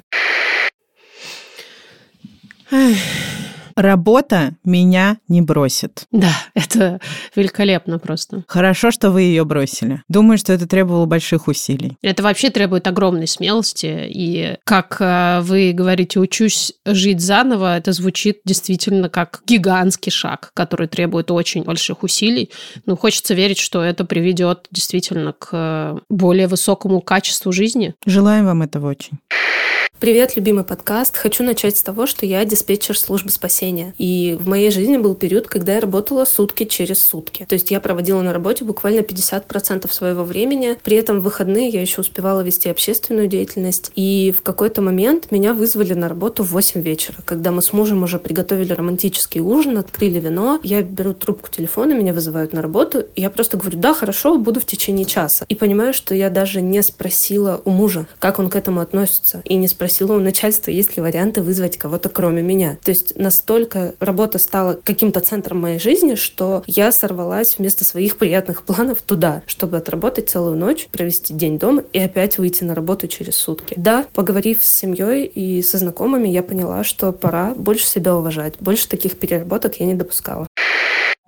Работа 3.79 4.55
меня 4.65 5.19
не 5.29 5.41
бросит. 5.41 6.03
Да, 6.11 6.33
это 6.53 6.99
великолепно 7.33 7.97
просто. 7.97 8.43
Хорошо, 8.45 8.91
что 8.91 9.09
вы 9.09 9.21
ее 9.21 9.45
бросили. 9.45 10.03
Думаю, 10.09 10.37
что 10.37 10.51
это 10.51 10.67
требовало 10.67 11.05
больших 11.05 11.47
усилий. 11.47 11.95
Это 12.01 12.21
вообще 12.21 12.49
требует 12.49 12.87
огромной 12.87 13.25
смелости. 13.25 14.05
И 14.09 14.57
как 14.65 14.97
э, 14.99 15.39
вы 15.43 15.71
говорите, 15.71 16.19
учусь 16.19 16.73
жить 16.85 17.21
заново, 17.21 17.77
это 17.77 17.93
звучит 17.93 18.41
действительно 18.43 19.07
как 19.07 19.43
гигантский 19.47 20.11
шаг, 20.11 20.51
который 20.53 20.87
требует 20.87 21.31
очень 21.31 21.63
больших 21.63 22.03
усилий. 22.03 22.51
Но 22.85 22.97
хочется 22.97 23.33
верить, 23.33 23.59
что 23.59 23.81
это 23.81 24.03
приведет 24.03 24.67
действительно 24.71 25.31
к 25.31 25.49
э, 25.53 25.97
более 26.09 26.47
высокому 26.47 26.99
качеству 26.99 27.53
жизни. 27.53 27.95
Желаем 28.05 28.45
вам 28.45 28.61
этого 28.61 28.89
очень. 28.89 29.19
Привет, 29.97 30.37
любимый 30.37 30.63
подкаст. 30.63 31.17
Хочу 31.17 31.43
начать 31.43 31.75
с 31.75 31.83
того, 31.83 32.05
что 32.05 32.25
я 32.25 32.45
диспетчер 32.45 32.97
службы 32.97 33.31
спасения. 33.31 33.93
И 33.97 34.37
в 34.39 34.47
моей 34.47 34.71
жизни 34.71 34.95
был 34.95 35.13
период, 35.13 35.47
когда 35.47 35.73
я 35.73 35.81
работала 35.81 36.23
сутки 36.23 36.63
через 36.63 37.05
сутки. 37.05 37.45
То 37.49 37.55
есть 37.55 37.69
я 37.69 37.81
проводила 37.81 38.21
на 38.21 38.31
работе 38.31 38.63
буквально 38.63 39.01
50% 39.01 39.91
своего 39.91 40.23
времени. 40.23 40.77
При 40.83 40.95
этом 40.95 41.19
в 41.19 41.23
выходные 41.23 41.67
я 41.67 41.81
еще 41.81 41.99
успевала 41.99 42.39
вести 42.39 42.69
общественную 42.69 43.27
деятельность. 43.27 43.91
И 43.93 44.33
в 44.37 44.41
какой-то 44.41 44.81
момент 44.81 45.31
меня 45.31 45.53
вызвали 45.53 45.93
на 45.93 46.07
работу 46.07 46.45
в 46.45 46.51
8 46.51 46.81
вечера, 46.81 47.17
когда 47.25 47.51
мы 47.51 47.61
с 47.61 47.73
мужем 47.73 48.01
уже 48.01 48.19
приготовили 48.19 48.71
романтический 48.71 49.41
ужин, 49.41 49.77
открыли 49.77 50.21
вино. 50.21 50.61
Я 50.63 50.81
беру 50.81 51.13
трубку 51.13 51.49
телефона, 51.49 51.91
меня 51.91 52.13
вызывают 52.13 52.53
на 52.53 52.61
работу. 52.61 53.03
И 53.15 53.21
я 53.21 53.29
просто 53.29 53.57
говорю, 53.57 53.77
да, 53.77 53.93
хорошо, 53.93 54.37
буду 54.37 54.61
в 54.61 54.65
течение 54.65 55.05
часа. 55.05 55.45
И 55.49 55.55
понимаю, 55.55 55.93
что 55.93 56.15
я 56.15 56.29
даже 56.29 56.61
не 56.61 56.81
спросила 56.83 57.61
у 57.65 57.69
мужа, 57.69 58.07
как 58.19 58.39
он 58.39 58.49
к 58.49 58.55
этому 58.55 58.79
относится. 58.79 59.41
И 59.43 59.55
не 59.55 59.67
спросила 59.67 59.78
спросила 59.79 60.17
у 60.17 60.19
начальства, 60.19 60.71
есть 60.71 60.97
ли 60.97 61.01
варианты 61.01 61.41
вызвать 61.41 61.77
кого-то 61.77 62.09
кроме 62.09 62.41
меня. 62.41 62.77
То 62.83 62.91
есть 62.91 63.17
настолько 63.17 63.95
работа 64.01 64.37
стала 64.37 64.73
каким-то 64.73 65.21
центром 65.21 65.61
моей 65.61 65.79
жизни, 65.79 66.15
что 66.15 66.63
я 66.67 66.91
сорвалась 66.91 67.57
вместо 67.57 67.85
своих 67.85 68.17
приятных 68.17 68.63
планов 68.63 69.01
туда, 69.01 69.41
чтобы 69.45 69.77
отработать 69.77 70.29
целую 70.29 70.57
ночь, 70.57 70.89
провести 70.91 71.33
день 71.33 71.57
дома 71.57 71.85
и 71.93 71.99
опять 71.99 72.37
выйти 72.37 72.65
на 72.65 72.75
работу 72.75 73.07
через 73.07 73.37
сутки. 73.37 73.73
Да, 73.77 74.05
поговорив 74.13 74.61
с 74.61 74.69
семьей 74.69 75.23
и 75.23 75.61
со 75.61 75.77
знакомыми, 75.77 76.27
я 76.27 76.43
поняла, 76.43 76.83
что 76.83 77.13
пора 77.13 77.53
больше 77.55 77.85
себя 77.85 78.17
уважать. 78.17 78.55
Больше 78.59 78.89
таких 78.89 79.17
переработок 79.17 79.79
я 79.79 79.85
не 79.85 79.93
допускала. 79.93 80.48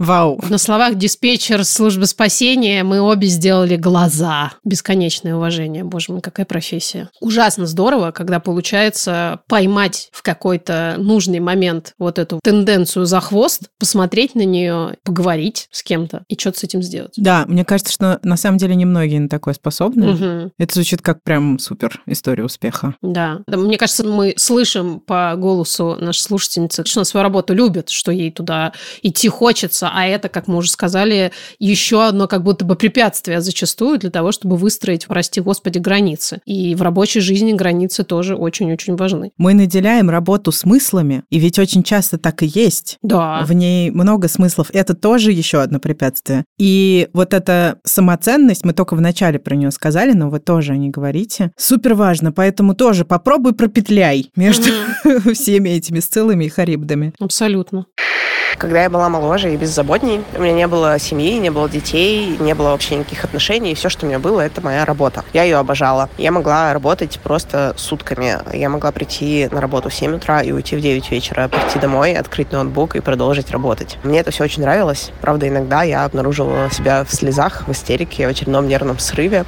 Вау. 0.02 0.40
На 0.50 0.58
словах 0.58 0.96
диспетчер 0.96 1.64
службы 1.64 2.08
спасения 2.08 2.84
мы 2.84 3.02
обе 3.02 3.28
сделали 3.28 3.76
глаза. 3.76 4.54
Бесконечное 4.64 5.36
уважение. 5.36 5.84
Боже 5.84 6.12
мой, 6.12 6.22
какая 6.22 6.48
профессия. 6.48 7.10
Ужасно 7.20 7.68
здорово, 7.68 8.10
когда 8.12 8.40
получается 8.40 9.42
поймать 9.48 10.10
в 10.12 10.24
какой-то 10.24 10.96
нужный 10.98 11.40
момент 11.40 11.94
вот 12.00 12.18
эту 12.18 12.40
тенденцию 12.44 13.06
за 13.06 13.20
хвост, 13.20 13.70
посмотреть 13.78 14.34
на 14.34 14.44
нее, 14.44 14.96
поговорить 15.04 15.68
с 15.70 15.84
кем-то 15.84 16.24
и 16.28 16.40
что-то 16.40 16.60
с 16.60 16.64
этим 16.64 16.82
сделать. 16.82 17.14
Да, 17.18 17.46
мне 17.48 17.64
кажется, 17.64 17.94
что 17.94 18.20
на 18.24 18.38
самом 18.38 18.58
деле 18.58 18.74
немногие 18.74 19.20
на 19.20 19.30
такое 19.30 19.54
способны. 19.54 20.14
Угу. 20.14 20.52
Это 20.58 20.74
звучит 20.74 21.04
как 21.04 21.22
прям 21.22 21.60
супер 21.60 22.02
история 22.08 22.44
успеха. 22.44 22.96
Да. 23.04 23.42
да. 23.46 23.58
Мне 23.58 23.78
кажется, 23.78 24.04
мы 24.04 24.34
слышим 24.38 25.00
по 25.00 25.36
голосу 25.36 25.96
нашей 26.00 26.22
слушательницы, 26.22 26.84
что 26.86 27.02
она 27.02 27.06
свою 27.06 27.24
работу 27.24 27.54
любит, 27.54 27.90
что 27.90 28.12
ей 28.12 28.32
туда 28.32 28.74
идти 29.04 29.30
хочется, 29.30 29.81
а 29.92 30.06
это, 30.06 30.30
как 30.30 30.48
мы 30.48 30.58
уже 30.58 30.70
сказали, 30.70 31.32
еще 31.60 32.06
одно 32.06 32.28
как 32.28 32.44
будто 32.44 32.66
бы 32.66 32.76
препятствие 32.76 33.42
зачастую 33.42 34.00
для 34.00 34.10
того, 34.10 34.32
чтобы 34.32 34.58
выстроить, 34.58 35.08
прости 35.08 35.42
господи, 35.42 35.78
границы. 35.78 36.42
И 36.46 36.76
в 36.76 36.82
рабочей 36.82 37.20
жизни 37.20 37.54
границы 37.54 38.04
тоже 38.04 38.36
очень-очень 38.36 38.96
важны. 38.96 39.32
Мы 39.38 39.54
наделяем 39.54 40.10
работу 40.10 40.52
смыслами, 40.52 41.24
и 41.30 41.40
ведь 41.40 41.60
очень 41.60 41.84
часто 41.84 42.18
так 42.18 42.44
и 42.44 42.46
есть. 42.46 42.98
Да. 43.02 43.44
В 43.46 43.54
ней 43.54 43.92
много 43.92 44.28
смыслов. 44.28 44.68
Это 44.74 44.94
тоже 44.94 45.32
еще 45.32 45.62
одно 45.62 45.80
препятствие. 45.80 46.46
И 46.58 47.10
вот 47.14 47.34
эта 47.34 47.80
самоценность, 47.84 48.66
мы 48.66 48.74
только 48.74 48.96
в 48.96 49.02
начале 49.02 49.40
про 49.40 49.56
нее 49.56 49.72
сказали, 49.72 50.14
но 50.14 50.30
вы 50.30 50.40
тоже 50.40 50.78
не 50.78 50.90
говорите. 50.90 51.52
Супер 51.58 51.94
важно, 51.94 52.32
поэтому 52.32 52.76
тоже 52.76 53.06
попробуй 53.06 53.54
пропетляй 53.54 54.30
между 54.36 54.70
mm-hmm. 54.70 55.34
всеми 55.34 55.70
этими 55.70 56.00
сциллами 56.00 56.46
и 56.46 56.50
харибдами. 56.50 57.14
Абсолютно. 57.20 57.86
Когда 58.58 58.84
я 58.84 58.90
была 58.90 59.10
моложе 59.10 59.54
и 59.54 59.58
беззаботней, 59.58 60.24
у 60.36 60.42
меня 60.42 60.54
не 60.54 60.68
было 60.68 61.00
семьи, 61.00 61.38
не 61.38 61.50
было 61.50 61.70
детей, 61.70 62.38
не 62.40 62.54
было 62.54 62.70
вообще 62.70 62.96
никаких 62.96 63.24
отношений, 63.24 63.72
и 63.72 63.76
все, 63.76 63.90
что 63.90 64.06
у 64.06 64.10
меня 64.10 64.20
было, 64.20 64.42
это 64.42 64.62
моя 64.62 64.86
работа. 64.86 65.24
Я 65.34 65.44
ее 65.44 65.58
обожала. 65.58 66.10
Я 66.18 66.32
могла 66.32 66.74
работать 66.74 67.20
просто 67.24 67.74
сутками. 67.78 68.38
Я 68.56 68.70
могла 68.70 68.92
прийти 68.92 69.48
на 69.52 69.62
работу 69.62 69.90
в 69.90 69.94
7 69.94 70.16
утра 70.16 70.42
и 70.42 70.52
уйти 70.52 70.76
в 70.76 70.82
9 70.82 71.10
вечера, 71.12 71.48
прийти 71.48 71.80
домой, 71.80 72.14
открыть 72.14 72.52
ноутбук 72.52 72.96
и 72.96 73.00
продолжить 73.00 73.52
работать. 73.52 73.98
Мне 74.04 74.20
это 74.20 74.32
все 74.32 74.44
очень 74.44 74.62
нравилось. 74.62 75.12
Правда, 75.22 75.48
иногда 75.48 75.84
я 75.84 76.06
обнаруживала 76.06 76.70
себя 76.72 77.04
в 77.04 77.14
слезах, 77.14 77.68
в 77.68 77.72
истерике, 77.72 78.28
в 78.28 78.30
очередном 78.30 78.68
нервном 78.68 79.00
срыве. 79.00 79.46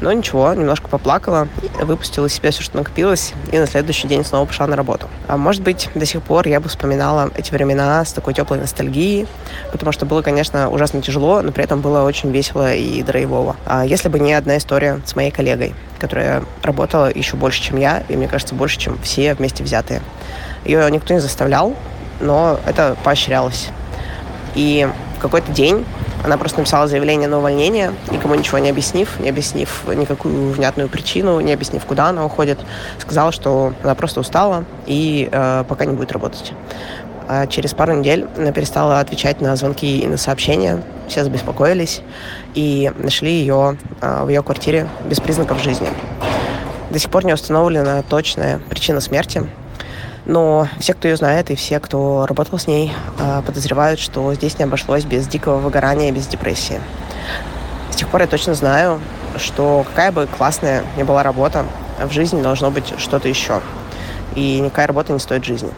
Но 0.00 0.12
ничего, 0.12 0.52
немножко 0.52 0.88
поплакала, 0.88 1.48
выпустила 1.80 2.26
из 2.26 2.34
себя 2.34 2.50
все, 2.50 2.62
что 2.62 2.76
накопилось, 2.76 3.32
и 3.50 3.58
на 3.58 3.66
следующий 3.66 4.08
день 4.08 4.24
снова 4.24 4.46
пошла 4.46 4.66
на 4.66 4.76
работу. 4.76 5.08
А 5.26 5.36
может 5.36 5.62
быть, 5.62 5.88
до 5.94 6.06
сих 6.06 6.22
пор 6.22 6.46
я 6.48 6.60
бы 6.60 6.68
вспоминала 6.68 7.30
эти 7.36 7.52
времена 7.52 8.04
с 8.04 8.12
такой 8.12 8.34
теплой 8.42 8.58
ностальгии, 8.58 9.26
потому 9.70 9.92
что 9.92 10.04
было, 10.04 10.20
конечно, 10.22 10.68
ужасно 10.68 11.00
тяжело, 11.00 11.42
но 11.42 11.52
при 11.52 11.62
этом 11.62 11.80
было 11.80 12.02
очень 12.02 12.32
весело 12.32 12.74
и 12.74 13.02
драйвово. 13.02 13.56
А 13.66 13.86
если 13.86 14.08
бы 14.08 14.18
не 14.18 14.34
одна 14.34 14.56
история 14.56 15.00
с 15.04 15.14
моей 15.14 15.30
коллегой, 15.30 15.74
которая 16.00 16.42
работала 16.62 17.10
еще 17.12 17.36
больше, 17.36 17.62
чем 17.62 17.78
я, 17.78 18.02
и, 18.08 18.16
мне 18.16 18.26
кажется, 18.26 18.56
больше, 18.56 18.78
чем 18.78 18.98
все 19.02 19.34
вместе 19.34 19.62
взятые. 19.62 20.02
Ее 20.64 20.90
никто 20.90 21.14
не 21.14 21.20
заставлял, 21.20 21.76
но 22.20 22.58
это 22.66 22.96
поощрялось. 23.04 23.68
И 24.56 24.88
в 25.18 25.22
какой-то 25.22 25.52
день 25.52 25.84
она 26.24 26.36
просто 26.36 26.58
написала 26.58 26.86
заявление 26.86 27.28
на 27.28 27.38
увольнение, 27.38 27.92
никому 28.10 28.34
ничего 28.36 28.58
не 28.58 28.70
объяснив, 28.70 29.18
не 29.18 29.28
объяснив 29.28 29.82
никакую 29.88 30.52
внятную 30.52 30.88
причину, 30.88 31.40
не 31.40 31.52
объяснив, 31.52 31.84
куда 31.84 32.08
она 32.08 32.24
уходит. 32.24 32.60
Сказала, 32.98 33.32
что 33.32 33.74
она 33.82 33.94
просто 33.96 34.20
устала 34.20 34.64
и 34.86 35.28
э, 35.30 35.64
пока 35.68 35.84
не 35.84 35.94
будет 35.94 36.12
работать. 36.12 36.52
А 37.34 37.46
через 37.46 37.72
пару 37.72 37.94
недель 37.94 38.26
она 38.36 38.52
перестала 38.52 39.00
отвечать 39.00 39.40
на 39.40 39.56
звонки 39.56 40.00
и 40.00 40.06
на 40.06 40.18
сообщения. 40.18 40.82
Все 41.08 41.24
забеспокоились 41.24 42.02
и 42.52 42.92
нашли 42.98 43.32
ее 43.32 43.78
а, 44.02 44.26
в 44.26 44.28
ее 44.28 44.42
квартире 44.42 44.86
без 45.06 45.18
признаков 45.18 45.62
жизни. 45.62 45.88
До 46.90 46.98
сих 46.98 47.10
пор 47.10 47.24
не 47.24 47.32
установлена 47.32 48.02
точная 48.02 48.58
причина 48.68 49.00
смерти. 49.00 49.48
Но 50.26 50.68
все, 50.78 50.92
кто 50.92 51.08
ее 51.08 51.16
знает, 51.16 51.50
и 51.50 51.54
все, 51.54 51.80
кто 51.80 52.26
работал 52.26 52.58
с 52.58 52.66
ней, 52.66 52.92
а, 53.18 53.40
подозревают, 53.40 53.98
что 53.98 54.34
здесь 54.34 54.58
не 54.58 54.64
обошлось 54.64 55.04
без 55.04 55.26
дикого 55.26 55.56
выгорания, 55.56 56.12
без 56.12 56.26
депрессии. 56.26 56.82
С 57.92 57.96
тех 57.96 58.10
пор 58.10 58.20
я 58.20 58.26
точно 58.26 58.52
знаю, 58.52 59.00
что 59.38 59.86
какая 59.88 60.12
бы 60.12 60.26
классная 60.26 60.84
ни 60.98 61.02
была 61.02 61.22
работа, 61.22 61.64
в 61.98 62.12
жизни 62.12 62.42
должно 62.42 62.70
быть 62.70 62.92
что-то 62.98 63.26
еще. 63.26 63.62
И 64.34 64.60
никакая 64.60 64.86
работа 64.86 65.14
не 65.14 65.18
стоит 65.18 65.46
жизни. 65.46 65.70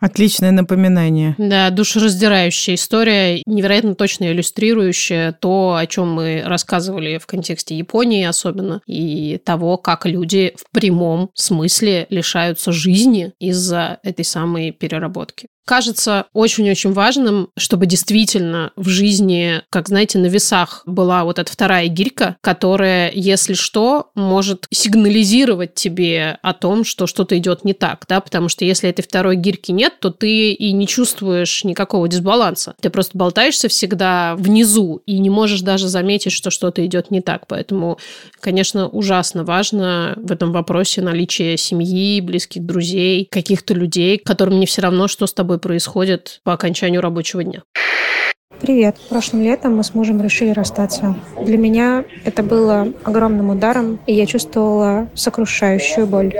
Отличное 0.00 0.50
напоминание. 0.50 1.34
Да, 1.38 1.70
душераздирающая 1.70 2.74
история, 2.74 3.42
невероятно 3.46 3.94
точно 3.94 4.32
иллюстрирующая 4.32 5.32
то, 5.32 5.76
о 5.78 5.86
чем 5.86 6.12
мы 6.12 6.42
рассказывали 6.44 7.18
в 7.18 7.26
контексте 7.26 7.76
Японии 7.76 8.24
особенно, 8.24 8.80
и 8.86 9.38
того, 9.44 9.76
как 9.76 10.06
люди 10.06 10.54
в 10.56 10.70
прямом 10.72 11.30
смысле 11.34 12.06
лишаются 12.08 12.72
жизни 12.72 13.32
из-за 13.38 13.98
этой 14.02 14.24
самой 14.24 14.72
переработки 14.72 15.48
кажется 15.64 16.26
очень-очень 16.32 16.92
важным, 16.92 17.48
чтобы 17.56 17.86
действительно 17.86 18.72
в 18.76 18.88
жизни, 18.88 19.62
как 19.70 19.88
знаете, 19.88 20.18
на 20.18 20.26
весах 20.26 20.82
была 20.86 21.24
вот 21.24 21.38
эта 21.38 21.50
вторая 21.50 21.88
гирька, 21.88 22.36
которая, 22.40 23.10
если 23.14 23.54
что, 23.54 24.10
может 24.14 24.66
сигнализировать 24.70 25.74
тебе 25.74 26.38
о 26.42 26.52
том, 26.54 26.84
что 26.84 27.06
что-то 27.06 27.38
идет 27.38 27.64
не 27.64 27.72
так, 27.72 28.04
да, 28.08 28.20
потому 28.20 28.48
что 28.48 28.64
если 28.64 28.88
этой 28.90 29.02
второй 29.02 29.36
гирьки 29.36 29.72
нет, 29.72 30.00
то 30.00 30.10
ты 30.10 30.52
и 30.52 30.72
не 30.72 30.86
чувствуешь 30.86 31.64
никакого 31.64 32.08
дисбаланса. 32.08 32.74
Ты 32.80 32.90
просто 32.90 33.16
болтаешься 33.16 33.68
всегда 33.68 34.34
внизу 34.36 35.02
и 35.06 35.18
не 35.18 35.30
можешь 35.30 35.60
даже 35.60 35.88
заметить, 35.88 36.32
что 36.32 36.50
что-то 36.50 36.84
идет 36.84 37.10
не 37.10 37.20
так. 37.20 37.46
Поэтому, 37.46 37.98
конечно, 38.40 38.88
ужасно 38.88 39.44
важно 39.44 40.14
в 40.16 40.32
этом 40.32 40.52
вопросе 40.52 41.00
наличие 41.02 41.56
семьи, 41.56 42.20
близких 42.20 42.64
друзей, 42.64 43.28
каких-то 43.30 43.74
людей, 43.74 44.18
которым 44.18 44.58
не 44.58 44.66
все 44.66 44.82
равно, 44.82 45.08
что 45.08 45.26
с 45.26 45.32
тобой 45.32 45.49
происходит 45.58 46.40
по 46.44 46.52
окончанию 46.52 47.00
рабочего 47.00 47.42
дня. 47.44 47.62
Привет. 48.60 48.96
Прошлым 49.08 49.42
летом 49.42 49.76
мы 49.76 49.82
с 49.82 49.94
мужем 49.94 50.20
решили 50.20 50.50
расстаться. 50.50 51.16
Для 51.42 51.56
меня 51.56 52.04
это 52.26 52.42
было 52.42 52.88
огромным 53.04 53.48
ударом, 53.48 53.98
и 54.06 54.12
я 54.12 54.26
чувствовала 54.26 55.08
сокрушающую 55.14 56.06
боль. 56.06 56.34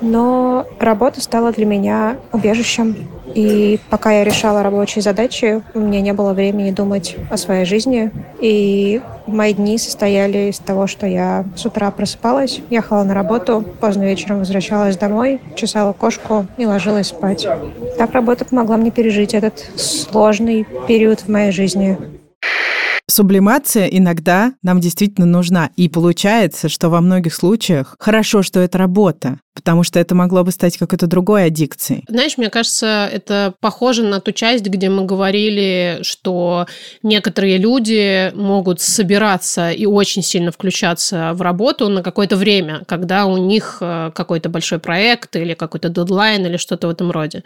Но 0.00 0.66
работа 0.78 1.20
стала 1.20 1.50
для 1.50 1.66
меня 1.66 2.18
убежищем, 2.32 2.96
и 3.34 3.80
пока 3.90 4.12
я 4.12 4.24
решала 4.24 4.62
рабочие 4.62 5.02
задачи, 5.02 5.62
у 5.74 5.80
меня 5.80 6.00
не 6.00 6.12
было 6.12 6.32
времени 6.32 6.70
думать 6.70 7.16
о 7.30 7.36
своей 7.36 7.64
жизни. 7.64 8.10
И 8.40 9.00
мои 9.26 9.54
дни 9.54 9.78
состояли 9.78 10.50
из 10.50 10.58
того, 10.58 10.86
что 10.86 11.06
я 11.06 11.44
с 11.56 11.64
утра 11.66 11.90
просыпалась, 11.90 12.60
ехала 12.70 13.02
на 13.02 13.14
работу, 13.14 13.64
поздно 13.80 14.04
вечером 14.04 14.40
возвращалась 14.40 14.96
домой, 14.96 15.40
чесала 15.56 15.92
кошку 15.92 16.46
и 16.58 16.66
ложилась 16.66 17.08
спать. 17.08 17.46
Так 17.98 18.12
работа 18.12 18.44
помогла 18.44 18.76
мне 18.76 18.90
пережить 18.90 19.34
этот 19.34 19.58
сложный 19.76 20.66
период 20.86 21.20
в 21.20 21.28
моей 21.28 21.50
жизни. 21.54 21.96
Сублимация 23.06 23.86
иногда 23.86 24.54
нам 24.62 24.80
действительно 24.80 25.26
нужна. 25.26 25.70
И 25.76 25.88
получается, 25.88 26.68
что 26.68 26.88
во 26.88 27.00
многих 27.00 27.34
случаях 27.34 27.96
хорошо, 27.98 28.42
что 28.42 28.60
это 28.60 28.78
работа. 28.78 29.40
Потому 29.54 29.84
что 29.84 30.00
это 30.00 30.14
могло 30.14 30.42
бы 30.42 30.50
стать 30.50 30.76
какой-то 30.76 31.06
другой 31.06 31.46
аддикцией. 31.46 32.04
Знаешь, 32.08 32.36
мне 32.36 32.50
кажется, 32.50 33.08
это 33.10 33.54
похоже 33.60 34.02
на 34.02 34.20
ту 34.20 34.32
часть, 34.32 34.66
где 34.66 34.88
мы 34.88 35.04
говорили, 35.04 36.00
что 36.02 36.66
некоторые 37.02 37.56
люди 37.58 38.32
могут 38.34 38.80
собираться 38.80 39.70
и 39.70 39.86
очень 39.86 40.22
сильно 40.22 40.50
включаться 40.50 41.32
в 41.34 41.40
работу 41.40 41.88
на 41.88 42.02
какое-то 42.02 42.36
время, 42.36 42.82
когда 42.86 43.26
у 43.26 43.36
них 43.36 43.78
э, 43.80 44.10
какой-то 44.14 44.48
большой 44.48 44.80
проект 44.80 45.36
или 45.36 45.54
какой-то 45.54 45.88
дедлайн 45.88 46.44
или 46.44 46.56
что-то 46.56 46.88
в 46.88 46.90
этом 46.90 47.10
роде. 47.10 47.44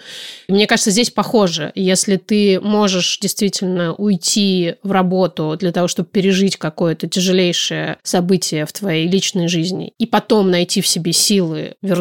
И 0.49 0.53
мне 0.53 0.67
кажется, 0.67 0.91
здесь 0.91 1.11
похоже. 1.11 1.73
Если 1.75 2.17
ты 2.17 2.59
можешь 2.61 3.19
действительно 3.21 3.93
уйти 3.93 4.77
в 4.83 4.93
работу 4.93 5.57
для 5.59 5.73
того, 5.73 5.89
чтобы 5.89 6.09
пережить 6.09 6.57
какое-то 6.57 7.07
тяжелейшее 7.07 7.99
событие 8.03 8.65
в 8.65 8.73
твоей 8.73 9.07
личной 9.07 9.49
жизни, 9.49 9.93
и 9.99 10.07
потом 10.07 10.51
найти 10.51 10.81
в 10.81 10.87
себе 10.87 11.13
силы 11.13 11.75
вернуться 11.83 11.98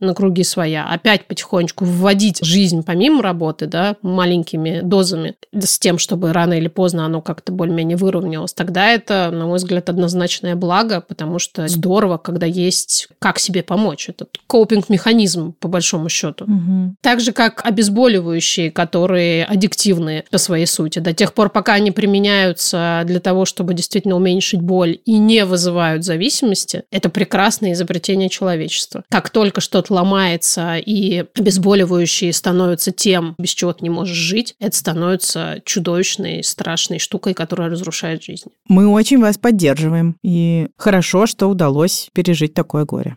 на 0.00 0.14
круги 0.14 0.44
своя, 0.44 0.86
опять 0.86 1.26
потихонечку 1.26 1.84
вводить 1.84 2.38
жизнь 2.42 2.82
помимо 2.82 3.22
работы, 3.22 3.66
да, 3.66 3.96
маленькими 4.02 4.80
дозами, 4.82 5.34
с 5.52 5.78
тем, 5.78 5.98
чтобы 5.98 6.32
рано 6.32 6.54
или 6.54 6.68
поздно 6.68 7.06
оно 7.06 7.20
как-то 7.20 7.52
более-менее 7.52 7.96
выровнялось, 7.96 8.52
тогда 8.52 8.88
это, 8.88 9.30
на 9.32 9.46
мой 9.46 9.56
взгляд, 9.56 9.88
однозначное 9.88 10.56
благо, 10.56 11.00
потому 11.00 11.38
что 11.38 11.68
здорово, 11.68 12.18
когда 12.18 12.46
есть 12.46 13.08
как 13.18 13.38
себе 13.38 13.62
помочь. 13.62 14.08
Этот 14.08 14.38
копинг-механизм, 14.46 15.54
по 15.58 15.68
большому 15.68 16.08
счету. 16.08 16.44
Угу. 16.44 16.96
Так 17.00 17.20
же, 17.20 17.32
как 17.32 17.64
обезболивающие, 17.64 18.70
которые 18.70 19.44
аддиктивны 19.44 20.24
по 20.30 20.38
своей 20.38 20.66
сути. 20.66 20.98
До 20.98 21.12
тех 21.12 21.34
пор, 21.34 21.50
пока 21.50 21.74
они 21.74 21.90
применяются 21.90 23.02
для 23.06 23.20
того, 23.20 23.44
чтобы 23.44 23.74
действительно 23.74 24.16
уменьшить 24.16 24.60
боль 24.60 24.98
и 25.04 25.18
не 25.18 25.44
вызывают 25.44 26.04
зависимости, 26.04 26.84
это 26.90 27.08
прекрасное 27.08 27.72
изобретение 27.72 28.28
человечества. 28.28 29.04
Как 29.10 29.23
только 29.30 29.60
что-то 29.60 29.94
ломается 29.94 30.76
и 30.76 31.24
обезболивающие 31.34 32.32
становятся 32.32 32.92
тем, 32.92 33.34
без 33.38 33.50
чего 33.50 33.72
ты 33.72 33.84
не 33.84 33.90
можешь 33.90 34.16
жить, 34.16 34.54
это 34.60 34.76
становится 34.76 35.60
чудовищной, 35.64 36.42
страшной 36.44 36.98
штукой, 36.98 37.34
которая 37.34 37.70
разрушает 37.70 38.22
жизнь. 38.22 38.50
Мы 38.68 38.86
очень 38.86 39.20
вас 39.20 39.38
поддерживаем. 39.38 40.16
И 40.22 40.68
хорошо, 40.76 41.26
что 41.26 41.48
удалось 41.48 42.08
пережить 42.12 42.54
такое 42.54 42.84
горе. 42.84 43.16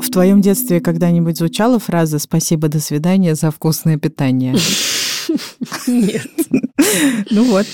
В 0.00 0.10
твоем 0.10 0.40
детстве 0.40 0.80
когда-нибудь 0.80 1.36
звучала 1.36 1.78
фраза 1.78 2.18
«спасибо, 2.18 2.68
до 2.68 2.80
свидания 2.80 3.34
за 3.34 3.50
вкусное 3.50 3.98
питание»? 3.98 4.56
Нет. 5.86 6.26
Ну 7.30 7.44
вот. 7.44 7.66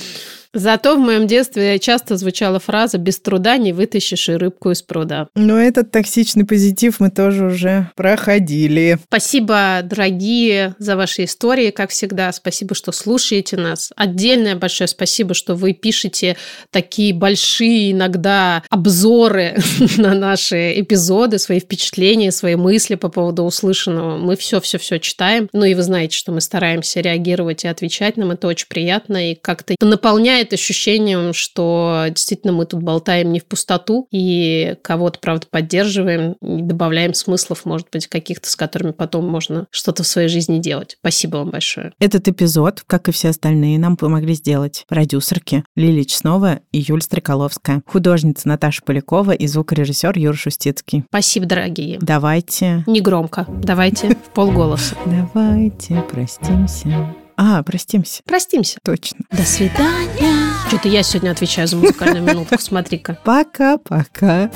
Зато 0.54 0.94
в 0.94 1.00
моем 1.00 1.26
детстве 1.26 1.78
часто 1.80 2.16
звучала 2.16 2.60
фраза 2.60 2.96
«без 2.96 3.18
труда 3.18 3.56
не 3.56 3.72
вытащишь 3.72 4.28
и 4.28 4.34
рыбку 4.34 4.70
из 4.70 4.82
пруда». 4.82 5.26
Но 5.34 5.58
этот 5.58 5.90
токсичный 5.90 6.44
позитив 6.44 7.00
мы 7.00 7.10
тоже 7.10 7.46
уже 7.46 7.90
проходили. 7.96 8.98
Спасибо, 9.08 9.80
дорогие, 9.82 10.76
за 10.78 10.96
ваши 10.96 11.24
истории, 11.24 11.70
как 11.70 11.90
всегда. 11.90 12.32
Спасибо, 12.32 12.74
что 12.76 12.92
слушаете 12.92 13.56
нас. 13.56 13.92
Отдельное 13.96 14.54
большое 14.54 14.86
спасибо, 14.86 15.34
что 15.34 15.56
вы 15.56 15.72
пишете 15.72 16.36
такие 16.70 17.12
большие 17.12 17.90
иногда 17.92 18.62
обзоры 18.70 19.56
на 19.96 20.14
наши 20.14 20.80
эпизоды, 20.80 21.38
свои 21.38 21.58
впечатления, 21.58 22.30
свои 22.30 22.54
мысли 22.54 22.94
по 22.94 23.08
поводу 23.08 23.42
услышанного. 23.42 24.18
Мы 24.18 24.36
все-все-все 24.36 25.00
читаем. 25.00 25.48
Ну 25.52 25.64
и 25.64 25.74
вы 25.74 25.82
знаете, 25.82 26.16
что 26.16 26.30
мы 26.30 26.40
стараемся 26.40 27.00
реагировать 27.00 27.64
и 27.64 27.68
отвечать. 27.68 28.16
Нам 28.16 28.30
это 28.30 28.46
очень 28.46 28.68
приятно 28.68 29.32
и 29.32 29.34
как-то 29.34 29.74
наполняет 29.80 30.43
ощущением, 30.52 31.32
что 31.32 32.06
действительно 32.08 32.52
мы 32.52 32.66
тут 32.66 32.82
болтаем 32.82 33.32
не 33.32 33.40
в 33.40 33.46
пустоту 33.46 34.06
и 34.10 34.76
кого-то, 34.82 35.18
правда, 35.18 35.46
поддерживаем 35.50 36.32
и 36.42 36.62
добавляем 36.62 37.14
смыслов, 37.14 37.64
может 37.64 37.88
быть, 37.92 38.06
каких-то, 38.06 38.48
с 38.48 38.56
которыми 38.56 38.92
потом 38.92 39.28
можно 39.28 39.66
что-то 39.70 40.02
в 40.02 40.06
своей 40.06 40.28
жизни 40.28 40.58
делать. 40.58 40.96
Спасибо 41.00 41.38
вам 41.38 41.50
большое. 41.50 41.92
Этот 41.98 42.28
эпизод, 42.28 42.82
как 42.86 43.08
и 43.08 43.12
все 43.12 43.30
остальные, 43.30 43.78
нам 43.78 43.96
помогли 43.96 44.34
сделать 44.34 44.84
продюсерки 44.88 45.64
Лилия 45.76 46.04
Чеснова 46.04 46.60
и 46.72 46.78
Юль 46.78 47.02
Стреколовская, 47.02 47.82
художница 47.86 48.48
Наташа 48.48 48.82
Полякова 48.84 49.32
и 49.32 49.46
звукорежиссер 49.46 50.18
Юра 50.18 50.36
Шустицкий. 50.36 51.04
Спасибо, 51.08 51.46
дорогие. 51.46 51.98
Давайте... 52.00 52.84
Не 52.86 53.00
громко. 53.00 53.46
Давайте 53.48 54.14
в 54.14 54.34
полголоса. 54.34 54.96
Давайте 55.06 56.02
простимся. 56.10 57.14
А, 57.36 57.62
простимся. 57.62 58.22
Простимся. 58.24 58.78
Точно. 58.84 59.20
До 59.30 59.42
свидания. 59.42 60.52
Что-то 60.68 60.88
я 60.88 61.02
сегодня 61.02 61.30
отвечаю 61.30 61.66
за 61.66 61.76
музыкальную 61.76 62.22
минутку. 62.22 62.56
Смотри-ка. 62.58 63.18
Пока-пока. 63.24 64.50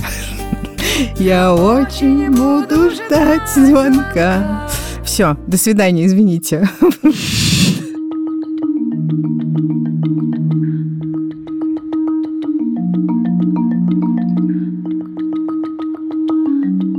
Я 1.19 1.55
очень 1.55 2.31
буду 2.31 2.91
ждать 2.91 3.49
звонка. 3.49 4.69
Все, 5.05 5.37
до 5.47 5.57
свидания, 5.57 6.07
извините. 6.07 6.69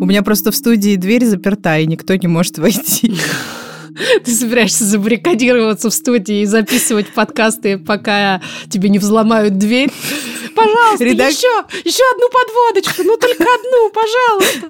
У 0.01 0.05
меня 0.05 0.23
просто 0.23 0.51
в 0.51 0.55
студии 0.55 0.95
дверь 0.95 1.25
заперта, 1.25 1.77
и 1.77 1.85
никто 1.85 2.15
не 2.15 2.27
может 2.27 2.57
войти. 2.57 3.15
Ты 4.23 4.31
собираешься 4.31 4.83
забаррикадироваться 4.85 5.89
в 5.89 5.93
студии 5.93 6.41
и 6.41 6.45
записывать 6.45 7.07
подкасты, 7.13 7.77
пока 7.77 8.41
тебе 8.69 8.89
не 8.89 8.99
взломают 8.99 9.57
дверь? 9.57 9.91
Пожалуйста, 10.55 11.03
Редак- 11.03 11.31
еще, 11.31 11.47
еще 11.85 12.03
одну 12.13 12.29
подводочку, 12.29 13.03
ну 13.03 13.17
только 13.17 13.43
одну, 13.43 13.91
пожалуйста. 13.91 14.69